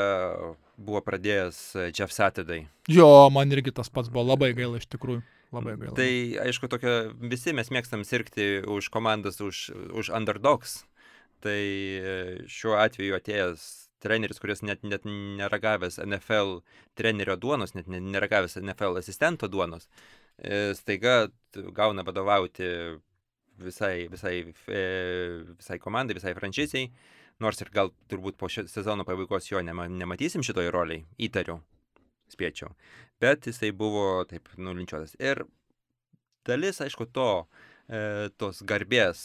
buvo 0.78 1.02
pradėjęs 1.06 1.60
e, 1.76 1.88
Jeff 1.92 2.14
Saturday. 2.14 2.68
Jo, 2.92 3.30
man 3.34 3.52
irgi 3.54 3.74
tas 3.76 3.90
pats 3.94 4.12
buvo 4.14 4.28
labai 4.32 4.54
gaila 4.58 4.82
iš 4.82 4.88
tikrųjų. 4.94 5.24
Labai 5.56 5.78
gaila. 5.80 5.96
Tai 5.98 6.12
aišku, 6.44 6.70
tokia, 6.72 6.96
visi 7.32 7.56
mes 7.56 7.72
mėgstam 7.74 8.04
sirgti 8.08 8.62
už 8.68 8.92
komandas, 8.94 9.42
už, 9.44 9.70
už 9.96 10.12
underdogs. 10.16 10.82
Tai 11.44 11.58
e, 11.58 12.16
šiuo 12.50 12.78
atveju 12.82 13.18
atėjęs 13.18 13.66
treneris, 14.04 14.42
kuris 14.42 14.62
net, 14.66 14.84
net 14.86 15.06
neragavęs 15.08 16.00
NFL 16.04 16.60
trenerio 16.98 17.38
duonos, 17.40 17.74
net 17.78 17.90
neragavęs 17.90 18.60
NFL 18.62 19.00
asistento 19.02 19.50
duonos, 19.50 19.88
e, 20.38 20.74
staiga 20.78 21.28
gauna 21.74 22.06
vadovauti 22.06 22.70
visai, 23.62 24.08
visai, 24.12 24.36
e, 24.68 24.82
visai 25.58 25.80
komandai, 25.82 26.18
visai 26.18 26.34
franšizijai, 26.38 26.90
nors 27.44 27.62
ir 27.62 27.72
gal 27.74 27.92
turbūt 28.12 28.38
po 28.40 28.50
sezono 28.50 29.06
pabaigos 29.08 29.50
jo 29.50 29.62
nema, 29.62 29.88
nematysim 29.92 30.46
šitoj 30.46 30.72
roliai, 30.74 31.06
įtariu, 31.28 31.60
spėčiau. 32.34 32.74
Bet 33.22 33.48
jisai 33.50 33.72
buvo 33.76 34.24
taip 34.30 34.50
nulinčiuotas. 34.58 35.16
Ir 35.22 35.44
dalis, 36.48 36.82
aišku, 36.84 37.10
to, 37.14 37.30
e, 37.90 38.30
tos 38.38 38.64
garbės 38.68 39.22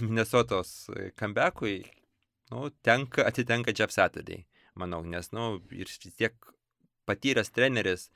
Minnesotos 0.00 0.90
comebackui, 1.20 1.82
nu, 2.52 2.68
tenka, 2.86 3.26
atitenka 3.28 3.74
Jeff 3.76 3.94
Saturday, 3.94 4.44
manau, 4.78 5.02
nes, 5.06 5.32
nu, 5.36 5.52
ir 5.74 5.90
tiek 6.16 6.36
patyręs 7.08 7.52
treneris 7.54 8.08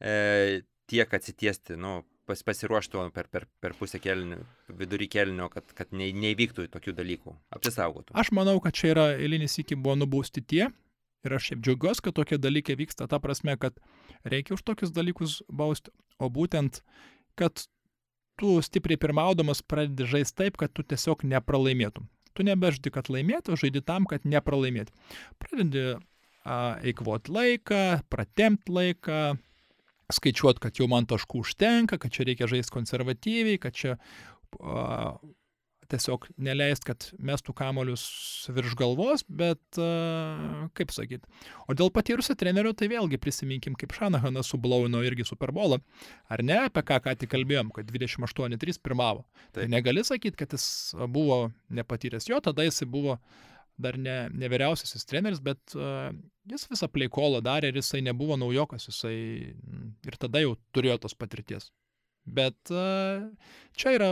e, 0.00 0.62
tiek 0.90 1.14
atsitiesti, 1.16 1.78
nu, 1.80 2.02
pas, 2.28 2.40
pasiruoštų 2.46 3.08
per, 3.14 3.28
per, 3.32 3.48
per 3.60 3.74
pusę 3.78 4.00
kelnių, 4.02 4.40
vidurį 4.80 5.10
kelnių, 5.12 5.50
kad, 5.52 5.74
kad 5.76 5.92
ne, 5.96 6.10
neįvyktų 6.12 6.68
tokių 6.72 6.96
dalykų, 6.96 7.36
apsisaugotų. 7.56 8.16
Aš 8.20 8.32
manau, 8.36 8.56
kad 8.64 8.76
čia 8.76 8.94
yra 8.94 9.10
eilinis 9.18 9.58
iki 9.62 9.76
buvo 9.78 9.98
nubausti 10.00 10.44
tie, 10.44 10.70
Ir 11.24 11.32
aš 11.32 11.48
šiaip 11.48 11.60
džiaugiuosi, 11.64 12.02
kad 12.04 12.16
tokie 12.18 12.36
dalykai 12.36 12.76
vyksta, 12.76 13.06
ta 13.08 13.16
prasme, 13.22 13.56
kad 13.56 13.78
reikia 14.28 14.58
už 14.58 14.64
tokius 14.68 14.92
dalykus 14.92 15.38
bausti, 15.48 15.92
o 16.20 16.28
būtent, 16.28 16.82
kad 17.40 17.64
tu 18.40 18.58
stipriai 18.64 19.00
pirmaudamas 19.00 19.62
pradedi 19.64 20.04
žaisti 20.10 20.42
taip, 20.42 20.58
kad 20.60 20.74
tu 20.76 20.84
tiesiog 20.84 21.24
nepralaimėtum. 21.30 22.10
Tu 22.36 22.44
nebeždi, 22.44 22.92
kad 22.92 23.08
laimėtum, 23.08 23.56
žaidi 23.56 23.80
tam, 23.86 24.08
kad 24.10 24.26
nepralaimėtum. 24.28 24.92
Pradedi 25.40 25.86
eikvoti 26.44 27.32
laiką, 27.32 27.82
pratemti 28.12 28.74
laiką, 28.74 29.20
skaičiuoti, 30.12 30.62
kad 30.66 30.80
jau 30.80 30.88
man 30.90 31.08
taškų 31.08 31.44
užtenka, 31.44 31.98
kad 32.00 32.12
čia 32.12 32.26
reikia 32.28 32.50
žaisti 32.50 32.74
konservatyviai, 32.74 33.60
kad 33.62 33.76
čia 33.76 33.96
a, 34.60 35.16
tiesiog 35.90 36.26
neleist, 36.40 36.84
kad 36.86 37.06
mestų 37.22 37.54
kamolius 37.56 38.04
virš 38.54 38.74
galvos, 38.78 39.24
bet, 39.28 39.60
uh, 39.80 40.66
kaip 40.76 40.92
sakyt. 40.94 41.26
O 41.68 41.76
dėl 41.76 41.92
patyrusio 41.94 42.36
trenerio, 42.38 42.74
tai 42.76 42.88
vėlgi 42.92 43.20
prisiminkim, 43.20 43.76
kaip 43.78 43.94
Šanahanas 43.96 44.50
sublaino 44.52 45.02
irgi 45.06 45.26
Superbolą. 45.28 45.80
Ar 46.32 46.44
ne, 46.46 46.62
apie 46.68 46.84
ką 46.88 47.00
ką 47.04 47.16
tik 47.20 47.32
kalbėjom, 47.34 47.72
kad 47.76 47.90
28-3 47.92 48.80
pirmavo. 48.84 49.26
Tai 49.56 49.68
negali 49.70 50.04
sakyti, 50.06 50.38
kad 50.40 50.56
jis 50.56 50.94
buvo 51.12 51.48
nepatyręs 51.74 52.30
jo, 52.30 52.40
tada 52.44 52.66
jis 52.66 52.84
buvo 52.88 53.18
dar 53.80 53.98
ne, 53.98 54.24
ne 54.30 54.50
vyriausiasis 54.50 55.08
treneris, 55.10 55.42
bet 55.44 55.76
uh, 55.78 56.12
jis 56.50 56.66
visą 56.70 56.88
pleikolą 56.92 57.40
darė 57.44 57.70
ir 57.72 57.80
jisai 57.80 58.02
nebuvo 58.04 58.36
naujokas, 58.40 58.88
jisai 58.90 59.16
ir 60.04 60.18
tada 60.20 60.42
jau 60.44 60.56
turėjo 60.76 60.98
tos 61.04 61.16
patirties. 61.18 61.70
Bet 62.24 62.72
uh, 62.72 63.26
čia 63.76 63.96
yra 63.98 64.10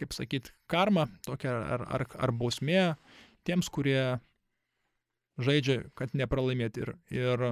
kaip 0.00 0.16
sakyt, 0.16 0.52
karma 0.70 1.06
tokia 1.26 1.52
ar, 1.76 1.84
ar, 1.84 2.06
ar 2.16 2.32
bausmė 2.32 2.94
tiems, 3.46 3.68
kurie 3.72 4.20
žaidžia, 5.40 5.82
kad 5.98 6.14
nepralaimėti. 6.16 6.84
Ir, 6.84 6.94
ir 7.12 7.44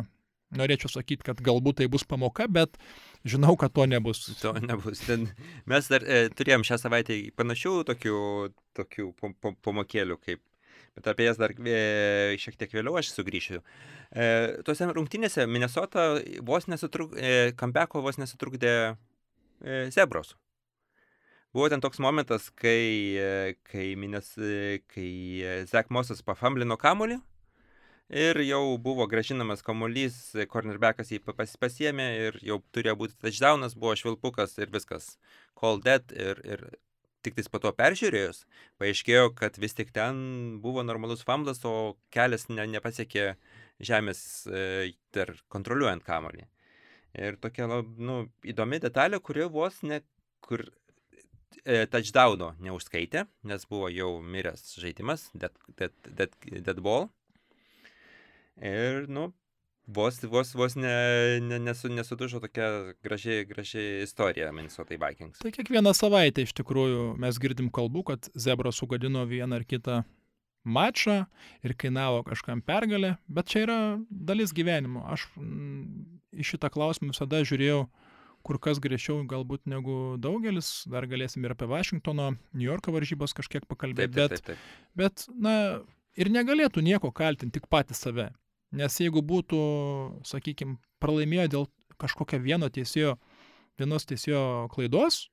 norėčiau 0.56 0.92
sakyti, 0.92 1.26
kad 1.28 1.42
galbūt 1.44 1.82
tai 1.82 1.88
bus 1.92 2.06
pamoka, 2.08 2.48
bet 2.48 2.78
žinau, 3.28 3.54
kad 3.60 3.74
to 3.76 3.84
nebus. 3.88 4.24
To 4.40 4.54
nebus. 4.62 5.04
Mes 5.68 5.90
dar 5.92 6.04
e, 6.04 6.28
turėjom 6.32 6.64
šią 6.68 6.80
savaitę 6.84 7.18
panašių 7.36 7.74
tokių, 7.90 8.20
tokių 8.78 9.10
pamokėlių, 9.64 10.16
kaip, 10.24 10.42
bet 10.96 11.10
apie 11.12 11.28
jas 11.28 11.38
dar 11.40 11.52
e, 11.52 12.36
šiek 12.40 12.58
tiek 12.60 12.74
vėliau 12.74 12.98
aš 13.00 13.12
sugrįšiu. 13.12 13.60
E, 14.12 14.26
tuose 14.66 14.88
rungtynėse 14.88 15.46
Minnesota 15.50 16.10
vos 16.46 16.68
nesutrukdė, 16.70 17.22
e, 17.22 17.56
Kambeko 17.58 18.04
vos 18.04 18.20
nesutrukdė 18.20 18.74
e, 18.88 19.88
Zebros. 19.94 20.36
Buvo 21.52 21.68
ten 21.72 21.80
toks 21.80 21.98
momentas, 21.98 22.50
kai, 22.52 23.16
e, 23.16 23.54
kai, 23.64 23.94
minės, 23.96 24.34
e, 24.36 24.82
kai 24.92 25.10
e, 25.40 25.52
Zach 25.70 25.88
Mosas 25.88 26.20
pafamblino 26.20 26.76
kamolį 26.76 27.16
ir 28.08 28.40
jau 28.44 28.76
buvo 28.80 29.06
gražinamas 29.08 29.64
kamuolys, 29.64 30.18
cornerbackas 30.52 31.12
jį 31.12 31.22
pas, 31.24 31.56
pasiemė 31.60 32.08
ir 32.26 32.38
jau 32.44 32.58
turėjo 32.72 32.96
būti 33.00 33.16
touchdownas, 33.20 33.76
buvo 33.76 33.96
švilpukas 33.96 34.58
ir 34.60 34.72
viskas. 34.72 35.16
Call 35.58 35.80
dead 35.84 36.12
ir, 36.12 36.40
ir 36.44 36.64
tik 37.28 37.36
tais 37.38 37.50
po 37.52 37.60
to 37.62 37.72
peržiūrėjus, 37.76 38.42
paaiškėjo, 38.80 39.30
kad 39.38 39.60
vis 39.60 39.76
tik 39.76 39.92
ten 39.94 40.18
buvo 40.64 40.82
normalus 40.86 41.24
famblas, 41.28 41.60
o 41.68 41.98
kelias 42.14 42.48
ne, 42.48 42.64
nepasiekė 42.74 43.32
žemės 43.84 44.20
e, 44.50 44.94
dar 45.14 45.34
kontroliuojant 45.52 46.04
kamolį. 46.06 46.48
Ir 47.18 47.38
tokia, 47.40 47.68
nu, 47.68 48.18
įdomi 48.46 48.80
detalė, 48.82 49.20
kuri 49.24 49.46
vos 49.52 49.80
ne, 49.86 50.00
kur 50.44 50.64
e, 51.64 51.84
touchdowno 51.90 52.52
neužskaitė, 52.64 53.26
nes 53.48 53.68
buvo 53.70 53.88
jau 53.92 54.10
miręs 54.22 54.74
žaidimas, 54.82 55.28
dead, 55.34 55.54
dead, 55.78 55.94
dead, 56.08 56.34
dead 56.58 56.82
ball. 56.84 57.08
Ir, 58.58 59.06
nu, 59.12 59.30
vos, 59.88 60.20
vos, 60.28 60.52
vos 60.54 60.76
ne, 60.76 61.40
ne, 61.40 61.58
nesu, 61.58 61.88
nesudužo 61.88 62.40
tokia 62.44 62.68
graži, 63.04 63.40
graži 63.48 63.84
istorija 64.04 64.52
Minnesota 64.52 64.96
Vikings. 65.00 65.40
Tai 65.42 65.52
kiekvieną 65.54 65.94
savaitę 65.96 66.44
iš 66.44 66.52
tikrųjų 66.60 67.14
mes 67.20 67.40
girdim 67.40 67.72
kalbų, 67.74 68.04
kad 68.12 68.30
Zebra 68.36 68.72
sugadino 68.74 69.24
vieną 69.28 69.60
ar 69.60 69.66
kitą 69.68 70.02
mačą 70.68 71.22
ir 71.64 71.74
kainavo 71.80 72.22
kažkam 72.26 72.60
pergalę, 72.62 73.16
bet 73.28 73.48
čia 73.48 73.64
yra 73.64 73.80
dalis 74.10 74.52
gyvenimo. 74.52 75.06
Aš 75.08 75.24
mm, 75.40 76.20
į 76.36 76.48
šitą 76.52 76.70
klausimą 76.74 77.14
visada 77.14 77.40
žiūrėjau 77.46 77.86
kur 78.46 78.58
kas 78.62 78.78
griežčiau 78.80 79.24
galbūt 79.28 79.66
negu 79.68 80.16
daugelis. 80.22 80.84
Dar 80.88 81.08
galėsim 81.10 81.44
ir 81.44 81.54
apie 81.56 81.68
Vašingtono, 81.68 82.30
New 82.54 82.66
Yorko 82.68 82.94
varžybas 82.94 83.34
kažkiek 83.36 83.66
pakalbėti. 83.68 84.14
Taip, 84.14 84.36
taip, 84.36 84.44
taip, 84.44 84.52
taip. 84.52 84.92
Bet, 84.96 85.24
bet, 85.26 85.40
na, 85.48 85.54
ir 86.18 86.30
negalėtų 86.32 86.84
nieko 86.84 87.10
kaltinti, 87.14 87.58
tik 87.58 87.68
patys 87.72 88.04
save. 88.04 88.30
Nes 88.76 89.00
jeigu 89.00 89.22
būtų, 89.24 89.58
sakykime, 90.28 90.76
pralaimėjo 91.00 91.46
dėl 91.54 91.68
kažkokio 91.98 92.40
vieno 92.42 92.68
teisėjo, 92.68 93.16
vienos 93.80 94.04
teisėjo 94.08 94.68
klaidos, 94.74 95.28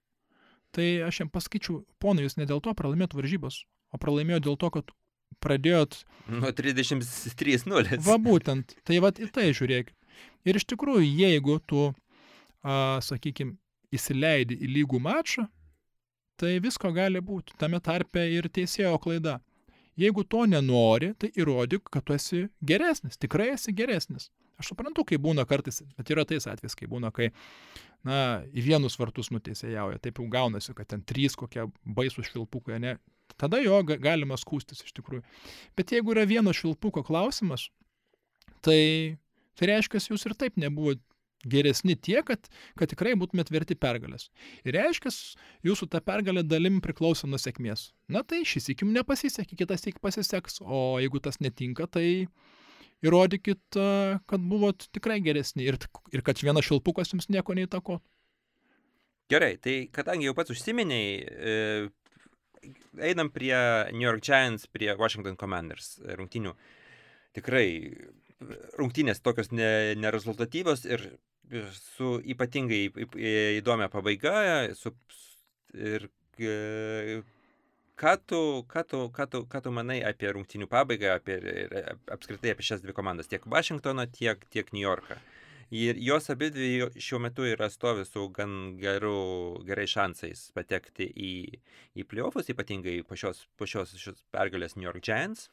tai 0.76 1.02
aš 1.08 1.24
jam 1.24 1.32
pasakyčiau, 1.34 1.82
ponai, 2.00 2.26
jūs 2.26 2.38
ne 2.40 2.48
dėl 2.48 2.62
to 2.64 2.72
pralaimėt 2.78 3.16
varžybos, 3.18 3.64
o 3.92 4.00
pralaimėjo 4.00 4.40
dėl 4.48 4.58
to, 4.62 4.72
kad 4.78 4.96
pradėjot... 5.44 6.00
Nuo 6.32 6.52
33-0. 6.56 8.00
Va 8.06 8.18
būtent, 8.22 8.78
tai 8.88 9.02
va 9.04 9.12
į 9.12 9.30
tai 9.36 9.50
žiūrėk. 9.56 9.92
Ir 10.48 10.60
iš 10.60 10.68
tikrųjų, 10.72 11.04
jeigu 11.04 11.60
tu 11.68 11.90
sakykime, 12.64 13.58
įsileidi 13.94 14.58
į 14.64 14.72
lygų 14.80 15.00
mačą, 15.04 15.48
tai 16.40 16.58
visko 16.64 16.92
gali 16.96 17.22
būti, 17.24 17.56
tame 17.60 17.80
tarpe 17.84 18.24
ir 18.32 18.50
teisėjo 18.52 18.98
klaida. 19.02 19.40
Jeigu 20.00 20.26
to 20.28 20.44
nenori, 20.50 21.14
tai 21.20 21.30
įrodyk, 21.40 21.88
kad 21.92 22.04
tu 22.04 22.16
esi 22.16 22.46
geresnis, 22.68 23.20
tikrai 23.22 23.54
esi 23.54 23.72
geresnis. 23.76 24.30
Aš 24.60 24.72
suprantu, 24.72 25.04
kai 25.08 25.20
būna 25.20 25.44
kartais, 25.48 25.82
bet 25.98 26.12
yra 26.12 26.24
tais 26.28 26.48
atvejais, 26.48 26.76
kai 26.80 26.88
būna, 26.92 27.12
kai, 27.16 27.30
na, 28.08 28.18
į 28.56 28.64
vienus 28.70 28.96
vartus 29.00 29.32
nuteisėjauja, 29.36 30.00
taip 30.04 30.20
jau 30.20 30.28
gaunasi, 30.32 30.76
kad 30.76 30.88
ten 30.92 31.04
trys 31.04 31.36
kokie 31.40 31.68
baisų 31.84 32.24
švilpukai, 32.28 32.80
ne, 32.84 32.96
tada 33.40 33.60
jo 33.64 33.82
galima 33.84 34.38
skūstis 34.40 34.84
iš 34.86 34.96
tikrųjų. 34.96 35.24
Bet 35.80 35.92
jeigu 35.96 36.16
yra 36.16 36.24
vieno 36.28 36.56
švilpuko 36.56 37.04
klausimas, 37.08 37.68
tai, 38.64 39.18
tai 39.60 39.72
reiškia, 39.74 40.04
jūs 40.12 40.28
ir 40.28 40.38
taip 40.40 40.60
nebuvo 40.60 40.96
geresni 41.46 41.96
tiek, 41.96 42.26
kad, 42.28 42.50
kad 42.80 42.92
tikrai 42.92 43.14
būtumėt 43.20 43.52
verti 43.54 43.78
pergalės. 43.80 44.30
Ir 44.66 44.78
reiškia, 44.78 45.14
jūsų 45.68 45.90
ta 45.94 46.02
pergalė 46.04 46.44
dalim 46.46 46.82
priklauso 46.84 47.30
nuo 47.30 47.40
sėkmės. 47.42 47.92
Na 48.12 48.26
tai 48.28 48.44
šis 48.48 48.72
įkim 48.76 48.92
nepasisekė, 48.96 49.58
kitas 49.64 49.86
įkim 49.88 50.04
pasiseks, 50.04 50.62
o 50.66 50.98
jeigu 51.04 51.22
tas 51.24 51.40
netinka, 51.44 51.88
tai 51.92 52.28
įrodykit, 53.06 53.78
kad 54.26 54.50
buvot 54.50 54.88
tikrai 54.96 55.20
geresni 55.24 55.68
ir, 55.70 55.80
ir 56.16 56.26
kad 56.26 56.42
vienas 56.42 56.66
šilpukas 56.68 57.14
jums 57.14 57.30
nieko 57.30 57.58
neįtako. 57.58 58.00
Gerai, 59.32 59.56
tai 59.58 59.88
kadangi 59.94 60.28
jau 60.28 60.36
pats 60.38 60.54
užsiminiai, 60.54 61.14
e, 61.26 62.74
einam 63.02 63.32
prie 63.34 63.56
New 63.92 64.06
York 64.06 64.22
Giants, 64.26 64.68
prie 64.70 64.92
Washington 65.00 65.38
Commanders 65.40 65.96
rungtinių. 66.20 66.54
Tikrai 67.36 67.68
rungtynės 68.80 69.22
tokios 69.26 69.52
ne, 69.52 69.96
nerezultatyvios 70.00 70.86
ir 70.86 71.08
su 71.74 72.18
ypatingai 72.26 72.90
įdomia 73.60 73.90
pabaiga. 73.94 74.36
Su, 74.78 74.94
ir 75.76 76.08
e, 76.40 77.22
ką 78.00 78.16
tu, 78.28 78.42
ką, 78.70 78.84
tu, 78.90 79.02
ką, 79.16 79.28
tu, 79.32 79.44
ką 79.52 79.62
tu 79.66 79.72
manai 79.72 80.02
apie 80.08 80.32
rungtynių 80.36 80.68
pabaigą, 80.72 81.16
apie, 81.20 81.40
apskritai 82.12 82.56
apie 82.56 82.66
šias 82.66 82.84
dvi 82.84 82.96
komandas, 82.96 83.30
tiek 83.32 83.46
Vašingtoną, 83.48 84.08
tiek, 84.12 84.46
tiek 84.52 84.72
New 84.74 84.84
Yorką? 84.84 85.20
Ir 85.74 85.98
jos 85.98 86.30
abi 86.30 86.52
dvi 86.54 87.02
šiuo 87.02 87.20
metu 87.24 87.46
yra 87.50 87.72
stovi 87.74 88.06
su 88.06 88.28
gan 88.30 88.76
geru, 88.78 89.62
gerai 89.66 89.88
šansais 89.90 90.52
patekti 90.54 91.08
į, 91.10 91.32
į 91.98 92.06
playoffus, 92.06 92.52
ypatingai 92.54 93.00
po 93.08 93.18
šios, 93.18 93.48
po 93.58 93.66
šios, 93.66 93.96
šios 93.98 94.22
pergalės 94.36 94.78
New 94.78 94.86
York 94.86 95.02
Giants. 95.02 95.50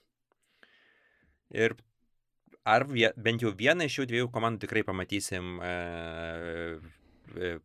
Ir 1.48 1.78
ar 2.64 2.86
vie, 2.88 3.08
bent 3.16 3.42
jau 3.42 3.52
vieną 3.56 3.86
iš 3.88 3.98
šių 3.98 4.08
dviejų 4.10 4.28
komandų 4.34 4.64
tikrai 4.64 4.84
pamatysim 4.86 5.58
uh, 5.58 6.78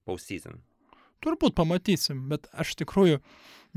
postseason? 0.08 0.60
Turbūt 1.24 1.56
pamatysim, 1.58 2.28
bet 2.30 2.46
aš 2.54 2.76
tikrųjų 2.78 3.20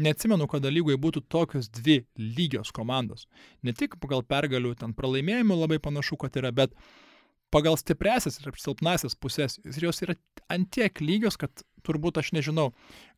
neatsimenu, 0.01 0.47
kad 0.51 0.65
lygoje 0.69 0.99
būtų 1.01 1.23
tokios 1.33 1.71
dvi 1.73 2.03
lygios 2.19 2.73
komandos. 2.77 3.27
Ne 3.65 3.73
tik 3.77 3.97
pagal 4.01 4.25
pergalių, 4.29 4.75
ten 4.81 4.93
pralaimėjimų 4.97 5.57
labai 5.63 5.81
panašu, 5.83 6.19
kad 6.21 6.37
yra, 6.37 6.53
bet 6.53 6.77
pagal 7.51 7.79
stipresias 7.81 8.39
ir 8.41 8.53
silpnasias 8.61 9.17
pusės 9.19 9.59
jos 9.65 10.05
yra 10.05 10.17
antiek 10.53 11.01
lygios, 11.03 11.39
kad 11.41 11.65
turbūt 11.87 12.21
aš 12.21 12.33
nežinau, 12.37 12.71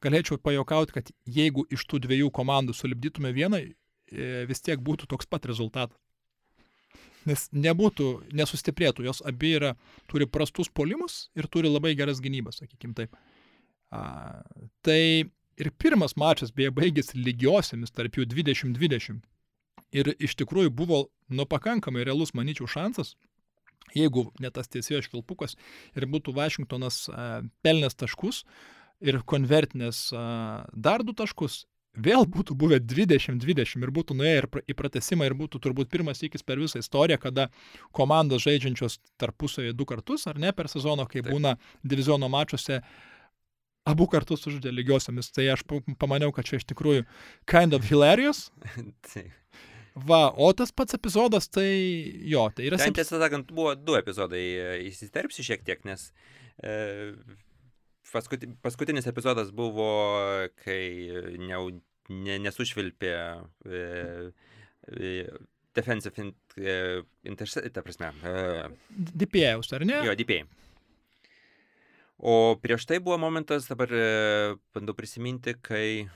galėčiau 0.05 0.39
pajokauti, 0.39 0.97
kad 0.97 1.11
jeigu 1.27 1.67
iš 1.75 1.85
tų 1.91 2.05
dviejų 2.07 2.31
komandų 2.35 2.77
sulibdytume 2.79 3.35
vieną, 3.35 3.61
e, 3.67 4.31
vis 4.49 4.63
tiek 4.63 4.81
būtų 4.81 5.11
toks 5.11 5.27
pat 5.27 5.51
rezultatas. 5.51 5.99
Nes 7.29 7.47
nebūtų, 7.55 8.09
nesustiprėtų, 8.35 9.07
jos 9.07 9.23
abi 9.29 9.55
yra, 9.59 9.75
turi 10.11 10.27
prastus 10.27 10.71
polimus 10.73 11.29
ir 11.39 11.47
turi 11.47 11.71
labai 11.71 11.95
geras 11.99 12.23
gynybas, 12.23 12.63
sakykim 12.63 12.97
taip. 12.99 13.15
A, 13.93 14.43
tai 14.83 15.03
ir 15.61 15.71
pirmas 15.79 16.17
mačas 16.19 16.51
beje 16.55 16.73
baigėsi 16.75 17.21
lygiosiamis 17.21 17.95
tarp 17.95 18.19
jų 18.19 18.27
20-20. 18.33 19.21
Ir 19.93 20.15
iš 20.17 20.35
tikrųjų 20.41 20.73
buvo 20.73 21.05
nu 21.29 21.45
pakankamai 21.47 22.05
realus, 22.07 22.33
manyčiau, 22.35 22.67
šansas 22.71 23.15
jeigu 23.97 24.29
ne 24.41 24.51
tas 24.51 24.71
teisėjo 24.73 25.03
švilpukas 25.07 25.57
ir 25.97 26.07
būtų 26.11 26.35
Vašingtonas 26.37 27.05
pelnęs 27.65 27.99
taškus 27.99 28.43
ir 29.03 29.21
konvertinės 29.27 30.09
dar 30.73 31.05
du 31.05 31.15
taškus, 31.17 31.65
vėl 31.93 32.27
būtų 32.29 32.57
buvę 32.59 32.79
20-20 32.81 33.85
ir 33.85 33.93
būtų 33.93 34.17
nuėję 34.17 34.43
ir 34.43 34.49
į 34.71 34.77
pratesimą 34.79 35.29
ir 35.29 35.37
būtų 35.37 35.61
turbūt 35.63 35.91
pirmas 35.93 36.23
įkis 36.25 36.45
per 36.47 36.61
visą 36.61 36.81
istoriją, 36.81 37.19
kada 37.21 37.49
komandos 37.93 38.45
žaidžiančios 38.47 38.99
tarpusavėje 39.21 39.77
du 39.77 39.87
kartus 39.89 40.27
ar 40.27 40.41
ne 40.41 40.53
per 40.53 40.71
sezoną, 40.73 41.07
kai 41.07 41.21
Taip. 41.21 41.33
būna 41.35 41.57
diviziono 41.85 42.31
mačiuose 42.33 42.81
abu 43.89 44.07
kartus 44.09 44.45
sužaidė 44.45 44.73
lygiosiamis. 44.73 45.31
Tai 45.35 45.51
aš 45.57 45.67
pamaniau, 46.01 46.33
kad 46.33 46.49
čia 46.49 46.61
iš 46.61 46.67
tikrųjų 46.73 47.05
kind 47.51 47.77
of 47.77 47.87
hilarious. 47.91 48.51
Taip. 49.13 49.33
Va, 49.93 50.31
o 50.33 50.49
tas 50.57 50.71
pats 50.73 50.97
epizodas, 50.97 51.51
tai 51.53 51.69
jo, 52.25 52.47
tai 52.57 52.71
yra... 52.71 52.79
Ten, 52.81 52.95
tiesą 52.97 53.19
sakant, 53.21 53.51
buvo 53.53 53.75
du 53.77 53.93
epizodai, 53.99 54.41
e, 54.41 54.69
įsisterpsiu 54.89 55.45
šiek 55.45 55.67
tiek, 55.67 55.83
nes 55.85 56.07
e, 56.65 57.13
paskuti, 58.13 58.49
paskutinis 58.65 59.09
epizodas 59.11 59.51
buvo, 59.57 59.89
kai 60.63 60.85
ne, 61.41 61.59
ne, 62.13 62.39
nesušvilpė 62.47 63.13
e, 63.13 63.83
e, 64.93 65.13
defensive 65.75 66.23
in, 66.23 66.33
e, 66.57 67.03
intercept, 67.29 67.73
ta 67.75 67.85
prasme. 67.85 68.13
E, 68.23 68.67
DPAus, 69.23 69.73
ar 69.73 69.87
ne? 69.89 70.03
Jo, 70.07 70.17
DPA. 70.19 70.45
O 72.23 72.55
prieš 72.63 72.87
tai 72.87 73.01
buvo 73.03 73.19
momentas, 73.19 73.67
dabar 73.71 73.91
e, 73.91 74.09
bandau 74.75 74.95
prisiminti, 74.95 75.57
kai... 75.59 76.07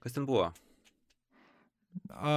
Kas 0.00 0.14
ten 0.16 0.24
buvo? 0.24 0.46
A, 2.08 2.32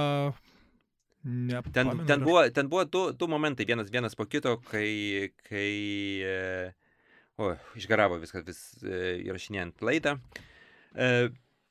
ne, 1.24 1.62
ten, 1.72 1.94
ten, 2.04 2.24
buvo, 2.26 2.42
ten 2.52 2.68
buvo 2.68 2.84
du, 2.84 3.06
du 3.16 3.28
momentai, 3.30 3.64
vienas, 3.64 3.88
vienas 3.88 4.18
po 4.18 4.26
kito, 4.28 4.58
kai, 4.68 5.30
kai 5.46 5.70
e, 6.28 6.34
o, 7.36 7.54
išgaravo 7.78 8.18
viskas 8.22 8.44
vis 8.46 8.60
e, 8.82 9.00
įrašinėjant 9.26 9.84
laidą. 9.86 10.16
E, 10.94 11.08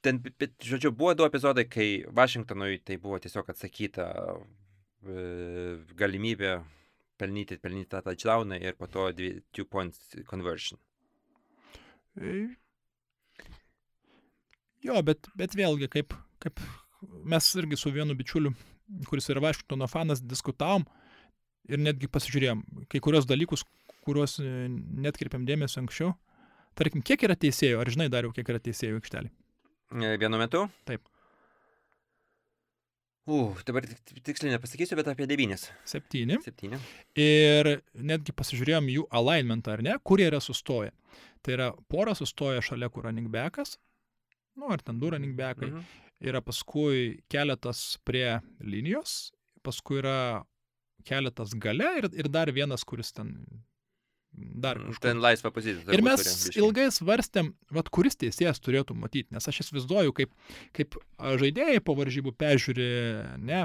ten, 0.03 0.19
bet, 0.25 0.55
žodžiu, 0.63 0.91
buvo 0.95 1.13
du 1.17 1.27
epizodai, 1.27 1.65
kai 1.71 1.87
Vašingtonui 2.11 2.81
tai 2.85 2.99
buvo 3.01 3.19
tiesiog 3.23 3.51
atsakyta 3.53 4.07
e, 4.23 5.21
galimybė 5.99 6.57
pelnyti, 7.21 7.59
pelnyti 7.61 7.93
tą 7.93 8.03
touchdowną 8.09 8.59
ir 8.59 8.75
po 8.79 8.89
to 8.91 9.07
dvi, 9.15 9.37
two 9.55 9.65
points 9.69 10.15
conversion. 10.29 10.79
Jo, 14.83 14.99
bet, 15.05 15.29
bet 15.39 15.55
vėlgi, 15.55 15.87
kaip, 15.91 16.13
kaip, 16.43 16.59
mes 17.23 17.47
irgi 17.59 17.79
su 17.79 17.91
vienu 17.93 18.15
bičiuliu, 18.19 18.51
kuris 19.07 19.29
yra 19.31 19.41
Vašingtono 19.43 19.87
fanas, 19.87 20.21
diskutavom 20.21 20.83
ir 21.71 21.79
netgi 21.79 22.09
pasižiūrėjom 22.11 22.63
kai 22.91 22.99
kurios 23.03 23.27
dalykus, 23.29 23.63
kuriuos 24.05 24.37
e, 24.43 24.67
net 25.05 25.17
kirpiam 25.19 25.47
dėmesio 25.47 25.81
anksčiau. 25.83 26.13
Tarkim, 26.77 27.03
kiek 27.05 27.25
yra 27.27 27.37
teisėjų, 27.37 27.79
ar 27.81 27.91
žinai 27.93 28.09
dariau, 28.13 28.33
kiek 28.35 28.47
yra 28.49 28.61
teisėjų 28.63 28.99
aikštelį? 28.99 29.31
E, 29.99 30.13
vienu 30.21 30.39
metu? 30.41 30.65
Taip. 30.89 31.05
U, 33.29 33.53
dabar 33.63 33.85
tiksliai 33.87 34.51
nepasakysiu, 34.51 34.97
bet 34.99 35.07
apie 35.07 35.27
devynis. 35.29 35.69
Septyni. 35.87 36.41
Septyni. 36.43 36.79
Ir 37.15 37.69
netgi 37.95 38.35
pasižiūrėjom 38.35 38.89
jų 38.91 39.07
alignmentą, 39.15 39.77
ar 39.77 39.85
ne, 39.85 39.95
kur 40.03 40.19
jie 40.19 40.27
yra 40.27 40.41
sustoję. 40.43 40.91
Tai 41.43 41.55
yra 41.55 41.69
pora 41.91 42.17
sustoja 42.19 42.63
šalia, 42.63 42.91
kur 42.91 43.07
running 43.07 43.31
backas, 43.31 43.77
nu, 44.59 44.67
ar 44.75 44.83
ten 44.83 44.99
du 44.99 45.13
running 45.13 45.37
backai, 45.39 45.71
mhm 45.71 46.03
yra 46.23 46.41
paskui 46.43 47.21
keletas 47.31 47.97
prie 48.07 48.39
linijos, 48.63 49.31
paskui 49.63 49.99
yra 50.01 50.43
keletas 51.07 51.55
gale 51.59 51.89
ir, 51.99 52.09
ir 52.15 52.29
dar 52.31 52.51
vienas, 52.55 52.85
kuris 52.87 53.11
ten 53.15 53.35
dar 54.33 54.79
kažkur. 54.79 55.03
Ten 55.05 55.21
laisva 55.21 55.51
pozicija. 55.53 55.93
Ir 55.93 56.03
mes 56.05 56.25
ilgai 56.57 56.89
svarstėm, 56.93 57.53
vat, 57.73 57.89
kuris 57.93 58.17
teisėjas 58.19 58.61
turėtų 58.63 58.97
matyti, 58.97 59.29
nes 59.35 59.47
aš 59.49 59.63
įsivaizduoju, 59.65 60.15
kaip, 60.17 60.33
kaip 60.77 60.97
žaidėjai 61.19 61.81
po 61.85 61.95
varžybų 61.99 62.33
peržiūri, 62.41 62.89
ne, 63.45 63.63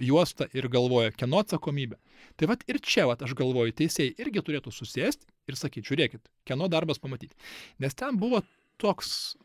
juostą 0.00 0.48
ir 0.56 0.68
galvoja, 0.72 1.12
kieno 1.16 1.40
atsakomybė. 1.44 1.98
Tai 2.36 2.50
vat 2.52 2.64
ir 2.70 2.80
čia, 2.84 3.06
vat, 3.10 3.22
aš 3.24 3.36
galvoju, 3.38 3.74
teisėjai 3.76 4.16
irgi 4.22 4.44
turėtų 4.44 4.72
susėsti 4.74 5.28
ir 5.48 5.58
sakyti, 5.58 5.88
žiūrėkit, 5.90 6.22
kieno 6.48 6.68
darbas 6.72 7.00
pamatyti. 7.02 7.36
Nes 7.82 7.96
ten 7.96 8.18
buvo 8.20 8.42
toks, 8.82 9.36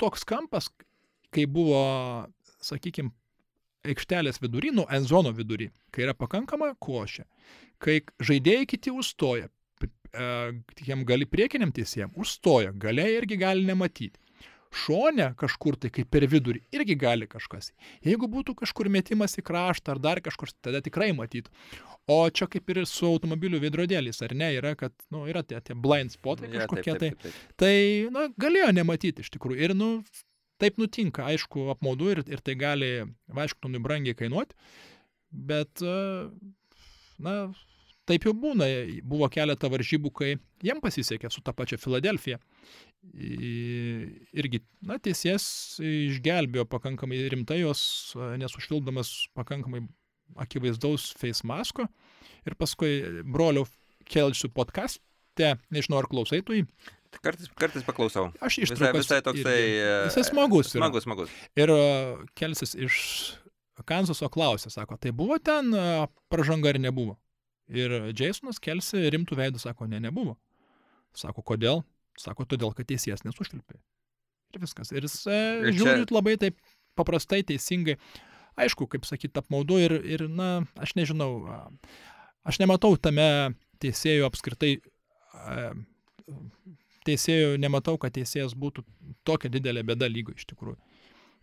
toks 0.00 0.24
kampas, 0.28 0.70
kai 1.34 1.44
buvo, 1.50 1.82
sakykime, 2.64 3.12
aikštelės 3.86 4.40
vidury, 4.42 4.72
nu, 4.74 4.86
enzono 4.92 5.32
vidury, 5.34 5.70
kai 5.94 6.06
yra 6.06 6.14
pakankama 6.16 6.72
košė, 6.82 7.26
kai 7.82 8.00
žaidėjai 8.24 8.66
kiti 8.72 8.94
užstoja, 8.94 9.50
tiem 10.78 11.02
gali 11.08 11.26
priekiniam 11.28 11.72
teisėjam, 11.74 12.14
užstoja, 12.18 12.74
galiai 12.76 13.16
irgi 13.18 13.38
gali 13.40 13.66
nematyti. 13.66 14.20
Šone 14.76 15.30
kažkur 15.38 15.76
tai 15.80 15.88
kaip 15.94 16.08
per 16.12 16.26
vidurį 16.28 16.60
irgi 16.74 16.96
gali 16.98 17.28
kažkas. 17.30 17.70
Jeigu 18.04 18.28
būtų 18.28 18.56
kažkur 18.58 18.90
metimas 18.92 19.38
į 19.38 19.44
kraštą 19.46 19.94
ar 19.94 20.00
dar 20.02 20.20
kažkur, 20.20 20.50
tada 20.60 20.82
tikrai 20.84 21.12
matytų. 21.16 21.52
O 22.12 22.18
čia 22.30 22.48
kaip 22.50 22.68
ir 22.74 22.82
su 22.86 23.06
automobilių 23.08 23.62
veidrodėliais, 23.62 24.20
ar 24.26 24.34
ne, 24.36 24.50
yra, 24.58 24.74
kad, 24.78 24.92
nu, 25.14 25.24
yra 25.30 25.42
tie, 25.46 25.58
tie 25.64 25.74
blind 25.74 26.12
spotai 26.14 26.50
kažkokie 26.52 26.92
ja, 26.92 26.98
taip, 26.98 27.00
taip, 27.00 27.22
taip, 27.22 27.24
taip. 27.24 27.56
tai, 27.56 27.72
tai, 27.72 28.12
nu, 28.14 28.26
galėjo 28.42 28.68
nematyti 28.76 29.24
iš 29.24 29.32
tikrųjų. 29.38 29.62
Ir, 29.64 29.76
nu, 29.78 29.90
Taip 30.56 30.78
nutinka, 30.80 31.26
aišku, 31.28 31.66
apmaudu 31.74 32.14
ir, 32.14 32.22
ir 32.32 32.40
tai 32.40 32.54
gali 32.56 32.88
Vašingtonui 33.36 33.80
brangiai 33.84 34.16
kainuoti, 34.16 34.56
bet, 35.50 35.82
na, 37.20 37.34
taip 38.08 38.26
jau 38.26 38.32
būna. 38.36 38.68
Buvo 39.06 39.28
keletą 39.32 39.70
varžybų, 39.72 40.12
kai 40.14 40.30
jiem 40.64 40.80
pasisekė 40.82 41.30
su 41.32 41.42
ta 41.44 41.54
pačia 41.56 41.78
Filadelfija. 41.80 42.40
Irgi, 43.16 44.62
na, 44.86 44.98
tiesies 45.02 45.46
išgelbėjo 45.82 46.66
pakankamai 46.70 47.22
rimtai 47.32 47.60
jos, 47.62 47.80
nesušvildamas 48.40 49.12
pakankamai 49.36 49.84
akivaizdaus 50.42 51.12
face 51.18 51.46
masko. 51.46 51.88
Ir 52.46 52.58
paskui 52.58 53.22
brolio 53.26 53.66
Kelsių 54.06 54.52
podcaste, 54.54 55.56
nežinau 55.74 55.98
ar 55.98 56.06
klausai 56.10 56.44
tu 56.46 56.54
jį, 56.54 56.66
Kartais, 57.22 57.48
kartais 57.56 57.84
paklausau. 57.86 58.26
Aš 58.44 58.58
ištraukas. 58.66 59.06
Visai, 59.06 59.18
visai 59.18 59.24
toksai. 59.24 59.56
Ir, 59.56 59.92
jisai 60.10 60.24
smagus. 60.26 60.72
Yra. 60.74 60.82
Smagus, 60.82 61.06
smagus. 61.06 61.36
Ir 61.56 61.72
uh, 61.72 62.24
Kelsis 62.36 62.74
iš 62.76 62.96
Kansaso 63.86 64.28
klausė, 64.32 64.70
sako, 64.72 64.96
tai 65.00 65.12
buvo 65.16 65.36
ten 65.42 65.68
pažanga 66.32 66.72
ar 66.72 66.78
nebuvo? 66.80 67.16
Ir 67.68 67.94
Jasonas 68.14 68.60
Kelsi 68.62 69.00
rimtų 69.10 69.36
veidų 69.40 69.58
sako, 69.62 69.88
ne, 69.90 69.98
nebuvo. 70.00 70.36
Sako, 71.16 71.42
kodėl? 71.42 71.82
Sako, 72.20 72.44
todėl, 72.48 72.72
kad 72.76 72.86
teisėjas 72.88 73.24
nesušvilpė. 73.26 73.78
ir 74.54 74.60
viskas. 74.62 74.92
Ir 74.94 75.02
jis 75.04 75.16
e, 75.26 75.38
Ir 75.68 75.74
čia- 75.74 76.06
labai 76.14 76.36
taip 76.40 76.56
paprastai, 76.96 77.42
teisingai. 77.44 77.96
Aišku, 78.56 78.86
kaip 78.88 79.04
sakyti, 79.04 79.36
apmaudu 79.36 79.76
ir, 79.82 79.92
ir, 80.00 80.28
na, 80.32 80.62
aš 80.80 80.94
nežinau, 80.96 81.42
aš 82.48 82.56
nematau 82.62 82.94
tame 82.96 83.26
teisėjų 83.84 84.24
apskritai, 84.30 84.78
teisėjų, 87.06 87.56
nematau, 87.60 87.98
kad 88.00 88.14
teisėjas 88.16 88.54
būtų 88.58 88.84
tokia 89.28 89.50
didelė 89.52 89.84
bėda 89.86 90.08
lygo 90.10 90.32
iš 90.34 90.46
tikrųjų. 90.50 90.78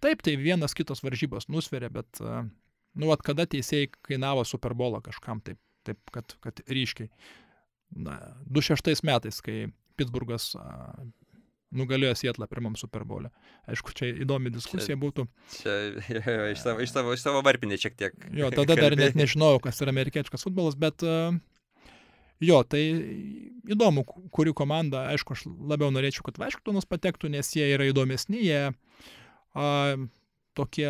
Taip, 0.03 0.23
tai 0.25 0.33
vienas 0.39 0.73
kitos 0.75 1.03
varžybos 1.05 1.47
nusveria, 1.53 1.91
bet, 1.93 2.19
nu, 2.19 3.11
at 3.13 3.21
kada 3.23 3.45
teisėjai 3.47 3.91
kainavo 4.03 4.43
Superbolą 4.47 4.99
kažkam 5.05 5.39
taip, 5.45 5.59
taip 5.87 5.99
kad, 6.15 6.35
kad 6.43 6.61
ryškiai. 6.67 7.09
Na, 7.93 8.17
26 8.49 9.03
metais, 9.05 9.37
kai 9.45 9.67
Pittsburghas 9.99 10.51
nugalėjo 11.73 12.13
Sietlą 12.17 12.45
pirmam 12.49 12.75
Superbolė. 12.77 13.31
Aišku, 13.69 13.93
čia 13.97 14.11
įdomi 14.25 14.51
diskusija 14.53 14.97
būtų. 14.99 15.25
Čia 15.55 15.73
iš 16.53 16.61
savo, 16.61 16.83
iš 16.85 16.93
savo, 16.93 17.13
iš 17.17 17.23
savo 17.25 17.41
varpinį 17.45 17.79
šiek 17.81 17.95
tiek. 17.97 18.17
Jo, 18.37 18.51
tada 18.53 18.77
dar 18.77 18.93
net 18.97 19.17
nežinojau, 19.17 19.61
kas 19.63 19.81
yra 19.81 19.93
amerikietiškas 19.93 20.45
futbolas, 20.45 20.77
bet 20.77 21.01
jo, 22.43 22.59
tai 22.69 22.81
įdomu, 23.73 24.03
ku- 24.05 24.25
kuri 24.35 24.53
komanda, 24.57 25.07
aišku, 25.13 25.33
aš 25.37 25.45
labiau 25.49 25.89
norėčiau, 25.95 26.25
kad 26.27 26.37
Vašingtonas 26.41 26.85
patektų, 26.89 27.31
nes 27.33 27.49
jie 27.55 27.65
yra 27.73 27.87
įdomesni, 27.89 28.41
jie 28.43 28.61
a, 29.55 29.67
tokie, 30.57 30.89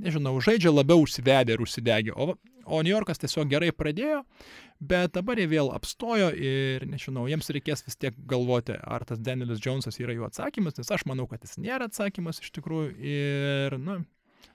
nežinau, 0.00 0.34
žaidžia 0.42 0.72
labiau 0.74 1.02
užsivedę 1.04 1.54
ir 1.58 1.62
užsidegę, 1.66 2.14
o, 2.16 2.34
o 2.66 2.82
New 2.82 2.92
Yorkas 2.92 3.22
tiesiog 3.22 3.48
gerai 3.50 3.70
pradėjo, 3.72 4.22
bet 4.82 5.14
dabar 5.16 5.40
jie 5.40 5.46
vėl 5.50 5.70
apstojo 5.74 6.32
ir, 6.34 6.84
nežinau, 6.90 7.28
jiems 7.30 7.48
reikės 7.54 7.86
vis 7.86 7.96
tiek 7.96 8.18
galvoti, 8.28 8.76
ar 8.82 9.06
tas 9.08 9.22
Danielis 9.22 9.62
Jonesas 9.64 10.00
yra 10.02 10.16
jų 10.16 10.26
atsakymas, 10.28 10.76
nes 10.78 10.92
aš 10.92 11.06
manau, 11.08 11.28
kad 11.30 11.46
jis 11.46 11.56
nėra 11.62 11.88
atsakymas 11.90 12.42
iš 12.42 12.52
tikrųjų 12.58 12.92
ir, 13.14 13.78
na, 13.80 14.00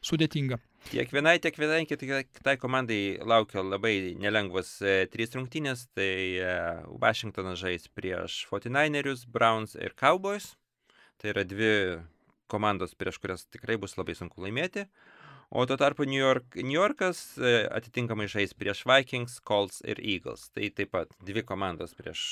sudėtinga. 0.05 0.59
Tiek 0.89 1.12
vienai, 1.14 1.36
tiek 1.41 1.55
vienai 1.62 1.84
kitai, 1.86 2.55
komandai 2.59 3.20
laukia 3.28 3.62
labai 3.62 4.16
nelengvas 4.20 4.74
e, 4.82 4.95
trys 5.14 5.36
rungtynės. 5.38 5.86
Tai 5.95 6.16
e, 6.41 6.55
Washingtonas 7.03 7.62
žais 7.62 7.86
prieš 7.93 8.41
49erius, 8.49 9.28
Browns 9.30 9.78
ir 9.78 9.93
Cowboys. 9.99 10.55
Tai 11.22 11.36
yra 11.36 11.45
dvi 11.45 11.74
komandos, 12.51 12.97
prieš 12.97 13.22
kurias 13.22 13.45
tikrai 13.53 13.78
bus 13.80 13.95
labai 13.99 14.18
sunku 14.18 14.41
laimėti. 14.43 14.88
O 15.52 15.66
tuo 15.68 15.76
tarpu 15.76 16.06
New 16.08 16.72
Yorkas 16.72 17.20
e, 17.36 17.66
atitinkamai 17.76 18.30
žais 18.32 18.54
prieš 18.56 18.86
Vikings, 18.88 19.41
Colts 19.43 19.82
ir 19.84 19.99
Eagles. 19.99 20.47
Tai 20.56 20.70
taip 20.78 20.93
pat 20.95 21.12
dvi 21.28 21.43
komandos 21.43 21.91
prieš... 21.97 22.24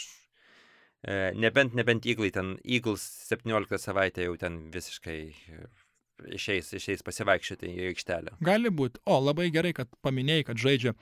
E, 1.04 1.34
nebent, 1.36 1.76
nebent 1.76 2.08
Eaglai 2.08 2.32
ten, 2.32 2.54
Eagles 2.64 3.04
17 3.28 3.80
savaitę 3.84 4.24
jau 4.24 4.38
ten 4.40 4.62
visiškai 4.72 5.20
išeis, 6.36 6.72
išeis 6.80 7.04
pasivaikščioti 7.04 7.68
į 7.68 7.90
aikštelę. 7.92 8.38
Gali 8.44 8.72
būti. 8.72 9.04
O, 9.04 9.20
labai 9.24 9.50
gerai, 9.52 9.74
kad 9.76 9.92
paminėjai, 10.06 10.48
kad 10.52 10.64
žaidžia 10.64 10.96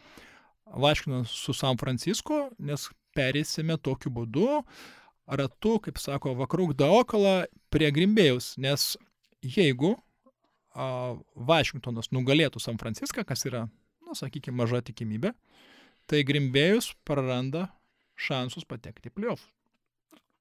Vašingtonas 0.73 1.31
su 1.31 1.53
San 1.53 1.77
Francisco, 1.77 2.47
nes 2.57 2.89
perėsime 3.17 3.77
tokiu 3.77 4.11
būdu 4.13 4.63
ratu, 5.27 5.77
kaip 5.83 6.01
sako, 6.01 6.33
vakarų 6.41 6.71
Daokala 6.77 7.37
prie 7.73 7.91
Grimbėjus, 7.93 8.55
nes 8.61 8.95
jeigu 9.43 9.95
Vašingtonas 10.77 12.11
nugalėtų 12.13 12.61
San 12.61 12.77
Franciską, 12.81 13.25
kas 13.27 13.45
yra, 13.49 13.65
na, 14.05 14.17
sakykime, 14.17 14.57
maža 14.61 14.83
tikimybė, 14.85 15.33
tai 16.07 16.23
Grimbėjus 16.27 16.91
praranda 17.07 17.67
šansus 18.17 18.67
patekti 18.67 19.11
į 19.11 19.15
playoff. 19.15 19.47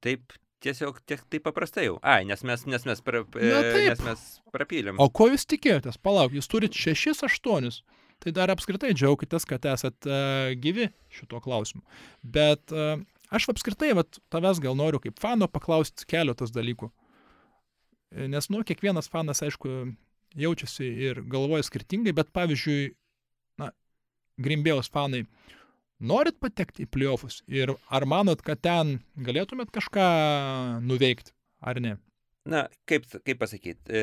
Taip, 0.05 0.37
tiesiog 0.65 1.01
tiek 1.09 1.23
taip 1.33 1.45
paprastai 1.47 1.89
jau. 1.89 1.99
Ai, 2.05 2.25
nes 2.29 2.43
mes, 2.47 2.65
nes 2.69 2.87
mes, 2.89 3.03
pra, 3.05 3.23
e, 3.25 3.51
Na 3.53 3.63
taip. 3.65 3.89
nes 3.91 4.03
mes 4.07 4.25
prapylėm. 4.55 5.01
O 5.03 5.09
ko 5.13 5.31
jūs 5.33 5.47
tikėjotės? 5.49 6.01
Palauk, 6.03 6.37
jūs 6.37 6.51
turite 6.51 6.79
6-8. 6.79 7.81
Tai 8.25 8.33
dar 8.33 8.49
apskritai 8.49 8.95
džiaukitės, 8.97 9.45
kad 9.45 9.67
esat 9.69 10.07
uh, 10.09 10.55
gyvi 10.57 10.89
šituo 11.13 11.37
klausimu. 11.45 11.83
Bet 12.25 12.73
uh, 12.73 12.97
aš 13.29 13.51
apskritai, 13.53 13.91
vat, 13.99 14.21
tavęs 14.33 14.63
gal 14.65 14.79
noriu 14.79 15.03
kaip 15.03 15.21
fano 15.21 15.49
paklausti 15.53 16.09
keletos 16.09 16.55
dalykų. 16.55 16.89
E, 16.89 18.29
Nes, 18.33 18.49
nu, 18.49 18.63
kiekvienas 18.65 19.11
fanas, 19.13 19.43
aišku, 19.45 19.75
jaučiasi 20.35 20.89
ir 21.09 21.23
galvoja 21.31 21.67
skirtingai, 21.67 22.15
bet 22.17 22.33
pavyzdžiui, 22.37 22.91
na, 23.63 23.71
Grimbėjos 24.43 24.91
fanai, 24.93 25.25
norit 26.01 26.39
patekti 26.43 26.85
į 26.85 26.91
playoffus 26.93 27.41
ir 27.49 27.73
ar 27.89 28.07
manot, 28.09 28.43
kad 28.45 28.61
ten 28.65 28.99
galėtumėt 29.17 29.73
kažką 29.75 30.07
nuveikti, 30.85 31.33
ar 31.61 31.81
ne? 31.81 31.97
Na, 32.47 32.67
kaip, 32.87 33.09
kaip 33.27 33.41
pasakyti, 33.41 33.91
e, 33.91 34.03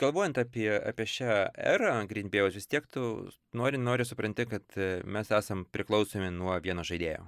galvojant 0.00 0.38
apie, 0.40 0.68
apie 0.76 1.06
šią 1.08 1.34
erą 1.74 1.96
Greenbėjos, 2.08 2.56
vis 2.56 2.70
tiek 2.70 2.86
tu 2.88 3.02
nori, 3.56 3.80
nori 3.80 4.06
supranti, 4.08 4.46
kad 4.48 4.78
e, 4.78 5.02
mes 5.04 5.32
esam 5.34 5.66
priklausomi 5.74 6.30
nuo 6.34 6.56
vieno 6.64 6.86
žaidėjo. 6.86 7.26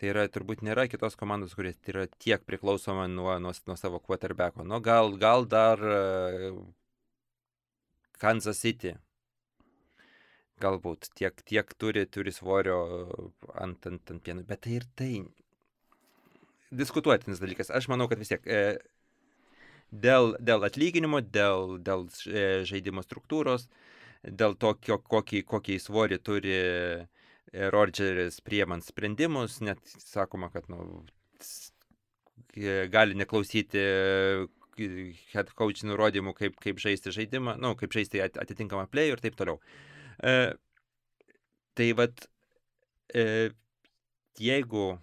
Tai 0.00 0.08
yra, 0.08 0.24
turbūt 0.32 0.62
nėra 0.64 0.86
kitos 0.88 1.16
komandos, 1.20 1.52
kuris 1.52 1.76
yra 1.92 2.06
tiek 2.24 2.42
priklausoma 2.48 3.04
nuo, 3.12 3.34
nuo, 3.42 3.52
nuo 3.68 3.76
savo 3.76 4.00
quarterbacko. 4.00 4.64
Nu, 4.64 4.78
gal, 4.80 5.12
gal 5.20 5.44
dar 5.44 5.82
e, 5.84 6.54
Kansas 8.20 8.60
City. 8.62 8.94
Galbūt 10.60 11.08
tiek, 11.16 11.38
tiek 11.48 11.70
turi, 11.80 12.04
turi 12.04 12.32
svorio 12.36 12.80
ant, 13.56 13.86
ant, 13.88 14.10
ant 14.12 14.22
pieno, 14.24 14.44
bet 14.44 14.66
tai 14.66 14.76
ir 14.76 14.88
tai 14.98 15.12
diskutuotinis 16.70 17.40
dalykas. 17.40 17.70
Aš 17.74 17.88
manau, 17.90 18.08
kad 18.10 18.20
vis 18.20 18.30
tiek 18.30 18.44
e, 18.46 18.60
dėl, 19.90 20.34
dėl 20.38 20.66
atlyginimo, 20.68 21.22
dėl, 21.24 21.78
dėl 21.84 22.06
e, 22.28 22.44
žaidimo 22.68 23.04
struktūros, 23.06 23.66
dėl 24.22 24.56
to, 24.60 24.74
kokį, 24.84 25.42
kokį 25.48 25.78
svorį 25.82 26.20
turi 26.22 26.54
e, 26.54 27.08
Rodgeris 27.74 28.38
priemant 28.46 28.84
sprendimus, 28.86 29.58
net 29.64 29.80
sakoma, 30.04 30.52
kad 30.54 30.68
nu, 30.70 31.02
e, 32.54 32.86
gali 32.92 33.18
neklausyti 33.18 33.82
head 35.32 35.52
coach 35.58 35.84
nurodymų, 35.86 36.34
kaip, 36.38 36.58
kaip 36.62 36.80
žaisti 36.82 37.12
žaidimą, 37.14 37.56
nu, 37.60 37.74
kaip 37.78 37.92
žaisti 37.96 38.22
at- 38.24 38.38
atitinkamą 38.42 38.86
play 38.90 39.12
ir 39.12 39.22
taip 39.22 39.36
toliau. 39.38 39.60
E, 40.22 40.54
tai 41.78 41.92
vad, 41.98 42.26
e, 43.14 43.50
jeigu 44.40 44.98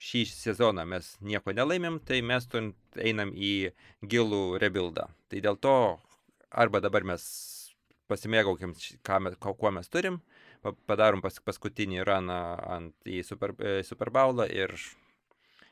šį 0.00 0.24
sezoną 0.32 0.86
mes 0.88 1.12
nieko 1.20 1.52
nelaimėm, 1.52 2.00
tai 2.04 2.22
mes 2.24 2.46
einam 2.96 3.32
į 3.36 3.72
gilų 4.02 4.58
rebuildą. 4.62 5.10
Tai 5.28 5.42
dėl 5.44 5.58
to 5.60 5.74
arba 6.50 6.80
dabar 6.80 7.04
mes 7.04 7.24
pasimėgaukim, 8.10 8.74
mes, 9.22 9.36
kuo 9.40 9.70
mes 9.74 9.88
turim, 9.92 10.20
pa- 10.64 10.74
padarom 10.88 11.22
pas, 11.22 11.36
paskutinį 11.44 12.04
raną 12.06 12.40
ant 12.76 12.94
į 13.06 13.22
Super, 13.26 13.54
e, 13.60 13.82
Super 13.86 14.10
Bowlą 14.10 14.48
ir, 14.50 14.74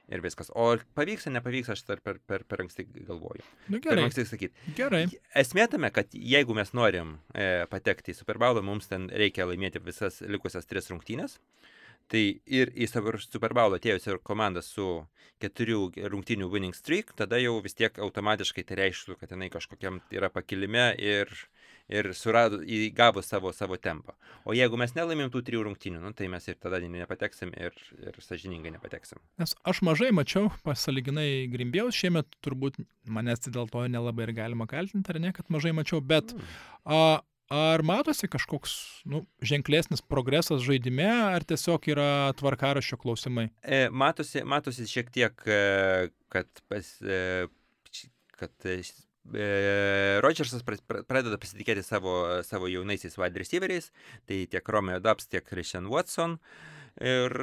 ir 0.08 0.22
viskas. 0.24 0.50
O 0.56 0.70
pavyks 0.96 1.28
ar 1.28 1.34
nepavyks, 1.36 1.70
aš 1.74 1.82
dar 1.88 2.00
per, 2.04 2.18
per, 2.26 2.44
per 2.48 2.62
anksti 2.64 2.86
galvoju. 3.08 3.44
Nu, 3.68 3.78
Per 3.78 3.84
gerai, 3.90 4.06
anksti 4.08 4.24
sakyti. 4.28 4.66
gerai. 4.78 5.04
Esmė 5.36 5.68
tame, 5.70 5.90
kad 5.94 6.12
jeigu 6.14 6.56
mes 6.56 6.72
norim 6.76 7.16
e, 7.34 7.66
patekti 7.70 8.14
į 8.14 8.20
Super 8.22 8.40
Bowlą, 8.40 8.64
mums 8.64 8.88
ten 8.90 9.08
reikia 9.12 9.46
laimėti 9.48 9.82
visas 9.84 10.20
likusias 10.24 10.66
tris 10.68 10.90
rungtynės. 10.92 11.38
Tai 12.08 12.22
ir 12.48 12.70
į 12.72 12.86
Super 12.88 13.52
Bowlą 13.52 13.76
atėjusi 13.76 14.16
komanda 14.24 14.62
su 14.64 15.04
keturių 15.42 16.08
rungtynių 16.10 16.48
winning 16.50 16.74
streak, 16.74 17.12
tada 17.14 17.36
jau 17.38 17.58
vis 17.62 17.76
tiek 17.78 17.98
automatiškai 18.00 18.64
tai 18.66 18.78
reikštų, 18.80 19.18
kad 19.20 19.30
jinai 19.34 19.50
kažkokiam 19.52 20.00
yra 20.10 20.30
pakilime 20.32 20.94
ir, 20.98 21.28
ir 21.88 22.10
surado, 22.14 22.60
įgavo 22.62 23.22
savo, 23.24 23.52
savo 23.56 23.78
tempą. 23.80 24.14
O 24.48 24.54
jeigu 24.56 24.78
mes 24.80 24.92
nelaimėm 24.96 25.32
tų 25.32 25.42
trijų 25.46 25.64
rungtynių, 25.66 26.02
nu, 26.04 26.12
tai 26.16 26.28
mes 26.32 26.44
ir 26.48 26.58
tada 26.60 26.80
nepateksim 26.84 27.52
ir, 27.56 27.76
ir 28.04 28.18
sažiningai 28.24 28.72
nepateksim. 28.74 29.20
Nes 29.40 29.56
aš 29.68 29.80
mažai 29.86 30.10
mačiau, 30.16 30.52
pasaliginai 30.66 31.48
Grimbėjaus 31.52 31.96
šiemet, 31.96 32.28
turbūt 32.44 32.78
manęs 33.08 33.48
dėl 33.48 33.70
to 33.72 33.86
nelabai 33.88 34.28
ir 34.28 34.36
galima 34.36 34.68
kaltinti, 34.70 35.12
ar 35.12 35.20
ne, 35.22 35.32
kad 35.36 35.48
mažai 35.52 35.72
mačiau, 35.76 36.02
bet 36.04 36.36
a, 36.84 37.20
ar 37.52 37.84
matosi 37.86 38.28
kažkoks 38.28 38.76
nu, 39.08 39.24
ženklesnis 39.40 40.04
progresas 40.04 40.64
žaidime, 40.64 41.08
ar 41.08 41.46
tiesiog 41.48 41.88
yra 41.92 42.10
tvarkaraščio 42.38 43.00
klausimai? 43.00 43.48
E, 43.64 43.86
matosi, 43.88 44.44
matosi 44.44 44.88
šiek 44.88 45.12
tiek, 45.14 45.44
e, 45.48 46.10
kad, 46.32 46.64
pas, 46.68 46.92
e, 47.00 47.48
kad 48.36 48.68
e, 48.68 48.82
Rodžersas 50.24 50.64
pra- 50.64 50.80
pra- 50.88 51.02
pradeda 51.04 51.38
pasitikėti 51.40 51.82
savo, 51.84 52.14
savo 52.46 52.68
jaunaisiais 52.70 53.18
wide 53.20 53.42
receiveriais, 53.42 53.90
tai 54.26 54.46
tiek 54.50 54.68
Romeo 54.68 55.00
Dubs, 55.00 55.28
tiek 55.28 55.44
Christian 55.44 55.90
Watson. 55.92 56.38
Ir 56.98 57.34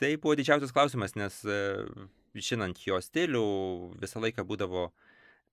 tai 0.00 0.16
buvo 0.16 0.36
didžiausias 0.38 0.72
klausimas, 0.72 1.16
nes 1.18 1.42
žinant 2.34 2.78
jo 2.86 2.98
stilių, 3.02 3.44
visą 4.00 4.22
laiką 4.22 4.44
būdavo 4.46 4.88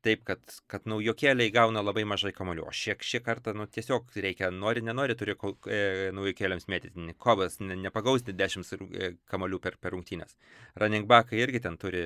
taip, 0.01 0.23
kad, 0.25 0.41
kad 0.71 0.87
naujokėliai 0.89 1.51
gauna 1.53 1.83
labai 1.85 2.03
mažai 2.09 2.31
kamolių. 2.33 2.65
O 2.65 2.73
šiek, 2.73 3.03
šį 3.05 3.21
kartą, 3.25 3.53
nu, 3.53 3.67
tiesiog 3.69 4.09
reikia, 4.25 4.49
nori, 4.49 4.81
nenori, 4.81 5.13
turi 5.17 5.35
e, 5.37 6.09
naujokėliams 6.15 6.65
mėtyti. 6.71 7.13
Kovas 7.21 7.59
ne, 7.61 7.77
nepagausti 7.77 8.33
10 8.33 8.73
e, 8.73 9.11
kamolių 9.29 9.61
per, 9.61 9.77
per 9.77 9.93
rungtynės. 9.93 10.33
Running 10.81 11.05
backai 11.09 11.43
irgi 11.43 11.61
ten 11.67 11.77
turi 11.81 12.01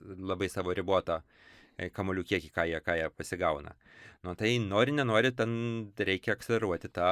labai 0.00 0.50
savo 0.50 0.74
ribotą 0.74 1.20
e, 1.22 1.47
kamolių 1.94 2.24
kiekį, 2.26 2.52
ką 2.54 2.64
jie, 2.68 2.78
ką 2.84 2.96
jie 2.98 3.10
pasigauna. 3.14 3.74
Nu, 4.26 4.34
tai 4.38 4.56
nori, 4.62 4.94
nenori, 4.96 5.30
ten 5.36 5.52
reikia 5.94 6.34
akceleruoti 6.34 6.90
tą 6.94 7.10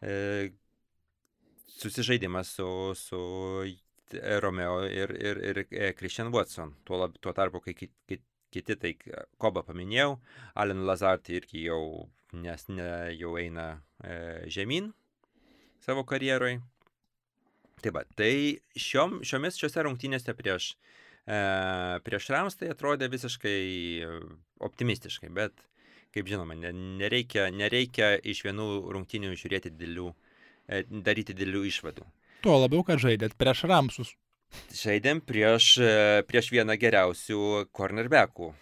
e, 0.00 0.52
susižaidimą 1.76 2.44
su, 2.44 2.68
su 2.96 3.20
Romeo 4.40 4.80
ir, 4.88 5.12
ir, 5.20 5.42
ir 5.50 5.62
e, 5.70 5.92
Christian 5.98 6.32
Watson. 6.32 6.72
Tuo, 6.84 7.02
lab, 7.02 7.18
tuo 7.20 7.34
tarpu, 7.36 7.60
kai 7.60 7.74
kiti, 7.76 8.20
kiti 8.54 8.78
tai 8.80 8.94
Koba 9.36 9.64
paminėjau, 9.66 10.16
Alan 10.54 10.86
Lazart 10.88 11.28
irgi 11.34 11.66
jau, 11.66 12.06
nes 12.32 12.68
ne, 12.72 12.88
jau 13.18 13.36
eina 13.40 13.68
e, 14.00 14.48
žemyn 14.48 14.92
savo 15.84 16.06
karjeroj. 16.08 16.56
Tai 17.84 17.92
va, 17.92 18.06
tai 18.16 18.56
šiom, 18.80 19.20
šiomis 19.26 19.58
šiuose 19.60 19.84
rungtynėse 19.84 20.32
prieš, 20.38 20.72
e, 20.72 21.05
prieš 21.26 22.28
Rams 22.30 22.58
tai 22.58 22.70
atrodė 22.70 23.08
visiškai 23.10 23.58
optimistiškai, 24.62 25.30
bet 25.34 25.64
kaip 26.14 26.28
žinoma, 26.30 26.54
nereikia, 26.56 27.48
nereikia 27.52 28.14
iš 28.22 28.44
vienų 28.46 28.68
rungtynių 28.94 29.34
žiūrėti 29.36 29.72
didelių, 29.74 30.12
daryti 31.04 31.34
didelių 31.36 31.64
išvadų. 31.68 32.06
Tuo 32.46 32.60
labiau, 32.62 32.84
kad 32.86 33.02
žaidėt 33.02 33.34
prieš 33.36 33.66
Ramsus. 33.68 34.14
Žaidėm 34.70 35.20
prieš, 35.26 35.74
prieš 36.30 36.52
vieną 36.54 36.78
geriausių 36.80 37.66
cornerbackų. 37.74 38.52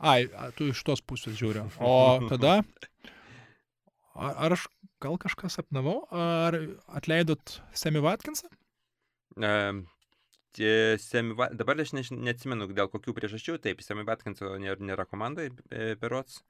Ai, 0.00 0.24
tu 0.56 0.70
iš 0.72 0.80
tos 0.88 1.04
pusės 1.04 1.36
žiūri. 1.36 1.66
O 1.84 2.24
tada, 2.30 2.62
ar 4.16 4.56
aš 4.56 4.64
gal 5.04 5.20
kažką 5.20 5.52
sapnavau, 5.52 6.06
ar 6.08 6.56
atleidot 6.88 7.60
Semi 7.76 8.00
Watkinsą? 8.00 8.48
Um, 9.36 9.84
Semi, 10.56 11.36
dabar 11.54 11.78
aš 11.82 11.92
ne, 11.94 12.02
neatsimenu 12.26 12.66
dėl 12.74 12.90
kokių 12.90 13.14
priežasčių, 13.16 13.58
taip, 13.62 13.82
Semi 13.86 14.06
Watkinso 14.08 14.56
nėra, 14.58 14.80
nėra 14.82 15.06
komandai, 15.06 15.50
berots. 16.00 16.40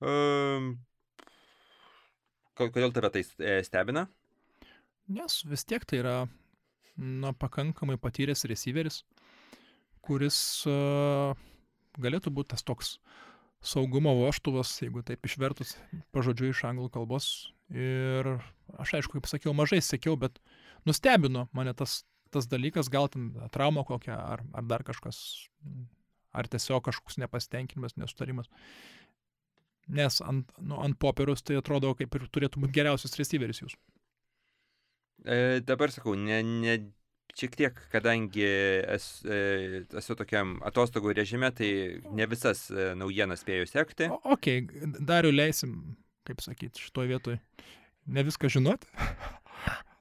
Um, 0.00 0.78
kodėl 2.56 2.94
tave 2.96 3.12
tai 3.12 3.24
stebina? 3.64 4.06
Nes 5.12 5.42
vis 5.46 5.64
tiek 5.68 5.84
tai 5.86 6.00
yra 6.00 6.16
na, 6.96 7.32
pakankamai 7.36 7.98
patyręs 8.00 8.46
receiveris, 8.48 9.02
kuris 10.06 10.38
uh, 10.70 11.36
galėtų 12.00 12.32
būti 12.32 12.54
tas 12.54 12.64
toks 12.66 12.96
saugumo 13.66 14.12
voštuvas, 14.18 14.72
jeigu 14.82 15.02
taip 15.06 15.24
išvertus 15.26 15.74
pažodžiu 16.14 16.50
iš 16.52 16.64
anglų 16.68 16.90
kalbos. 16.94 17.52
Ir 17.72 18.36
aš 18.78 18.98
aišku, 18.98 19.18
kaip 19.18 19.30
sakiau, 19.30 19.54
mažai 19.56 19.80
sekiau, 19.82 20.14
bet 20.20 20.38
nustebino 20.86 21.48
mane 21.56 21.74
tas, 21.74 22.04
tas 22.34 22.48
dalykas, 22.50 22.90
gal 22.92 23.08
ten 23.12 23.30
trauma 23.54 23.84
kokia, 23.86 24.16
ar, 24.16 24.42
ar 24.56 24.66
dar 24.68 24.84
kažkas, 24.86 25.18
ar 26.36 26.48
tiesiog 26.52 26.84
kažkoks 26.88 27.20
nepasitenkinimas, 27.22 27.96
nesutarimas. 28.00 28.50
Nes 29.86 30.18
ant, 30.24 30.50
nu, 30.58 30.80
ant 30.82 30.98
popieriaus 30.98 31.44
tai 31.46 31.60
atrodo 31.60 31.92
kaip 31.98 32.14
ir 32.18 32.26
turėtų 32.34 32.64
būti 32.64 32.74
geriausias 32.74 33.14
receiveris 33.20 33.62
jūsų. 33.62 33.78
E, 35.26 35.36
dabar 35.66 35.92
sakau, 35.94 36.16
ne, 36.18 36.40
ne, 36.42 36.74
šiek 37.38 37.54
tiek, 37.58 37.78
kadangi 37.92 38.44
es, 38.46 39.06
e, 39.22 39.84
esu 39.98 40.16
tokiam 40.18 40.56
atostogų 40.66 41.14
režime, 41.16 41.52
tai 41.54 41.70
ne 42.18 42.26
visas 42.30 42.66
e, 42.72 42.90
naujienas 42.98 43.46
spėjau 43.46 43.70
sekti. 43.70 44.10
O, 44.10 44.18
ok, 44.34 44.50
dar 44.98 45.26
jau 45.26 45.32
leisim, 45.34 45.78
kaip 46.26 46.42
sakyti, 46.42 46.82
šitoje 46.82 47.14
vietoje 47.14 47.40
ne 48.06 48.22
viską 48.26 48.50
žinot. 48.50 48.86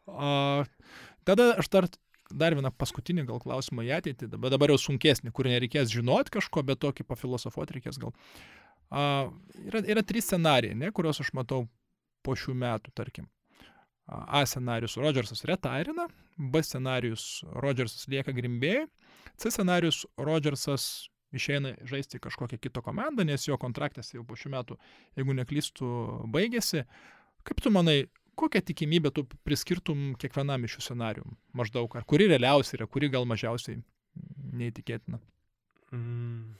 o, 0.05 0.63
tada 1.27 1.51
aš 1.59 1.69
dar, 1.73 1.89
dar 2.37 2.55
vieną 2.57 2.71
paskutinį 2.75 3.25
gal 3.29 3.41
klausimą 3.43 3.85
į 3.87 3.93
ateitį, 3.99 4.29
dabar, 4.33 4.53
dabar 4.53 4.73
jau 4.73 4.79
sunkesnį, 4.81 5.31
kur 5.35 5.49
nereikės 5.49 5.93
žinot 5.93 6.31
kažko, 6.33 6.63
bet 6.67 6.81
tokį 6.83 7.07
pafilosofuoti 7.07 7.79
reikės 7.79 7.99
gal. 8.01 8.13
A, 8.89 9.31
yra, 9.65 9.81
yra 9.95 10.03
trys 10.05 10.29
scenarijai, 10.29 10.77
ne, 10.77 10.91
kuriuos 10.95 11.23
aš 11.23 11.31
matau 11.37 11.65
po 12.25 12.35
šių 12.37 12.57
metų, 12.61 12.93
tarkim. 12.97 13.29
A 14.05 14.43
scenarius 14.45 14.99
Rodžersas 15.01 15.41
retirina, 15.49 16.05
B 16.37 16.61
scenarius 16.61 17.41
Rodžersas 17.57 18.05
lieka 18.11 18.35
grimbėjai, 18.37 18.85
C 19.41 19.49
scenarius 19.49 20.03
Rodžersas 20.21 21.07
išeina 21.35 21.73
žaisti 21.87 22.21
kažkokią 22.21 22.59
kitą 22.61 22.83
komandą, 22.85 23.25
nes 23.27 23.47
jo 23.47 23.57
kontraktas 23.59 24.13
jau 24.13 24.23
po 24.27 24.37
šių 24.39 24.53
metų, 24.53 24.77
jeigu 25.17 25.35
neklystų, 25.41 25.89
baigėsi. 26.31 26.85
Kaip 27.45 27.61
tu 27.61 27.71
manai, 27.73 28.05
kokią 28.37 28.61
tikimybę 28.69 29.11
tu 29.15 29.25
priskirtum 29.47 30.13
kiekvienam 30.21 30.67
iš 30.67 30.77
šių 30.77 30.85
scenarių? 30.89 31.25
Maždaug, 31.57 31.95
ar 31.97 32.05
kuri 32.07 32.29
realiausia 32.31 32.77
yra, 32.79 32.87
kuri 32.91 33.09
gal 33.13 33.27
mažiausiai 33.29 33.81
neįtikėtina? 34.55 35.19
Mm. 35.95 36.55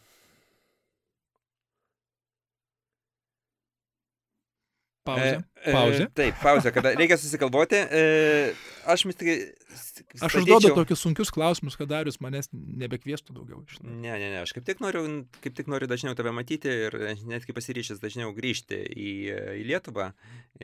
Pauzė. 5.06 5.36
Pauzė. 5.66 6.06
E, 6.08 6.12
taip, 6.18 6.38
pauzė, 6.41 6.72
kada 6.74 6.95
reikia 6.97 7.18
susikalboti. 7.22 7.78
E, 7.78 8.53
aš 8.89 9.03
vis 9.06 9.18
tik... 9.20 9.30
Aš 9.76 9.84
statyčiau... 9.91 10.41
užduodu 10.41 10.72
tokius 10.80 11.03
sunkius 11.06 11.32
klausimus, 11.34 11.76
kad 11.78 11.91
Darius 11.91 12.18
manęs 12.24 12.49
nebekviestų 12.53 13.36
daugiau. 13.36 13.62
Žinai. 13.70 13.93
Ne, 14.01 14.16
ne, 14.22 14.30
ne, 14.34 14.39
aš 14.41 14.56
kaip 14.56 14.66
tik, 14.66 14.82
noriu, 14.82 15.03
kaip 15.43 15.58
tik 15.58 15.70
noriu 15.70 15.89
dažniau 15.91 16.18
tave 16.18 16.34
matyti 16.34 16.72
ir 16.88 16.97
netgi 17.30 17.53
pasiryšęs 17.53 18.01
dažniau 18.01 18.34
grįžti 18.38 18.80
į, 18.82 19.14
į 19.62 19.68
Lietuvą 19.70 20.10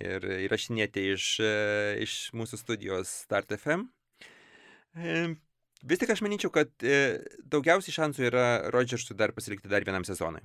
ir 0.02 0.26
įrašinėti 0.48 1.04
iš, 1.12 1.28
iš 2.02 2.16
mūsų 2.38 2.62
studijos 2.62 3.12
Start 3.28 3.54
FM. 3.60 3.86
E, 4.98 5.20
vis 5.86 6.02
tik 6.02 6.16
aš 6.16 6.24
manyčiau, 6.26 6.50
kad 6.56 6.74
e, 6.82 7.20
daugiausiai 7.52 7.94
šansų 8.00 8.26
yra 8.32 8.48
Rodžersui 8.74 9.18
dar 9.20 9.36
pasilikti 9.38 9.70
dar 9.70 9.86
vienam 9.86 10.08
sezonui. 10.08 10.42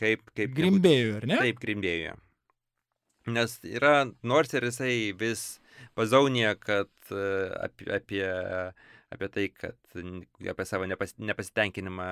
Kaip, 0.00 0.26
kaip 0.34 0.52
Grimbėjui, 0.56 1.14
ar 1.20 1.28
ne? 1.28 1.38
Taip, 1.44 1.62
Grimbėjui. 1.62 2.16
Nes 3.28 3.58
yra, 3.68 4.06
nors 4.24 4.54
ir 4.56 4.64
jisai 4.64 5.12
vis 5.12 5.60
pazaunė, 5.98 6.54
kad 6.60 6.90
e, 7.12 7.24
apie, 7.66 7.90
apie, 7.92 8.24
apie 9.12 9.28
tai, 9.34 9.44
kad 9.52 9.98
apie 10.52 10.66
savo 10.68 10.88
nepas, 10.88 11.12
nepasitenkinimą 11.20 12.08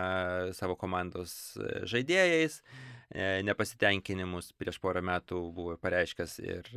savo 0.58 0.76
komandos 0.76 1.32
e, 1.56 1.86
žaidėjais, 1.88 2.60
e, 3.08 3.40
nepasitenkinimus 3.48 4.52
prieš 4.60 4.80
porą 4.84 5.00
metų 5.08 5.40
buvo 5.56 5.78
pareiškęs 5.80 6.38
ir 6.44 6.70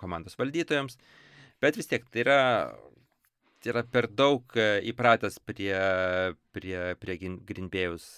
komandos 0.00 0.36
valdytojams, 0.40 0.98
bet 1.64 1.80
vis 1.80 1.88
tiek 1.88 2.04
tai 2.12 2.24
yra, 2.26 2.40
tai 3.64 3.72
yra 3.72 3.84
per 3.88 4.10
daug 4.12 4.44
įpratęs 4.92 5.40
prie, 5.48 5.72
prie, 6.52 6.76
prie 7.00 7.16
Grinbėjus 7.48 8.10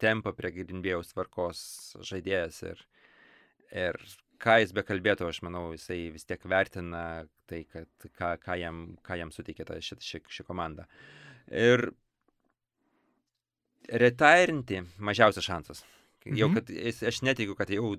tempo, 0.00 0.32
prie 0.32 0.54
Grinbėjus 0.56 1.12
tvarkos 1.12 1.60
žaidėjas 2.08 2.62
ir, 2.70 2.82
ir 3.76 4.00
ką 4.42 4.58
jis 4.62 4.74
bekalbėtų, 4.76 5.28
aš 5.28 5.40
manau, 5.46 5.68
jisai 5.74 6.08
vis 6.14 6.26
tiek 6.28 6.42
vertina 6.48 7.04
tai, 7.50 7.64
kad, 7.70 7.88
ką, 8.06 8.34
ką, 8.42 8.58
jam, 8.60 8.82
ką 9.04 9.18
jam 9.20 9.32
suteikė 9.34 9.66
ta 9.68 9.78
ši, 9.82 9.98
ši, 10.04 10.22
ši 10.38 10.46
komanda. 10.46 10.86
Ir 11.48 11.88
retairinti 13.88 14.82
mažiausias 14.98 15.46
šansas. 15.46 15.82
Mhm. 16.26 16.38
Jau, 16.38 16.50
kad 16.54 16.70
jis, 16.72 17.02
aš 17.08 17.22
neteigiu, 17.24 17.56
kad 17.58 17.70
jau 17.72 17.96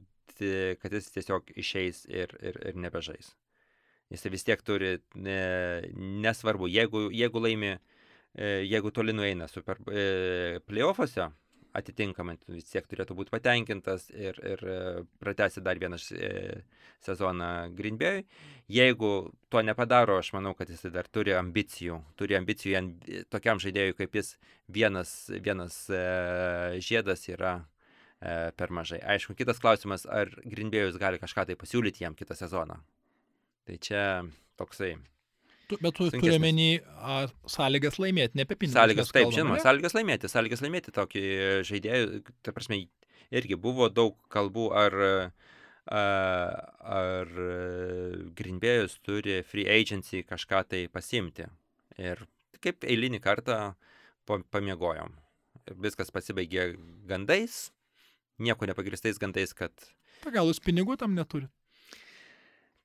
kad 0.79 0.93
jis 0.93 1.09
tiesiog 1.11 1.51
išeis 1.59 2.05
ir, 2.07 2.31
ir, 2.39 2.59
ir 2.69 2.77
nebežais. 2.79 3.33
Jis 4.09 4.25
vis 4.31 4.45
tiek 4.45 4.61
turi, 4.65 4.97
ne, 5.19 5.39
nesvarbu, 6.23 6.69
jeigu, 6.71 7.09
jeigu 7.13 7.41
laimi, 7.43 7.75
e, 8.33 8.47
jeigu 8.65 8.91
toli 8.95 9.13
nueina 9.13 9.49
super 9.51 9.77
e, 9.91 10.59
playoffuose, 10.65 11.27
atitinkamai 11.77 12.37
vis 12.49 12.69
tiek 12.71 12.85
turėtų 12.89 13.15
būti 13.17 13.33
patenkintas 13.33 14.07
ir, 14.09 14.37
ir 14.41 14.63
e, 14.65 14.77
pratęsti 15.21 15.61
dar 15.65 15.79
vieną 15.81 15.99
e, 16.15 16.61
sezoną 17.05 17.49
Green 17.77 17.97
Bay. 17.97 18.23
Jeigu 18.69 19.31
to 19.49 19.61
nepadaro, 19.65 20.19
aš 20.21 20.31
manau, 20.35 20.53
kad 20.57 20.69
jis 20.69 20.85
dar 20.93 21.07
turi 21.07 21.33
ambicijų, 21.37 21.99
turi 22.19 22.37
ambicijų 22.39 22.81
tokiam 23.33 23.61
žaidėjui 23.61 23.97
kaip 24.01 24.17
jis, 24.19 24.33
vienas, 24.67 25.13
vienas 25.41 25.81
e, 25.93 26.01
žiedas 26.85 27.27
yra 27.29 27.59
e, 27.59 28.51
per 28.57 28.73
mažai. 28.73 29.01
Aišku, 29.15 29.37
kitas 29.37 29.61
klausimas, 29.61 30.05
ar 30.09 30.31
Green 30.45 30.73
Bay'us 30.73 30.99
gali 31.01 31.21
kažką 31.21 31.49
tai 31.49 31.59
pasiūlyti 31.59 32.05
jam 32.05 32.17
kitą 32.17 32.37
sezoną. 32.37 32.81
Tai 33.69 33.77
čia 33.85 34.03
toksai 34.57 34.95
Tu, 35.69 35.77
bet 35.83 35.93
tu 35.93 36.07
turi 36.09 36.39
menį 36.41 36.69
sąlygas 37.49 37.99
laimėti, 38.01 38.39
ne 38.39 38.45
apie 38.47 38.57
pinigus. 38.57 38.77
Sąlygas, 38.77 39.11
taip, 39.13 39.29
žinoma, 39.35 39.59
sąlygas 39.61 39.93
laimėti, 39.93 40.31
sąlygas 40.31 40.63
laimėti 40.65 40.93
tokį 40.95 41.23
žaidėją, 41.69 42.21
ta 42.45 42.53
prasme, 42.55 42.79
irgi 43.29 43.57
buvo 43.61 43.89
daug 43.93 44.17
kalbų, 44.33 44.65
ar, 44.81 44.97
ar 45.93 47.35
Greenbėjus 48.39 48.97
turi 49.05 49.39
free 49.45 49.67
agency 49.69 50.23
kažką 50.25 50.63
tai 50.73 50.83
pasimti. 50.89 51.45
Ir 52.01 52.25
kaip 52.63 52.87
eilinį 52.87 53.21
kartą 53.21 53.59
pamiegojom. 54.25 55.13
viskas 55.77 56.09
pasibaigė 56.09 56.71
gandais, 57.05 57.69
nieko 58.41 58.65
nepagristais 58.65 59.21
gandais, 59.21 59.53
kad 59.53 59.73
Tai 60.23 60.33
gal 60.35 60.49
jūs 60.49 60.59
pinigų 60.63 60.97
tam 60.99 61.13
neturit? 61.15 61.51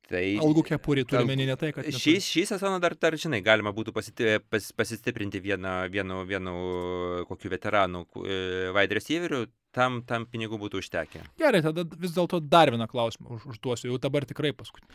Tai... 0.09 0.22
Algų 0.42 0.64
kepurį 0.70 1.05
turime, 1.09 1.34
Algų- 1.34 1.48
ne 1.50 1.57
tai, 1.61 1.72
kad... 1.76 1.88
Šį, 1.88 1.96
neturit. 2.14 2.26
šį 2.28 2.46
sezoną 2.52 2.80
dar, 2.82 2.96
dar, 3.00 3.16
žinai, 3.20 3.40
galima 3.44 3.72
būtų 3.76 3.94
pasiti, 3.96 4.38
pas, 4.52 4.70
pasistiprinti 4.76 5.42
vieną, 5.44 5.74
vienu, 5.92 6.22
vienu 6.28 6.55
kokiu 7.30 7.52
veteranu 7.52 8.05
e, 8.22 8.40
wide 8.76 8.98
receiveriu, 8.98 9.44
tam, 9.74 10.02
tam 10.09 10.26
pinigų 10.30 10.59
būtų 10.64 10.82
užtekę. 10.82 11.24
Gerai, 11.40 11.62
tada 11.64 11.86
vis 11.98 12.14
dėlto 12.16 12.42
dar 12.42 12.72
vieną 12.74 12.88
klausimą 12.90 13.38
už, 13.38 13.48
užduosiu, 13.55 13.90
jau 13.92 14.02
dabar 14.02 14.26
tikrai 14.28 14.55
paskutinį. 14.57 14.92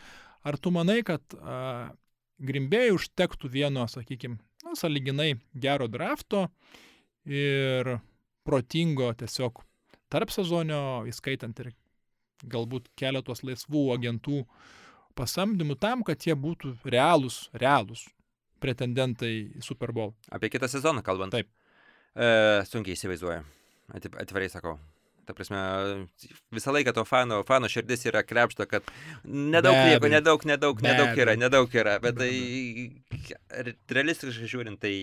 Ar 0.48 0.56
tu 0.56 0.72
manai, 0.72 1.02
kad 1.06 1.36
a, 1.40 1.90
Grimbėjai 2.40 2.94
užtektų 2.96 3.50
vieno, 3.52 3.84
sakykime, 3.90 4.38
na, 4.64 4.72
saliginai 4.78 5.34
gero 5.52 5.90
drafto 5.92 6.46
ir 7.28 7.98
protingo 8.48 9.10
tiesiog 9.20 9.60
tarp 10.10 10.32
sezonio, 10.32 11.04
įskaitant 11.10 11.60
ir 11.60 11.74
galbūt 12.48 12.88
keletos 12.96 13.44
laisvų 13.44 13.90
agentų 13.92 14.40
pasamdymų 15.20 15.76
tam, 15.80 16.04
kad 16.06 16.24
jie 16.26 16.34
būtų 16.38 16.74
realūs, 16.88 17.44
realūs 17.60 18.06
pretendentai 18.60 19.32
į 19.60 19.64
Super 19.64 19.92
Bowl. 19.96 20.14
Apie 20.32 20.50
kitą 20.52 20.68
sezoną 20.68 21.04
kalbant. 21.04 21.36
Taip. 21.36 21.48
E, 22.14 22.30
sunkiai 22.68 22.96
įsivaizduoju. 22.98 23.44
Atvirai 23.94 24.50
sakau. 24.52 24.76
Ta 25.28 25.34
prasme, 25.36 25.60
visą 26.54 26.72
laiką 26.74 26.92
to 26.96 27.04
fano, 27.06 27.40
fano 27.46 27.68
širdis 27.70 28.02
yra 28.08 28.24
krepšto, 28.26 28.66
kad 28.66 28.86
nedaug 29.24 29.76
abejo. 29.76 30.10
nedaug, 30.10 30.46
nedaug, 30.48 30.80
nedaug 30.82 31.20
yra, 31.22 31.36
nedaug 31.38 31.76
yra, 31.76 31.98
bet 32.02 32.16
Be 32.18 32.24
tai 32.24 33.64
re- 33.68 33.76
realistiškai 33.94 34.48
žiūrint, 34.50 34.80
tai 34.82 34.94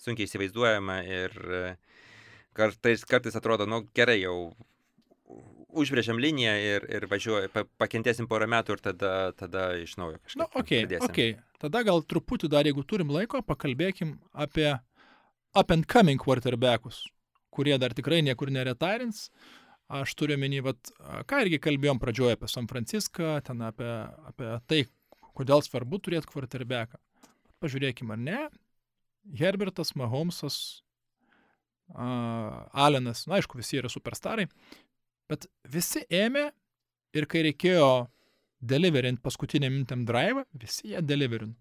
sunkiai 0.00 0.28
įsivaizduojama 0.28 1.00
ir 1.08 1.34
kartais, 2.56 3.02
kartais 3.08 3.38
atrodo, 3.40 3.66
nu 3.66 3.82
gerai, 3.96 4.20
jau 4.22 4.52
užbrėžiam 5.72 6.18
liniją 6.20 6.52
ir, 6.64 6.86
ir 6.98 7.06
važiuoja, 7.10 7.50
pa, 7.52 7.64
pakentėsim 7.80 8.28
porą 8.30 8.48
metų 8.50 8.76
ir 8.76 8.82
tada, 8.84 9.12
tada 9.38 9.70
iš 9.80 9.96
naujo 10.00 10.18
kažką. 10.18 10.40
Na, 10.40 10.46
Nu, 10.46 10.62
okei, 10.62 10.84
okei. 11.06 11.30
Tada 11.60 11.82
gal 11.86 12.02
truputį 12.08 12.48
dar, 12.52 12.68
jeigu 12.68 12.84
turim 12.88 13.10
laiko, 13.12 13.42
pakalbėkim 13.44 14.14
apie 14.32 14.70
up 15.54 15.70
and 15.74 15.86
coming 15.90 16.20
quarterbackus, 16.20 17.02
kurie 17.52 17.76
dar 17.78 17.94
tikrai 17.96 18.22
niekur 18.24 18.52
neretarins. 18.54 19.28
Aš 19.90 20.14
turiu 20.14 20.36
menį, 20.38 20.60
vat, 20.68 20.92
ką 21.26 21.40
irgi 21.44 21.58
kalbėjom 21.58 21.98
pradžioje 21.98 22.36
apie 22.36 22.48
San 22.48 22.68
Franciską, 22.70 23.40
ten 23.42 23.62
apie, 23.66 23.90
apie 24.30 24.50
tai, 24.70 24.84
kodėl 25.34 25.64
svarbu 25.66 25.98
turėti 25.98 26.30
quarterbacką. 26.30 27.00
Pažiūrėkime, 27.60 28.14
ar 28.14 28.22
ne. 28.22 28.42
Herbertas, 29.36 29.90
Mahomesas, 29.98 30.60
a, 31.92 32.06
Alenas, 32.86 33.26
na 33.26 33.40
aišku, 33.40 33.58
visi 33.58 33.80
yra 33.80 33.90
superstarai, 33.92 34.46
bet 35.30 35.46
visi 35.70 36.02
ėmė 36.10 36.50
ir 37.16 37.26
kai 37.30 37.44
reikėjo 37.46 37.90
deliverint 38.60 39.20
paskutinę 39.22 39.70
mintam 39.72 40.04
drive, 40.08 40.44
visi 40.52 40.92
jie 40.92 41.00
deliverint. 41.04 41.56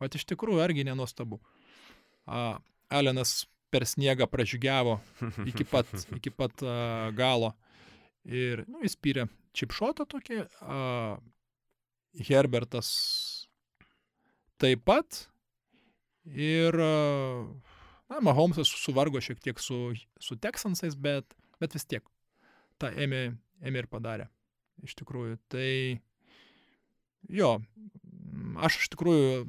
Vat 0.00 0.16
iš 0.16 0.24
tikrųjų, 0.32 0.62
argi 0.64 0.86
nenuostabu. 0.88 1.38
A, 2.26 2.58
Alenas 2.90 3.44
per 3.70 3.84
sniegą 3.86 4.26
pražygiavo 4.30 4.96
iki 5.46 5.66
pat, 5.68 5.90
iki 6.18 6.32
pat 6.34 6.64
a, 6.64 7.10
galo 7.16 7.52
ir 8.24 8.64
nu, 8.66 8.80
jis 8.84 8.96
pyrė 8.96 9.28
čipšotą 9.56 10.08
tokį. 10.10 10.44
A, 10.64 11.18
Herbertas 12.26 12.88
taip 14.58 14.82
pat. 14.88 15.26
Ir, 16.30 16.76
na, 16.76 18.18
Mahomesas 18.20 18.68
suvargo 18.82 19.22
šiek 19.22 19.38
tiek 19.40 19.60
su, 19.62 19.94
su 20.20 20.36
Texansais, 20.36 20.96
bet, 20.98 21.36
bet 21.62 21.74
vis 21.74 21.86
tiek 21.88 22.04
tą 22.80 22.90
ėmė, 22.96 23.24
ėmė 23.64 23.84
ir 23.84 23.88
padarė. 23.90 24.28
Iš 24.84 24.96
tikrųjų, 25.02 25.36
tai 25.52 26.00
jo, 27.28 27.58
aš 28.64 28.80
iš 28.80 28.92
tikrųjų 28.94 29.44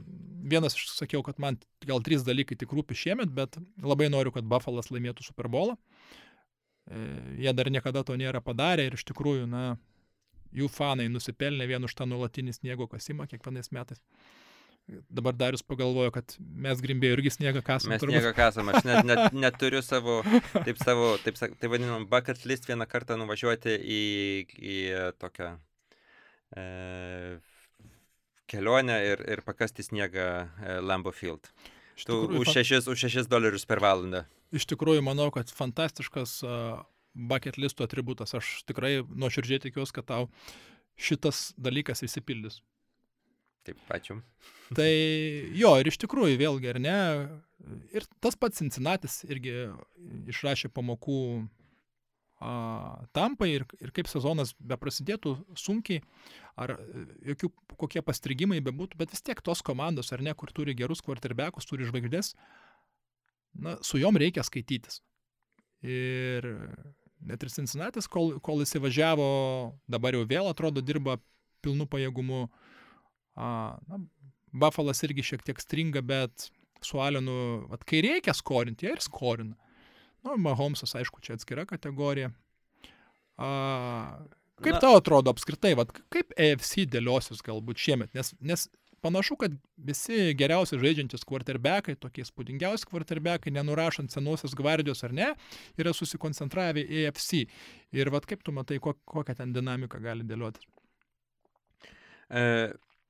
vienas 0.51 0.75
iš 0.75 0.89
sakiau, 0.95 1.21
kad 1.23 1.39
man 1.39 1.59
gal 1.87 2.03
trys 2.03 2.25
dalykai 2.27 2.57
tik 2.59 2.73
rūpi 2.75 2.97
šiemet, 2.97 3.31
bet 3.33 3.57
labai 3.81 4.09
noriu, 4.11 4.33
kad 4.35 4.47
Buffalas 4.47 4.91
laimėtų 4.91 5.25
Super 5.25 5.49
Bowlą. 5.51 5.77
E, 6.89 7.05
Jie 7.45 7.53
dar 7.55 7.71
niekada 7.71 8.03
to 8.07 8.17
nėra 8.19 8.41
padarę 8.43 8.87
ir 8.87 8.97
iš 8.97 9.05
tikrųjų, 9.11 9.47
na, 9.49 9.77
jų 10.55 10.67
fanai 10.71 11.07
nusipelnė 11.11 11.67
vien 11.69 11.87
už 11.87 11.95
tą 11.95 12.07
nuolatinį 12.09 12.57
sniego 12.57 12.87
kasimą 12.91 13.27
kiekvienais 13.31 13.71
metais. 13.75 14.01
Dabar 15.09 15.35
Darius 15.37 15.63
pagalvojo, 15.63 16.11
kad 16.11 16.33
mes 16.39 16.81
grimbėjai 16.83 17.15
irgi 17.15 17.31
sniegą 17.37 17.61
kasam. 17.63 17.93
Mes 17.93 18.01
turbūt. 18.01 18.17
nieko 18.17 18.31
kasam, 18.35 18.71
aš 18.73 18.83
net, 18.87 19.05
net, 19.07 19.21
neturiu 19.45 19.79
savo, 19.85 20.17
taip 20.65 20.81
savo, 20.81 21.13
taip, 21.23 21.37
tai 21.39 21.69
vadinam, 21.71 22.07
bucket 22.11 22.43
list 22.49 22.67
vieną 22.67 22.87
kartą 22.91 23.15
nuvažiuoti 23.21 23.77
į, 23.77 24.01
į 24.57 24.79
tokią 25.21 25.53
e, 26.57 26.65
kelionę 28.51 28.97
ir, 29.13 29.23
ir 29.37 29.43
pakasti 29.47 29.85
sniegą 29.87 30.27
e, 30.27 30.79
Lambo 30.83 31.13
Field. 31.15 31.47
Iš 31.95 32.07
Tu 32.09 32.17
tikrųjų, 32.17 32.41
už 32.41 32.55
6, 32.59 32.91
už 32.91 33.05
6 33.21 33.31
dolerius 33.31 33.67
per 33.69 33.79
valandą. 33.83 34.25
Iš 34.51 34.67
tikrųjų, 34.73 35.03
manau, 35.05 35.29
kad 35.31 35.51
fantastiškas 35.55 36.39
uh, 36.43 36.81
bucket 37.13 37.57
listo 37.61 37.85
atributas. 37.85 38.33
Aš 38.35 38.61
tikrai 38.67 38.99
nuoširdžiai 39.07 39.61
tikiuosi, 39.67 39.95
kad 39.95 40.07
tau 40.09 40.27
šitas 40.99 41.51
dalykas 41.59 42.03
įsipildys. 42.07 42.59
Taip, 43.67 43.81
ačiū. 43.93 44.17
Tai 44.73 44.91
jo, 45.53 45.71
ir 45.77 45.89
iš 45.91 45.99
tikrųjų 46.01 46.37
vėlgi, 46.39 46.69
ar 46.71 46.79
ne, 46.81 46.97
ir 47.93 48.07
tas 48.23 48.37
pats 48.39 48.61
Cincinnati 48.61 49.09
irgi 49.29 49.53
išrašė 50.31 50.71
pamokų 50.73 51.17
a, 52.41 52.53
tampai 53.13 53.51
ir, 53.59 53.67
ir 53.83 53.93
kaip 53.93 54.09
sezonas 54.09 54.55
be 54.57 54.77
prasidėtų 54.81 55.35
sunkiai, 55.59 56.01
ar 56.57 56.73
jokių 57.27 57.51
kokie 57.83 58.01
pastrigimai 58.05 58.63
bebūtų, 58.65 58.97
bet 58.97 59.13
vis 59.13 59.21
tiek 59.25 59.43
tos 59.45 59.61
komandos, 59.65 60.09
ar 60.15 60.25
ne, 60.25 60.33
kur 60.37 60.49
turi 60.55 60.75
gerus 60.77 61.03
kvarterbekus, 61.05 61.69
turi 61.69 61.85
žvaigždės, 61.89 62.33
na, 63.61 63.77
su 63.85 64.01
jom 64.01 64.17
reikia 64.17 64.45
skaitytis. 64.47 65.03
Ir 65.85 66.47
net 67.25 67.43
ir 67.43 67.53
Cincinnati, 67.53 68.01
kol, 68.09 68.35
kol 68.41 68.65
įsivažiavo, 68.65 69.29
dabar 69.89 70.17
jau 70.17 70.25
vėl 70.29 70.49
atrodo 70.49 70.81
dirba 70.81 71.19
pilnu 71.61 71.85
pajėgumu. 71.89 72.47
A, 73.41 73.77
na, 73.89 74.01
Buffalas 74.51 75.01
irgi 75.07 75.23
šiek 75.25 75.45
tiek 75.47 75.61
stringa, 75.63 76.03
bet 76.05 76.49
su 76.85 76.99
Alenu, 77.01 77.33
vat, 77.71 77.85
kai 77.87 78.01
reikia 78.05 78.35
skorinti, 78.35 78.85
jie 78.85 78.95
ir 78.97 79.03
skorina. 79.03 79.55
Nu, 80.21 80.35
Mahomesas, 80.37 80.93
aišku, 80.99 81.21
čia 81.25 81.37
atskira 81.37 81.65
kategorija. 81.69 82.29
A, 83.41 83.49
kaip 84.61 84.75
Na- 84.77 84.83
tau 84.83 84.99
atrodo 84.99 85.33
apskritai, 85.33 85.73
vat, 85.79 85.93
kaip 86.13 86.35
EFC 86.37 86.85
dėliosis 86.91 87.41
galbūt 87.45 87.81
šiemet? 87.81 88.13
Nes, 88.17 88.33
nes 88.37 88.67
panašu, 89.01 89.37
kad 89.41 89.55
visi 89.81 90.35
geriausi 90.37 90.77
žaidžiantys 90.81 91.25
quarterbackai, 91.25 91.95
tokie 92.01 92.25
spūdingiausi 92.27 92.85
quarterbackai, 92.89 93.53
nenurašant 93.55 94.13
senosios 94.13 94.53
gvardijos 94.57 95.01
ar 95.07 95.15
ne, 95.17 95.31
yra 95.81 95.95
susikoncentravę 95.97 96.83
į 96.85 97.07
EFC. 97.07 97.47
Ir 97.97 98.13
vat 98.13 98.29
kaip 98.29 98.45
tu 98.45 98.53
matai, 98.53 98.77
ko, 98.83 98.93
kokią 99.09 99.39
ten 99.41 99.55
dinamiką 99.57 100.01
gali 100.03 100.27
dėliotis? 100.27 100.69
E, 102.29 102.43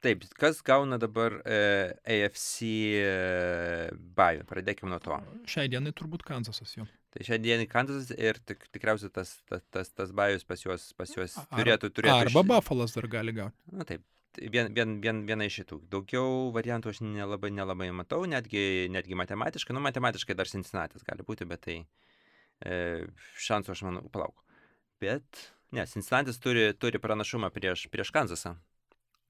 taip, 0.04 0.24
kas 0.40 0.62
gauna 0.66 0.98
dabar 1.02 1.38
e, 1.46 1.60
AFC 2.04 2.56
e, 3.02 3.92
bajų? 4.18 4.46
Pradėkime 4.50 4.92
nuo 4.92 5.00
to. 5.04 5.18
Šiai 5.50 5.70
dienai 5.72 5.94
turbūt 5.98 6.26
Kansasas 6.28 6.74
jau. 6.78 6.88
Tai 7.12 7.26
šiandien 7.28 7.66
Kansas 7.70 8.12
ir 8.16 8.40
tik, 8.48 8.64
tikriausiai 8.72 9.12
tas, 9.14 9.36
tas, 9.50 9.64
tas, 9.74 9.92
tas 9.92 10.14
bajus 10.16 10.46
pas 10.48 10.64
juos, 10.64 10.88
pas 10.98 11.12
juos 11.12 11.36
Ar- 11.42 11.50
turėtų 11.58 11.92
turėti. 11.92 12.28
Arba 12.30 12.44
Buffalas 12.54 12.96
dar 12.96 13.08
gali 13.12 13.36
gauti. 13.36 13.58
Na 13.76 13.88
taip, 13.88 14.06
tai 14.38 14.48
vien, 14.54 14.72
vien, 14.76 14.96
vien, 15.04 15.24
viena 15.28 15.48
iš 15.48 15.62
šitų. 15.62 15.82
Daugiau 15.92 16.52
variantų 16.56 16.94
aš 16.94 17.04
nelabai, 17.04 17.52
nelabai 17.54 17.92
matau, 17.96 18.24
netgi, 18.32 18.88
netgi 18.94 19.20
matematiškai. 19.20 19.76
Nu, 19.76 19.84
matematiškai 19.84 20.38
dar 20.40 20.50
Cincinnati 20.50 21.04
gali 21.08 21.28
būti, 21.28 21.50
bet 21.50 21.66
tai 21.68 21.82
e, 22.64 22.78
šansų 23.44 23.76
aš 23.76 23.84
manau, 23.90 24.08
palauk. 24.14 24.40
Bet, 25.04 25.50
ne, 25.76 25.84
Cincinnati 25.92 26.38
turi, 26.40 26.70
turi 26.80 27.02
pranašumą 27.04 27.52
prieš, 27.52 27.90
prieš 27.92 28.16
Kansasą 28.16 28.56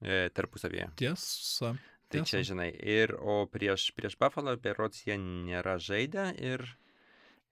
e, 0.02 0.28
tarpusavėje. 0.34 0.90
Tiesa. 1.00 1.74
Tai 2.12 2.20
čia, 2.26 2.42
Tiesa. 2.42 2.48
žinai, 2.50 2.68
ir, 2.76 3.14
o 3.16 3.42
prieš, 3.48 3.88
prieš 3.96 4.18
Buffalo, 4.20 4.54
berots 4.60 5.06
jie 5.06 5.16
nėra 5.20 5.78
žaidę 5.80 6.26
ir, 6.36 6.66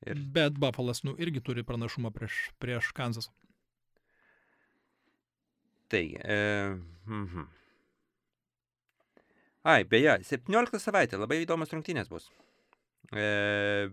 ir 0.05 0.20
Bet 0.34 0.59
Buffalas, 0.61 1.01
nu, 1.07 1.14
irgi 1.16 1.40
turi 1.44 1.64
pranašumą 1.64 2.12
prieš, 2.12 2.42
prieš 2.61 2.90
Kansasą. 2.96 3.32
Tai, 5.90 6.05
e, 6.22 6.36
mhm. 7.07 7.48
Ai, 9.70 9.82
beje, 9.84 10.20
17 10.24 10.80
savaitė, 10.80 11.18
labai 11.20 11.42
įdomus 11.42 11.72
rungtynės 11.74 12.09
bus. 12.09 12.30
E, 13.12 13.90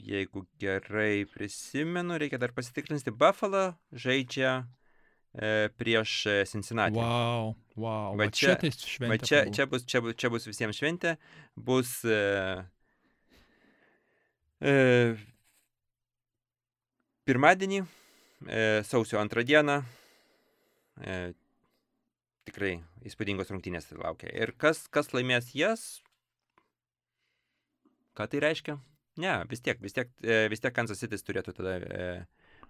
jeigu 0.00 0.46
gerai 0.62 1.26
prisimenu, 1.30 2.16
reikia 2.18 2.40
dar 2.40 2.54
pasitikrinti, 2.56 3.12
Buffalo 3.14 3.74
žaidžia 3.92 4.64
prieš 5.78 6.14
Cincinnati. 6.50 6.96
Wow, 6.98 7.54
wow. 7.78 8.16
Va 8.18 8.24
Va 8.24 8.30
čia, 8.34 8.56
čia- 8.56 8.60
tai 8.64 8.70
Va 8.70 9.16
šventė. 9.16 9.26
čia, 9.28 9.42
pabū. 9.44 9.54
čia, 9.54 9.66
bus, 9.70 9.84
čia, 9.86 10.00
čia 10.18 10.30
bus 10.34 10.46
visiems 10.50 10.76
šventė, 10.80 11.16
bus 11.56 12.00
e, 12.04 12.64
E, 14.60 15.16
pirmadienį, 17.24 17.78
e, 18.50 18.64
sausio 18.84 19.16
antrą 19.20 19.40
dieną, 19.46 19.78
e, 21.00 21.14
tikrai 22.44 22.74
įspūdingos 23.08 23.48
rungtynės 23.54 23.88
laukia. 23.96 24.28
Ir 24.36 24.52
kas, 24.60 24.82
kas 24.92 25.12
laimės 25.16 25.52
jas, 25.56 26.02
ką 28.18 28.26
tai 28.28 28.42
reiškia? 28.44 28.76
Ne, 29.20 29.32
vis 29.50 29.60
tiek, 29.64 29.80
vis 29.80 29.96
tiek, 29.96 30.12
e, 30.24 30.42
vis 30.52 30.60
tiek 30.60 30.74
Kansas 30.76 31.00
City 31.00 31.16
turėtų 31.16 31.56
tada 31.56 31.78
e, 31.80 32.04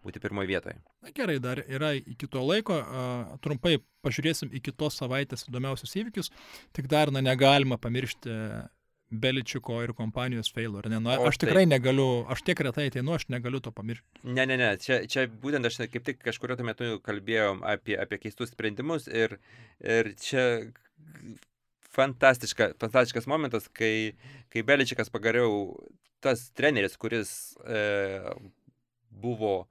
būti 0.05 0.23
pirmoje 0.23 0.51
vietoje. 0.51 0.77
Na 1.05 1.13
gerai, 1.15 1.39
dar 1.43 1.63
yra 1.67 1.93
iki 1.99 2.29
to 2.31 2.43
laiko, 2.45 2.81
a, 2.81 3.39
trumpai 3.45 3.79
pažiūrėsim 4.05 4.53
į 4.57 4.63
kitos 4.71 4.99
savaitės 5.01 5.47
įdomiausius 5.49 5.97
įvykius, 6.03 6.31
tik 6.77 6.91
dar 6.91 7.13
na, 7.15 7.23
negalima 7.25 7.81
pamiršti 7.81 8.37
Beličiko 9.11 9.81
ir 9.83 9.91
kompanijos 9.99 10.53
failų, 10.55 10.85
ar 10.85 10.87
ne? 10.93 11.01
O, 11.03 11.25
aš 11.27 11.41
tikrai 11.43 11.65
negaliu, 11.67 12.23
aš 12.31 12.45
tiek 12.47 12.61
retai 12.63 12.87
ateinu, 12.93 13.17
aš 13.17 13.25
negaliu 13.33 13.59
to 13.63 13.73
pamiršti. 13.75 14.23
Ne, 14.23 14.45
ne, 14.47 14.55
ne, 14.61 14.69
čia, 14.79 15.01
čia 15.11 15.25
būtent 15.43 15.67
aš 15.67 15.81
kaip 15.91 16.05
tik 16.07 16.21
kažkurio 16.23 16.55
tuo 16.55 16.67
metu 16.69 16.93
kalbėjom 17.03 17.65
apie, 17.67 17.97
apie 17.99 18.21
keistus 18.23 18.55
sprendimus 18.55 19.09
ir, 19.11 19.35
ir 19.83 20.13
čia 20.23 20.45
fantastiška, 21.91 22.77
fantastiškas 22.79 23.27
momentas, 23.31 23.67
kai, 23.75 24.15
kai 24.55 24.63
Beličikas 24.67 25.11
pagaliau 25.11 25.75
tas 26.23 26.47
treneris, 26.55 26.95
kuris 27.01 27.33
e, 27.67 27.83
buvo 29.11 29.65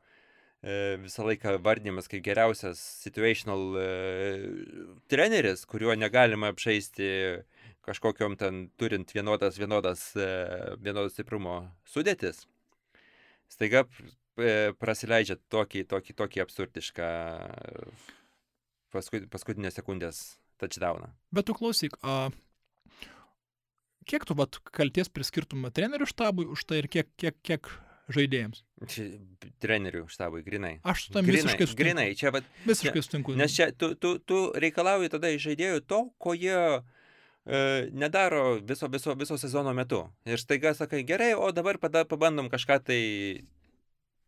visą 0.59 1.23
laiką 1.23 1.55
vardymas 1.63 2.09
kaip 2.11 2.23
geriausias 2.25 2.81
situational 2.99 3.77
e, 3.79 3.85
treneris, 5.07 5.63
kuriuo 5.69 5.95
negalima 5.95 6.51
apžaisti 6.51 7.07
kažkokiom 7.87 8.35
ten 8.37 8.65
turint 8.77 9.13
vienodas, 9.15 9.57
vienodas, 9.57 10.09
e, 10.19 10.27
vienodas 10.83 11.15
stiprumo 11.15 11.61
sudėtis. 11.87 12.43
Staiga 13.49 13.85
e, 14.35 14.75
prasileidžia 14.75 15.39
tokį, 15.49 15.85
tokį, 15.89 16.17
tokį 16.19 16.43
absurdišką 16.43 17.09
paskut, 18.91 19.31
paskutinės 19.31 19.79
sekundės 19.79 20.23
touchdowną. 20.59 21.13
Bet 21.31 21.47
tu 21.47 21.55
klausyk, 21.55 21.95
a, 22.03 22.29
kiek 24.03 24.27
tu 24.27 24.35
vat, 24.35 24.59
kalties 24.75 25.07
priskirtum 25.07 25.69
trenerių 25.71 26.09
štabui 26.09 26.49
už 26.51 26.67
tai 26.67 26.83
ir 26.83 26.91
kiek, 26.91 27.07
kiek, 27.15 27.39
kiek 27.47 27.71
žaidėjams? 28.15 28.63
Trenerių 29.63 30.05
štabui, 30.11 30.41
grinai. 30.45 30.77
Aš 30.87 31.07
su 31.07 31.13
tam 31.15 31.25
Grinai, 31.27 31.43
visiškai 31.43 31.67
sutinku. 31.67 31.81
grinai, 31.83 32.07
čia 32.19 32.31
vat, 32.35 32.47
Visiškai 32.65 33.03
sutinku. 33.05 33.35
nes 33.39 33.53
čia 33.55 33.69
tu, 33.75 33.91
tu, 33.95 34.15
tu 34.19 34.39
reikalauji 34.55 35.11
tada 35.13 35.29
iš 35.35 35.49
žaidėjų 35.49 35.81
to, 35.89 35.99
ko 36.17 36.33
jie 36.37 36.55
e, 36.79 37.59
nedaro 37.91 38.59
viso, 38.61 38.87
viso, 38.91 39.15
viso 39.19 39.37
sezono 39.41 39.73
metu. 39.77 40.05
Ir 40.25 40.39
staiga 40.41 40.73
sakai, 40.77 41.03
gerai, 41.07 41.33
o 41.35 41.51
dabar 41.55 41.77
pada, 41.77 42.05
pabandom 42.07 42.49
kažką 42.49 42.79
tai 42.87 43.01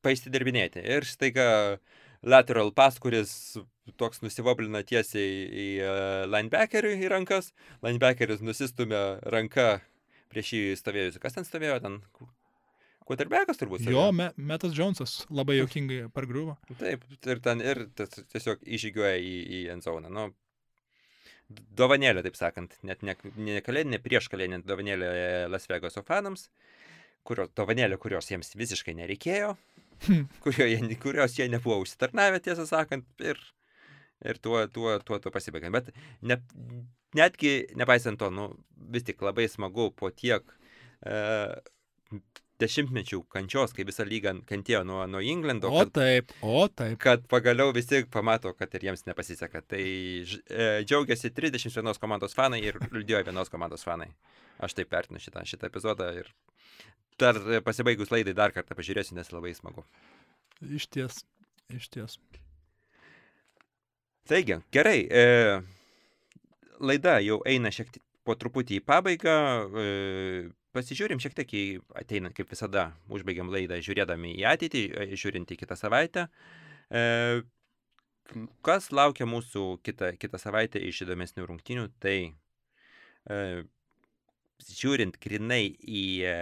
paįsidirbinėti. 0.05 0.81
Ir 0.81 1.05
staiga 1.05 1.47
lateral 2.21 2.71
pass, 2.73 2.99
kuris 3.01 3.31
toks 3.97 4.21
nusivoblina 4.21 4.83
tiesiai 4.87 5.31
į 5.63 5.67
linebackerių 6.29 6.91
į 7.01 7.09
rankas, 7.11 7.51
linebackeris 7.85 8.43
nusistumia 8.45 9.17
ranka 9.33 9.79
prieš 10.31 10.53
jį 10.55 10.61
stovėjusi. 10.79 11.19
Kas 11.23 11.35
ten 11.35 11.47
stovėjo? 11.47 11.79
Ten 11.83 11.97
quarterbackas 13.11 13.59
turbūt. 13.59 13.83
Jo, 13.91 14.07
me, 14.15 14.31
Metas 14.39 14.75
Jonesas 14.77 15.21
labai 15.29 15.59
jokingai 15.59 16.05
pargriuvo. 16.15 16.55
Taip, 16.79 17.03
ir 17.27 17.43
ten 17.43 17.63
ir 17.63 17.85
tas 17.97 18.15
tiesiog 18.31 18.63
išžygiuoja 18.63 19.17
į, 19.19 19.35
į 19.59 19.61
enzoną. 19.75 20.11
Nu, 20.13 20.29
dovanėlė, 21.77 22.23
taip 22.25 22.37
sakant, 22.39 22.75
net 22.87 23.03
ne, 23.05 23.15
ne 23.35 23.61
kalėdinė, 23.65 23.99
prieš 24.03 24.29
kalėdinė 24.31 24.61
dovanėlė 24.67 25.09
Las 25.51 25.67
Vegaso 25.69 26.03
fanams, 26.07 26.47
kurio, 27.27 27.47
dovanėlė, 27.57 27.99
kurios 28.01 28.29
jiems 28.31 28.53
visiškai 28.57 28.95
nereikėjo, 29.01 29.53
kurio 30.45 30.69
jie, 30.69 30.79
kurios 31.01 31.37
jie 31.37 31.49
nebuvo 31.51 31.81
užsitarnavę, 31.83 32.41
tiesą 32.45 32.67
sakant, 32.69 33.07
ir, 33.23 33.39
ir 34.25 34.41
tuo, 34.43 34.63
tuo, 34.73 34.97
tuo, 35.05 35.19
tuo 35.23 35.33
pasibaigė. 35.33 35.73
Bet 35.73 35.91
ne, 36.21 36.39
netgi, 37.17 37.55
nepaisant 37.79 38.21
to, 38.21 38.31
nu, 38.33 38.51
vis 38.93 39.07
tik 39.07 39.21
labai 39.25 39.49
smagu 39.51 39.91
po 39.97 40.11
tiek 40.13 40.47
e, 41.03 41.19
dešimtmečių 42.61 43.19
kančios, 43.33 43.73
kai 43.75 43.85
visa 43.87 44.05
lyga 44.07 44.33
kentėjo 44.49 44.83
nuo, 44.87 45.01
nuo 45.09 45.21
Englando, 45.25 45.71
O 45.73 45.81
kad 45.83 45.91
taip, 45.97 46.31
o 46.45 46.67
taip. 46.69 46.97
kad 47.01 47.25
pagaliau 47.31 47.73
visi 47.75 48.03
pamato, 48.13 48.53
kad 48.57 48.73
ir 48.77 48.85
jiems 48.89 49.05
nepasiseka. 49.09 49.63
Tai 49.73 49.81
e, 49.81 50.69
džiaugiasi 50.85 51.33
31 51.37 51.99
komandos 52.01 52.37
fanai 52.37 52.61
ir 52.63 52.77
liūdėjo 52.91 53.23
vienos 53.29 53.49
komandos 53.53 53.83
fanai. 53.87 54.11
Aš 54.61 54.75
taip 54.77 54.91
vertinu 54.93 55.19
šitą, 55.21 55.41
šitą 55.49 55.69
epizodą 55.71 56.11
ir 56.21 56.29
dar 57.21 57.37
pasibaigus 57.65 58.09
laidai 58.13 58.33
dar 58.37 58.53
kartą 58.53 58.77
pažiūrėsiu, 58.77 59.15
nes 59.17 59.29
labai 59.33 59.51
smagu. 59.57 59.83
Iš 60.61 60.85
ties, 60.93 61.23
iš 61.73 61.89
ties. 61.93 62.19
Taigi, 64.29 64.59
gerai, 64.73 64.99
e, 65.09 65.25
laida 66.79 67.17
jau 67.25 67.39
eina 67.49 67.71
šiek 67.73 67.89
tiek 67.95 68.03
po 68.25 68.35
truputį 68.37 68.77
į 68.79 68.83
pabaigą. 68.85 69.35
E, 69.81 69.85
pasižiūrim 70.75 71.21
šiek 71.21 71.35
tiek 71.37 71.55
į 71.55 71.63
ateina, 71.99 72.31
kaip 72.35 72.51
visada, 72.51 72.91
užbaigiam 73.11 73.51
laidą 73.51 73.79
žiūrėdami 73.83 74.35
į 74.39 74.45
ateitį, 74.53 74.83
e, 74.91 75.07
žiūrint 75.19 75.51
į 75.51 75.59
kitą 75.63 75.77
savaitę. 75.79 76.27
E, 76.91 77.03
kas 78.65 78.89
laukia 78.95 79.27
mūsų 79.29 79.65
kitą, 79.85 80.13
kitą 80.19 80.39
savaitę 80.41 80.81
iš 80.87 81.03
įdomesnių 81.05 81.47
rungtynių, 81.49 81.87
tai 82.03 82.17
e, 82.31 83.63
žiūrint 84.69 85.17
grinai 85.21 85.63
į 85.81 86.03
e, 86.27 86.35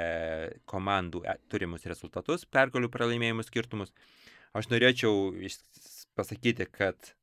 komandų 0.70 1.24
e, 1.26 1.38
turimus 1.52 1.88
rezultatus, 1.90 2.46
pergalių 2.46 2.92
pralaimėjimų 2.94 3.46
skirtumus, 3.48 3.94
aš 4.58 4.70
norėčiau 4.74 5.32
pasakyti, 6.20 6.68
kad 6.74 7.14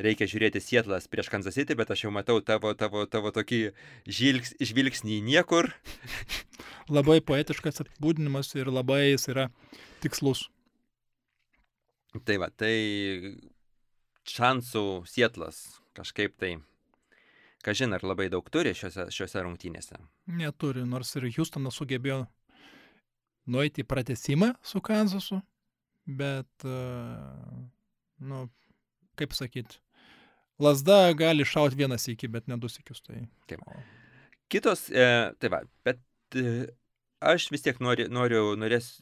reikia 0.00 0.28
žiūrėti 0.30 0.62
Sietlas 0.62 1.08
prieš 1.10 1.28
Kansas 1.32 1.56
City, 1.58 1.76
bet 1.78 1.90
aš 1.92 2.06
jau 2.06 2.12
matau 2.14 2.38
tavo, 2.44 2.72
tavo, 2.78 3.04
tavo 3.10 3.32
tokį 3.34 3.60
žvilgs, 4.08 4.54
žvilgsnį 4.60 5.18
į 5.18 5.24
niekur. 5.28 5.70
Labai 6.96 7.20
poetiškas 7.24 7.84
apibūdinimas 7.84 8.54
ir 8.56 8.72
labai 8.72 9.12
jis 9.12 9.28
yra 9.32 9.48
tikslus. 10.02 10.48
Tai 12.26 12.36
va, 12.42 12.50
tai 12.50 12.74
šansų 14.28 14.84
Sietlas 15.08 15.62
kažkaip 15.96 16.36
tai, 16.40 16.56
kažin 17.64 17.96
ar 17.96 18.04
labai 18.04 18.28
daug 18.32 18.46
turi 18.52 18.74
šiuose, 18.76 19.08
šiuose 19.14 19.44
rungtynėse. 19.44 19.98
Neturi, 20.28 20.84
nors 20.88 21.14
ir 21.16 21.28
Houstonas 21.30 21.78
sugebėjo 21.78 22.24
nueiti 23.52 23.82
į 23.82 23.88
pratesimą 23.88 24.52
su 24.62 24.82
Kanzasu, 24.84 25.40
bet, 26.06 26.50
uh, 26.66 27.62
nu, 28.22 28.44
kaip 29.22 29.34
sakyti, 29.36 29.80
lasda 30.62 31.12
gali 31.18 31.46
šauti 31.48 31.78
vienas 31.78 32.08
iki, 32.10 32.30
bet 32.30 32.48
ne 32.50 32.58
du 32.60 32.70
sikius. 32.70 33.02
Tai... 33.06 33.24
Taip. 33.50 33.62
Kitos, 34.52 34.88
e, 34.90 35.06
tai 35.40 35.52
va, 35.52 35.62
bet 35.86 36.02
e, 36.36 36.66
aš 37.24 37.48
vis 37.54 37.64
tiek 37.64 37.78
nori, 37.80 38.08
noriu, 38.12 38.52
norės, 38.60 38.96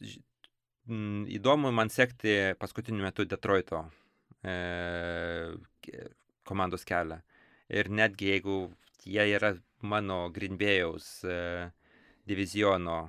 m, 0.88 1.24
įdomu 1.32 1.72
man 1.74 1.90
sekti 1.90 2.54
paskutiniu 2.60 3.02
metu 3.02 3.26
Detroito 3.26 3.82
e, 4.44 4.54
komandos 6.46 6.86
kelią. 6.86 7.20
Ir 7.70 7.90
netgi 7.90 8.32
jeigu 8.32 8.60
jie 9.06 9.26
yra 9.36 9.54
mano 9.82 10.26
Greenbėjaus 10.34 11.08
e, 11.24 11.36
diviziono 12.28 13.08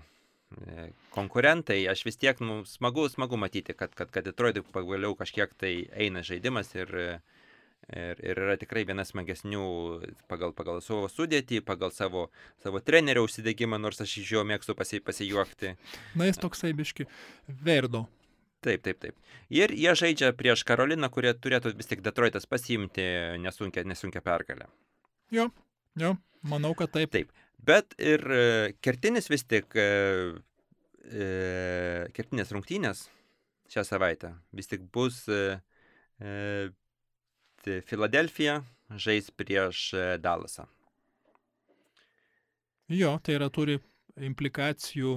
konkurentai, 1.15 1.83
aš 1.91 2.05
vis 2.05 2.19
tiek 2.19 2.39
nu, 2.43 2.61
smagu, 2.67 3.07
smagu 3.09 3.37
matyti, 3.39 3.75
kad, 3.77 3.93
kad, 3.95 4.11
kad 4.11 4.25
Detroitui 4.27 4.63
pagaliau 4.73 5.15
kažkiek 5.19 5.53
tai 5.57 5.73
eina 5.91 6.23
žaidimas 6.25 6.73
ir, 6.75 6.93
e, 6.95 7.09
ir, 7.91 8.23
ir 8.23 8.41
yra 8.45 8.55
tikrai 8.59 8.85
vienas 8.87 9.13
smagesnių 9.13 9.65
pagal, 10.31 10.55
pagal 10.57 10.81
savo 10.85 11.09
sudėtį, 11.11 11.61
pagal 11.67 11.93
savo, 11.95 12.29
savo 12.63 12.81
trenerio 12.83 13.25
užsidėgymą, 13.27 13.79
nors 13.81 14.01
aš 14.03 14.17
iš 14.23 14.33
jo 14.37 14.45
mėgstu 14.47 14.75
pasi, 14.77 15.01
pasijuokti. 15.03 15.75
Na, 16.15 16.29
jis 16.29 16.41
toksai 16.41 16.73
biški 16.77 17.07
verdo. 17.47 18.07
Taip, 18.61 18.83
taip, 18.85 18.99
taip. 19.01 19.15
Ir 19.49 19.71
jie 19.73 19.93
žaidžia 19.97 20.35
prieš 20.37 20.61
Karoliną, 20.69 21.09
kurie 21.09 21.31
turėtų 21.33 21.73
vis 21.79 21.89
tik 21.89 22.03
Detroitas 22.05 22.45
pasiimti 22.45 23.03
nesunkia, 23.41 23.81
nesunkia 23.89 24.21
pergalę. 24.21 24.67
Jo, 25.33 25.47
jo, 25.97 26.13
manau, 26.45 26.75
kad 26.77 26.93
taip. 26.93 27.09
Taip. 27.15 27.31
Bet 27.61 27.93
ir 28.01 28.23
e, 28.25 28.73
kertinis 28.81 29.29
vis 29.29 29.43
tik, 29.45 29.75
e, 29.77 30.33
e, 31.05 31.25
kertinės 32.15 32.51
rungtynės 32.55 33.05
šią 33.71 33.83
savaitę 33.87 34.33
vis 34.57 34.67
tik 34.71 34.81
bus 34.93 35.23
tai 37.61 37.75
Filadelfija 37.87 38.59
žais 38.99 39.29
prieš 39.33 39.91
Dallasą. 40.21 40.65
Jo, 42.91 43.15
tai 43.23 43.37
yra 43.37 43.47
turi 43.53 43.77
implikacijų 44.19 45.15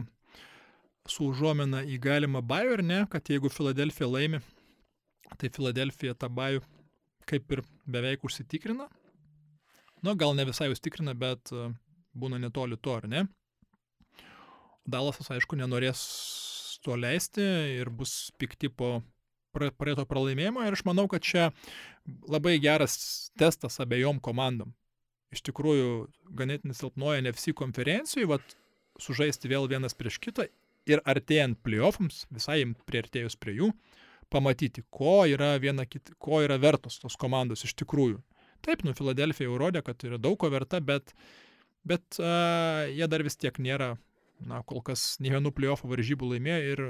su 1.11 1.29
užuomina 1.33 1.83
į 1.85 1.99
galimą 2.01 2.45
bajų 2.47 2.77
ar 2.79 2.83
ne, 2.85 3.01
kad 3.11 3.29
jeigu 3.29 3.51
Filadelfija 3.53 4.09
laimi, 4.09 4.41
tai 5.41 5.51
Filadelfija 5.53 6.15
tą 6.17 6.31
bajų 6.33 6.63
kaip 7.29 7.53
ir 7.57 7.65
beveik 7.89 8.25
užsitikrina. 8.25 8.89
Nu, 10.05 10.13
gal 10.21 10.35
ne 10.37 10.45
visai 10.45 10.69
užtikrina, 10.73 11.15
bet 11.17 11.53
e, 11.53 11.71
būna 12.15 12.41
netoli 12.43 12.79
to, 12.81 12.97
ar 12.99 13.09
ne? 13.11 13.25
Dalasas, 14.85 15.31
aišku, 15.33 15.57
nenorės 15.57 16.01
to 16.85 16.97
leisti 17.01 17.45
ir 17.81 17.89
bus 17.89 18.31
pikti 18.39 18.69
po 18.69 18.99
praeito 19.55 20.05
pralaimėjimo 20.09 20.65
ir 20.67 20.77
aš 20.77 20.83
manau, 20.89 21.07
kad 21.11 21.25
čia 21.25 21.51
labai 22.29 22.59
geras 22.62 23.31
testas 23.39 23.79
abiejom 23.81 24.21
komandom. 24.25 24.75
Iš 25.35 25.43
tikrųjų, 25.49 25.89
ganėtinai 26.37 26.77
silpnoja 26.77 27.23
NFC 27.23 27.55
konferencijai, 27.57 28.27
vat, 28.31 28.57
sužaisti 29.01 29.51
vėl 29.51 29.67
vienas 29.71 29.97
prieš 29.99 30.21
kitą 30.23 30.47
ir 30.91 31.01
artėjant 31.09 31.59
playoffams, 31.65 32.25
visai 32.35 32.61
jiems 32.61 32.83
priartėjus 32.87 33.39
prie 33.41 33.57
jų, 33.59 33.71
pamatyti, 34.31 34.85
ko 34.95 35.25
yra, 35.29 35.57
kit, 35.91 36.12
ko 36.23 36.43
yra 36.45 36.59
vertos 36.61 37.01
tos 37.03 37.17
komandos 37.17 37.65
iš 37.67 37.75
tikrųjų. 37.81 38.21
Taip, 38.65 38.85
nu, 38.87 38.95
Filadelfija 38.97 39.49
jau 39.49 39.59
rodė, 39.61 39.83
kad 39.85 40.01
yra 40.07 40.19
daug 40.21 40.39
ko 40.41 40.49
verta, 40.53 40.81
bet, 40.81 41.12
bet 41.89 42.18
uh, 42.20 42.85
jie 42.91 43.09
dar 43.11 43.24
vis 43.26 43.37
tiek 43.41 43.59
nėra, 43.62 43.95
na, 44.45 44.62
kol 44.66 44.82
kas 44.85 45.14
ne 45.22 45.32
vienų 45.35 45.55
playoffų 45.57 45.91
varžybų 45.93 46.35
laimėjo 46.35 46.74
ir 46.74 46.85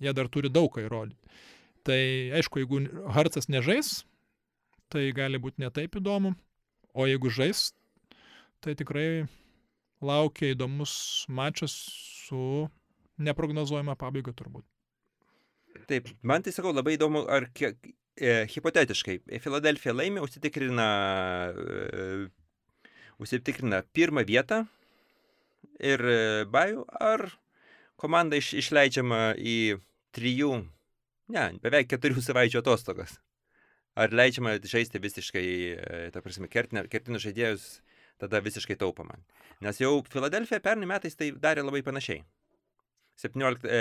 jie 0.00 0.14
dar 0.16 0.30
turi 0.32 0.52
daug 0.52 0.70
ką 0.74 0.86
įrodyti. 0.86 1.40
Tai 1.86 2.00
aišku, 2.36 2.60
jeigu 2.60 2.82
Harcas 3.14 3.48
nežais, 3.48 4.02
tai 4.92 5.08
gali 5.16 5.40
būti 5.40 5.62
netaip 5.62 5.96
įdomu, 5.96 6.34
o 6.92 7.06
jeigu 7.08 7.30
žais, 7.32 7.70
tai 8.60 8.74
tikrai 8.76 9.24
laukia 10.04 10.52
įdomus 10.54 11.24
mačas 11.28 11.72
su 12.26 12.68
neprognozuojama 13.20 13.96
pabaiga 14.00 14.34
turbūt. 14.36 14.66
Taip, 15.88 16.10
man 16.26 16.44
tai 16.44 16.52
sakau 16.54 16.72
labai 16.74 16.96
įdomu, 16.96 17.22
ar 17.30 17.46
kiek, 17.56 17.78
e, 18.18 18.44
hipotetiškai, 18.50 19.20
Filadelfija 19.42 19.94
laimė, 19.94 20.22
užsitikrina, 20.24 20.88
e, 21.50 22.06
užsitikrina 23.20 23.82
pirmą 23.96 24.24
vietą 24.26 24.64
ir 25.80 26.04
e, 26.04 26.18
bajų, 26.50 26.84
ar 27.00 27.26
komanda 28.00 28.38
iš, 28.40 28.54
išleidžiama 28.62 29.36
į 29.36 29.56
trijų, 30.16 30.54
ne, 31.34 31.44
beveik 31.62 31.90
keturių 31.92 32.24
savaičių 32.24 32.60
atostogas. 32.62 33.18
Ar 33.98 34.12
leidžiama 34.14 34.56
žaisti 34.62 35.00
visiškai, 35.02 35.46
e, 35.76 36.02
ta 36.14 36.22
prasme, 36.24 36.48
kertinius 36.50 37.26
žaidėjus, 37.26 37.70
tada 38.20 38.40
visiškai 38.44 38.76
taupama. 38.80 39.18
Nes 39.64 39.80
jau 39.80 39.98
Filadelfija 40.12 40.60
pernai 40.64 40.88
metais 40.88 41.16
tai 41.18 41.32
darė 41.36 41.64
labai 41.66 41.82
panašiai. 41.84 42.22
17, 43.20 43.66
e, 43.68 43.80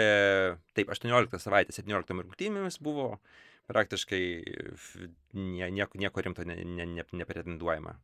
taip, 0.76 0.90
18 0.92 1.40
savaitė 1.40 1.76
17 1.78 2.26
rungtynėmis 2.26 2.80
buvo 2.84 3.14
praktiškai 3.70 4.24
nie, 5.38 5.68
nieko, 5.72 6.00
nieko 6.02 6.24
rimto 6.26 6.44
ne, 6.48 6.58
ne, 6.66 6.88
ne, 6.90 7.06
nepretenduojama. 7.22 7.96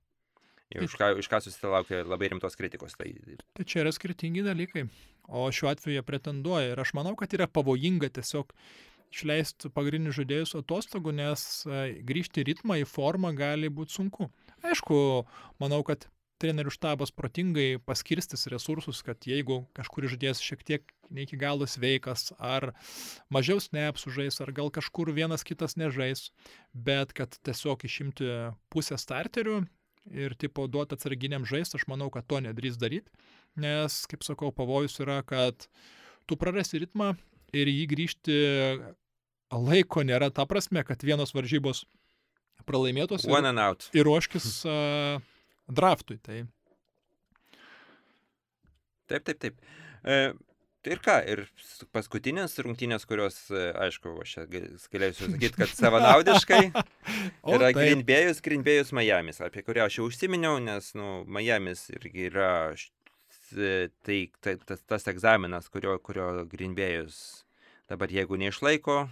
Už 0.73 0.95
ką, 0.97 1.11
už 1.21 1.29
ką 1.29 1.39
susilaukė 1.45 2.01
labai 2.03 2.31
rimtos 2.33 2.57
kritikos. 2.57 2.97
Tai... 2.97 3.11
tai 3.53 3.65
čia 3.69 3.83
yra 3.83 3.93
skirtingi 3.93 4.43
dalykai. 4.45 4.87
O 5.29 5.45
šiuo 5.53 5.69
atveju 5.71 5.97
jie 5.97 6.03
pretenduoja. 6.05 6.73
Ir 6.73 6.81
aš 6.81 6.95
manau, 6.97 7.13
kad 7.17 7.33
yra 7.37 7.47
pavojinga 7.49 8.09
tiesiog 8.17 8.51
išleisti 9.13 9.71
pagrindinius 9.73 10.17
žaidėjus 10.19 10.57
atostogų, 10.59 11.13
nes 11.15 11.45
e, 11.69 11.85
grįžti 12.05 12.41
į 12.41 12.49
ritmą, 12.49 12.79
į 12.81 12.89
formą 12.89 13.31
gali 13.37 13.69
būti 13.71 13.95
sunku. 13.95 14.27
Aišku, 14.65 14.97
manau, 15.61 15.81
kad 15.87 16.09
trenerių 16.41 16.73
štabas 16.73 17.13
protingai 17.15 17.77
paskirstys 17.85 18.49
resursus, 18.51 18.99
kad 19.05 19.23
jeigu 19.27 19.61
kažkur 19.77 20.09
žaidėjas 20.11 20.43
šiek 20.43 20.65
tiek 20.67 20.91
ne 21.13 21.23
iki 21.23 21.39
galo 21.39 21.67
sveikas, 21.69 22.33
ar 22.35 22.73
mažiau 23.31 23.61
snaps 23.63 24.03
sužais, 24.03 24.41
ar 24.43 24.51
gal 24.55 24.73
kažkur 24.73 25.13
vienas 25.15 25.45
kitas 25.47 25.77
nežais, 25.79 26.27
bet 26.73 27.15
kad 27.15 27.37
tiesiog 27.45 27.87
išimti 27.87 28.27
pusę 28.73 28.99
starterių 28.99 29.63
ir 30.11 30.35
tipo 30.39 30.67
duoti 30.71 30.97
atsarginiam 30.97 31.45
žaisti, 31.47 31.79
aš 31.79 31.87
manau, 31.91 32.09
kad 32.13 32.27
to 32.29 32.39
nedrys 32.43 32.77
daryti, 32.81 33.11
nes, 33.59 34.03
kaip 34.11 34.25
sakau, 34.25 34.51
pavojus 34.55 34.99
yra, 35.03 35.21
kad 35.27 35.67
tu 36.29 36.37
prarasi 36.39 36.83
ritmą 36.83 37.13
ir 37.55 37.71
jį 37.71 37.85
grįžti 37.91 38.39
laiko 39.55 40.03
nėra 40.05 40.31
ta 40.33 40.45
prasme, 40.49 40.83
kad 40.85 41.03
vienos 41.05 41.33
varžybos 41.35 41.85
pralaimėtos 42.65 43.25
ir, 43.27 43.31
ir 43.93 44.07
ruoškis 44.07 44.49
uh, 44.67 45.21
draftui. 45.69 46.17
Tai. 46.25 46.43
Taip, 49.05 49.21
taip, 49.27 49.37
taip. 49.37 49.59
Tai 50.05 50.19
ir 50.89 51.01
ką, 51.03 51.15
ir 51.31 51.43
paskutinės 51.95 52.57
rungtynės, 52.65 53.05
kurios, 53.09 53.37
e, 53.51 53.67
aišku, 53.85 54.13
aš 54.23 54.35
galėsiu 54.93 55.29
sakyti, 55.29 55.53
kad 55.57 55.73
savanaudiškai 55.81 56.61
yra 57.55 57.71
Greenbėjus, 57.75 58.41
Greenbėjus 58.45 58.93
Miamis, 58.95 59.41
apie 59.45 59.65
kurią 59.65 59.89
aš 59.89 59.99
jau 59.99 60.09
užsiminiau, 60.09 60.59
nes, 60.63 60.91
nu, 60.97 61.23
Miamis 61.27 61.87
irgi 61.93 62.29
yra 62.29 62.53
tai, 64.05 64.19
tai 64.41 64.55
tas, 64.65 64.81
tas 64.87 65.07
egzaminas, 65.11 65.69
kurio, 65.73 65.97
kurio 66.03 66.29
Greenbėjus 66.51 67.45
dabar 67.89 68.09
jeigu 68.09 68.39
neišlaiko, 68.41 69.05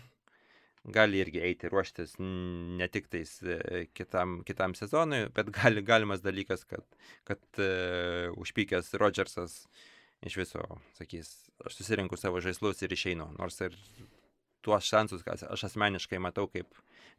gali 0.93 1.21
irgi 1.23 1.39
eiti 1.45 1.69
ruoštis 1.71 2.17
ne 2.19 2.87
tik 2.91 3.07
tais 3.13 3.37
e, 3.45 3.85
kitam, 3.95 4.41
kitam 4.47 4.75
sezonui, 4.75 5.27
bet 5.35 5.51
gali, 5.55 5.83
galimas 5.85 6.23
dalykas, 6.23 6.65
kad, 6.67 6.83
kad 7.27 7.39
uh, 7.61 8.33
užpykęs 8.41 8.91
Rodžersas 8.99 9.61
iš 10.23 10.37
viso 10.39 10.63
sakys, 10.97 11.31
aš 11.65 11.77
susirinku 11.79 12.17
savo 12.19 12.41
žaislus 12.43 12.81
ir 12.83 12.95
išeinu, 12.95 13.29
nors 13.39 13.59
ir 13.65 13.75
tuos 14.63 14.87
šansus, 14.87 15.23
ką 15.25 15.35
aš 15.51 15.65
asmeniškai 15.67 16.21
matau 16.23 16.47
kaip, 16.51 16.69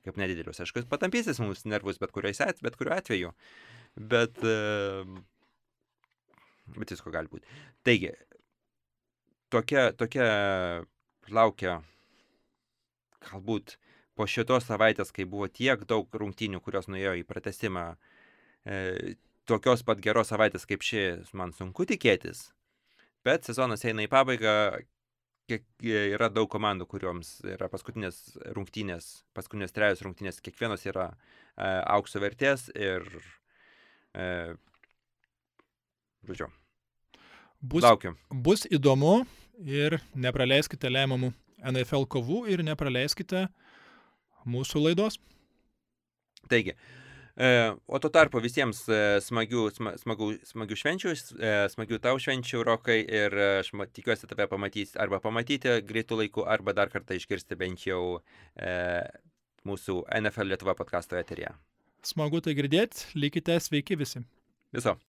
kaip 0.06 0.18
nedidelius. 0.20 0.62
Aišku, 0.64 0.80
jis 0.80 0.90
patampysis 0.90 1.40
mums 1.42 1.66
nervus 1.68 2.00
bet, 2.00 2.14
at, 2.40 2.62
bet 2.64 2.78
kuriuo 2.80 2.96
atveju, 2.96 3.32
bet, 4.12 4.40
uh, 4.48 5.04
bet 6.78 6.94
visko 6.96 7.12
gali 7.12 7.28
būti. 7.32 7.60
Taigi, 7.84 8.14
tokia, 9.52 9.90
tokia 9.92 10.28
laukia 11.28 11.82
galbūt 13.24 13.76
po 14.14 14.26
šitos 14.30 14.66
savaitės, 14.68 15.12
kai 15.14 15.26
buvo 15.28 15.48
tiek 15.50 15.84
daug 15.90 16.08
rungtynių, 16.14 16.60
kurios 16.64 16.88
nuėjo 16.90 17.16
į 17.18 17.24
pratesimą, 17.26 17.86
e, 18.64 19.14
tokios 19.48 19.82
pat 19.86 20.02
geros 20.04 20.30
savaitės 20.30 20.66
kaip 20.70 20.84
ši, 20.86 21.04
man 21.36 21.54
sunku 21.56 21.86
tikėtis. 21.88 22.46
Bet 23.24 23.46
sezonas 23.48 23.84
eina 23.88 24.04
į 24.04 24.10
pabaigą, 24.12 24.54
kiek 25.48 25.64
yra 25.84 26.28
daug 26.32 26.48
komandų, 26.52 26.86
kuriuoms 26.88 27.38
yra 27.54 27.68
paskutinės 27.72 28.18
rungtynės, 28.56 29.24
paskutinės 29.36 29.74
trejos 29.76 30.02
rungtynės, 30.04 30.40
kiekvienos 30.44 30.84
yra 30.88 31.10
e, 31.12 31.68
aukso 31.96 32.20
vertės 32.22 32.66
ir, 32.76 33.04
e, 34.16 34.26
žodžiu, 36.28 36.48
bus, 37.60 37.84
laukiu. 37.84 38.14
Bus 38.28 38.64
įdomu 38.72 39.22
ir 39.60 39.98
nepraleiskite 40.16 40.92
lemiamų 40.92 41.32
NFL 41.64 42.08
kovų 42.12 42.44
ir 42.52 42.64
nepraleiskite 42.64 43.46
mūsų 44.48 44.84
laidos. 44.88 45.20
Taigi, 46.48 46.76
e, 46.76 47.03
o 47.86 47.98
tuo 47.98 48.10
tarpu 48.14 48.38
visiems 48.38 48.84
e, 48.86 48.98
smagių, 49.24 49.64
smagių, 49.74 50.28
smagių 50.46 50.76
švenčių, 50.78 51.14
e, 51.34 51.54
smagių 51.72 51.98
tau 52.04 52.20
švenčių, 52.22 52.62
Rokai, 52.66 53.00
ir 53.02 53.34
aš 53.58 53.72
tikiuosi 53.96 54.30
tave 54.30 54.46
pamatyti 54.50 54.94
arba 55.02 55.18
pamatyti 55.24 55.80
greitų 55.82 56.20
laikų, 56.22 56.46
arba 56.46 56.76
dar 56.78 56.92
kartą 56.94 57.18
išgirsti 57.18 57.58
bent 57.58 57.86
jau 57.88 58.20
e, 58.54 59.02
mūsų 59.66 60.04
NFL 60.20 60.52
Lietuva 60.52 60.76
podkasto 60.78 61.18
eterija. 61.18 61.56
Smagu 62.06 62.38
tai 62.44 62.54
girdėti, 62.54 63.08
likite 63.18 63.58
sveiki 63.58 63.98
visi. 63.98 64.22
Viso. 64.74 64.94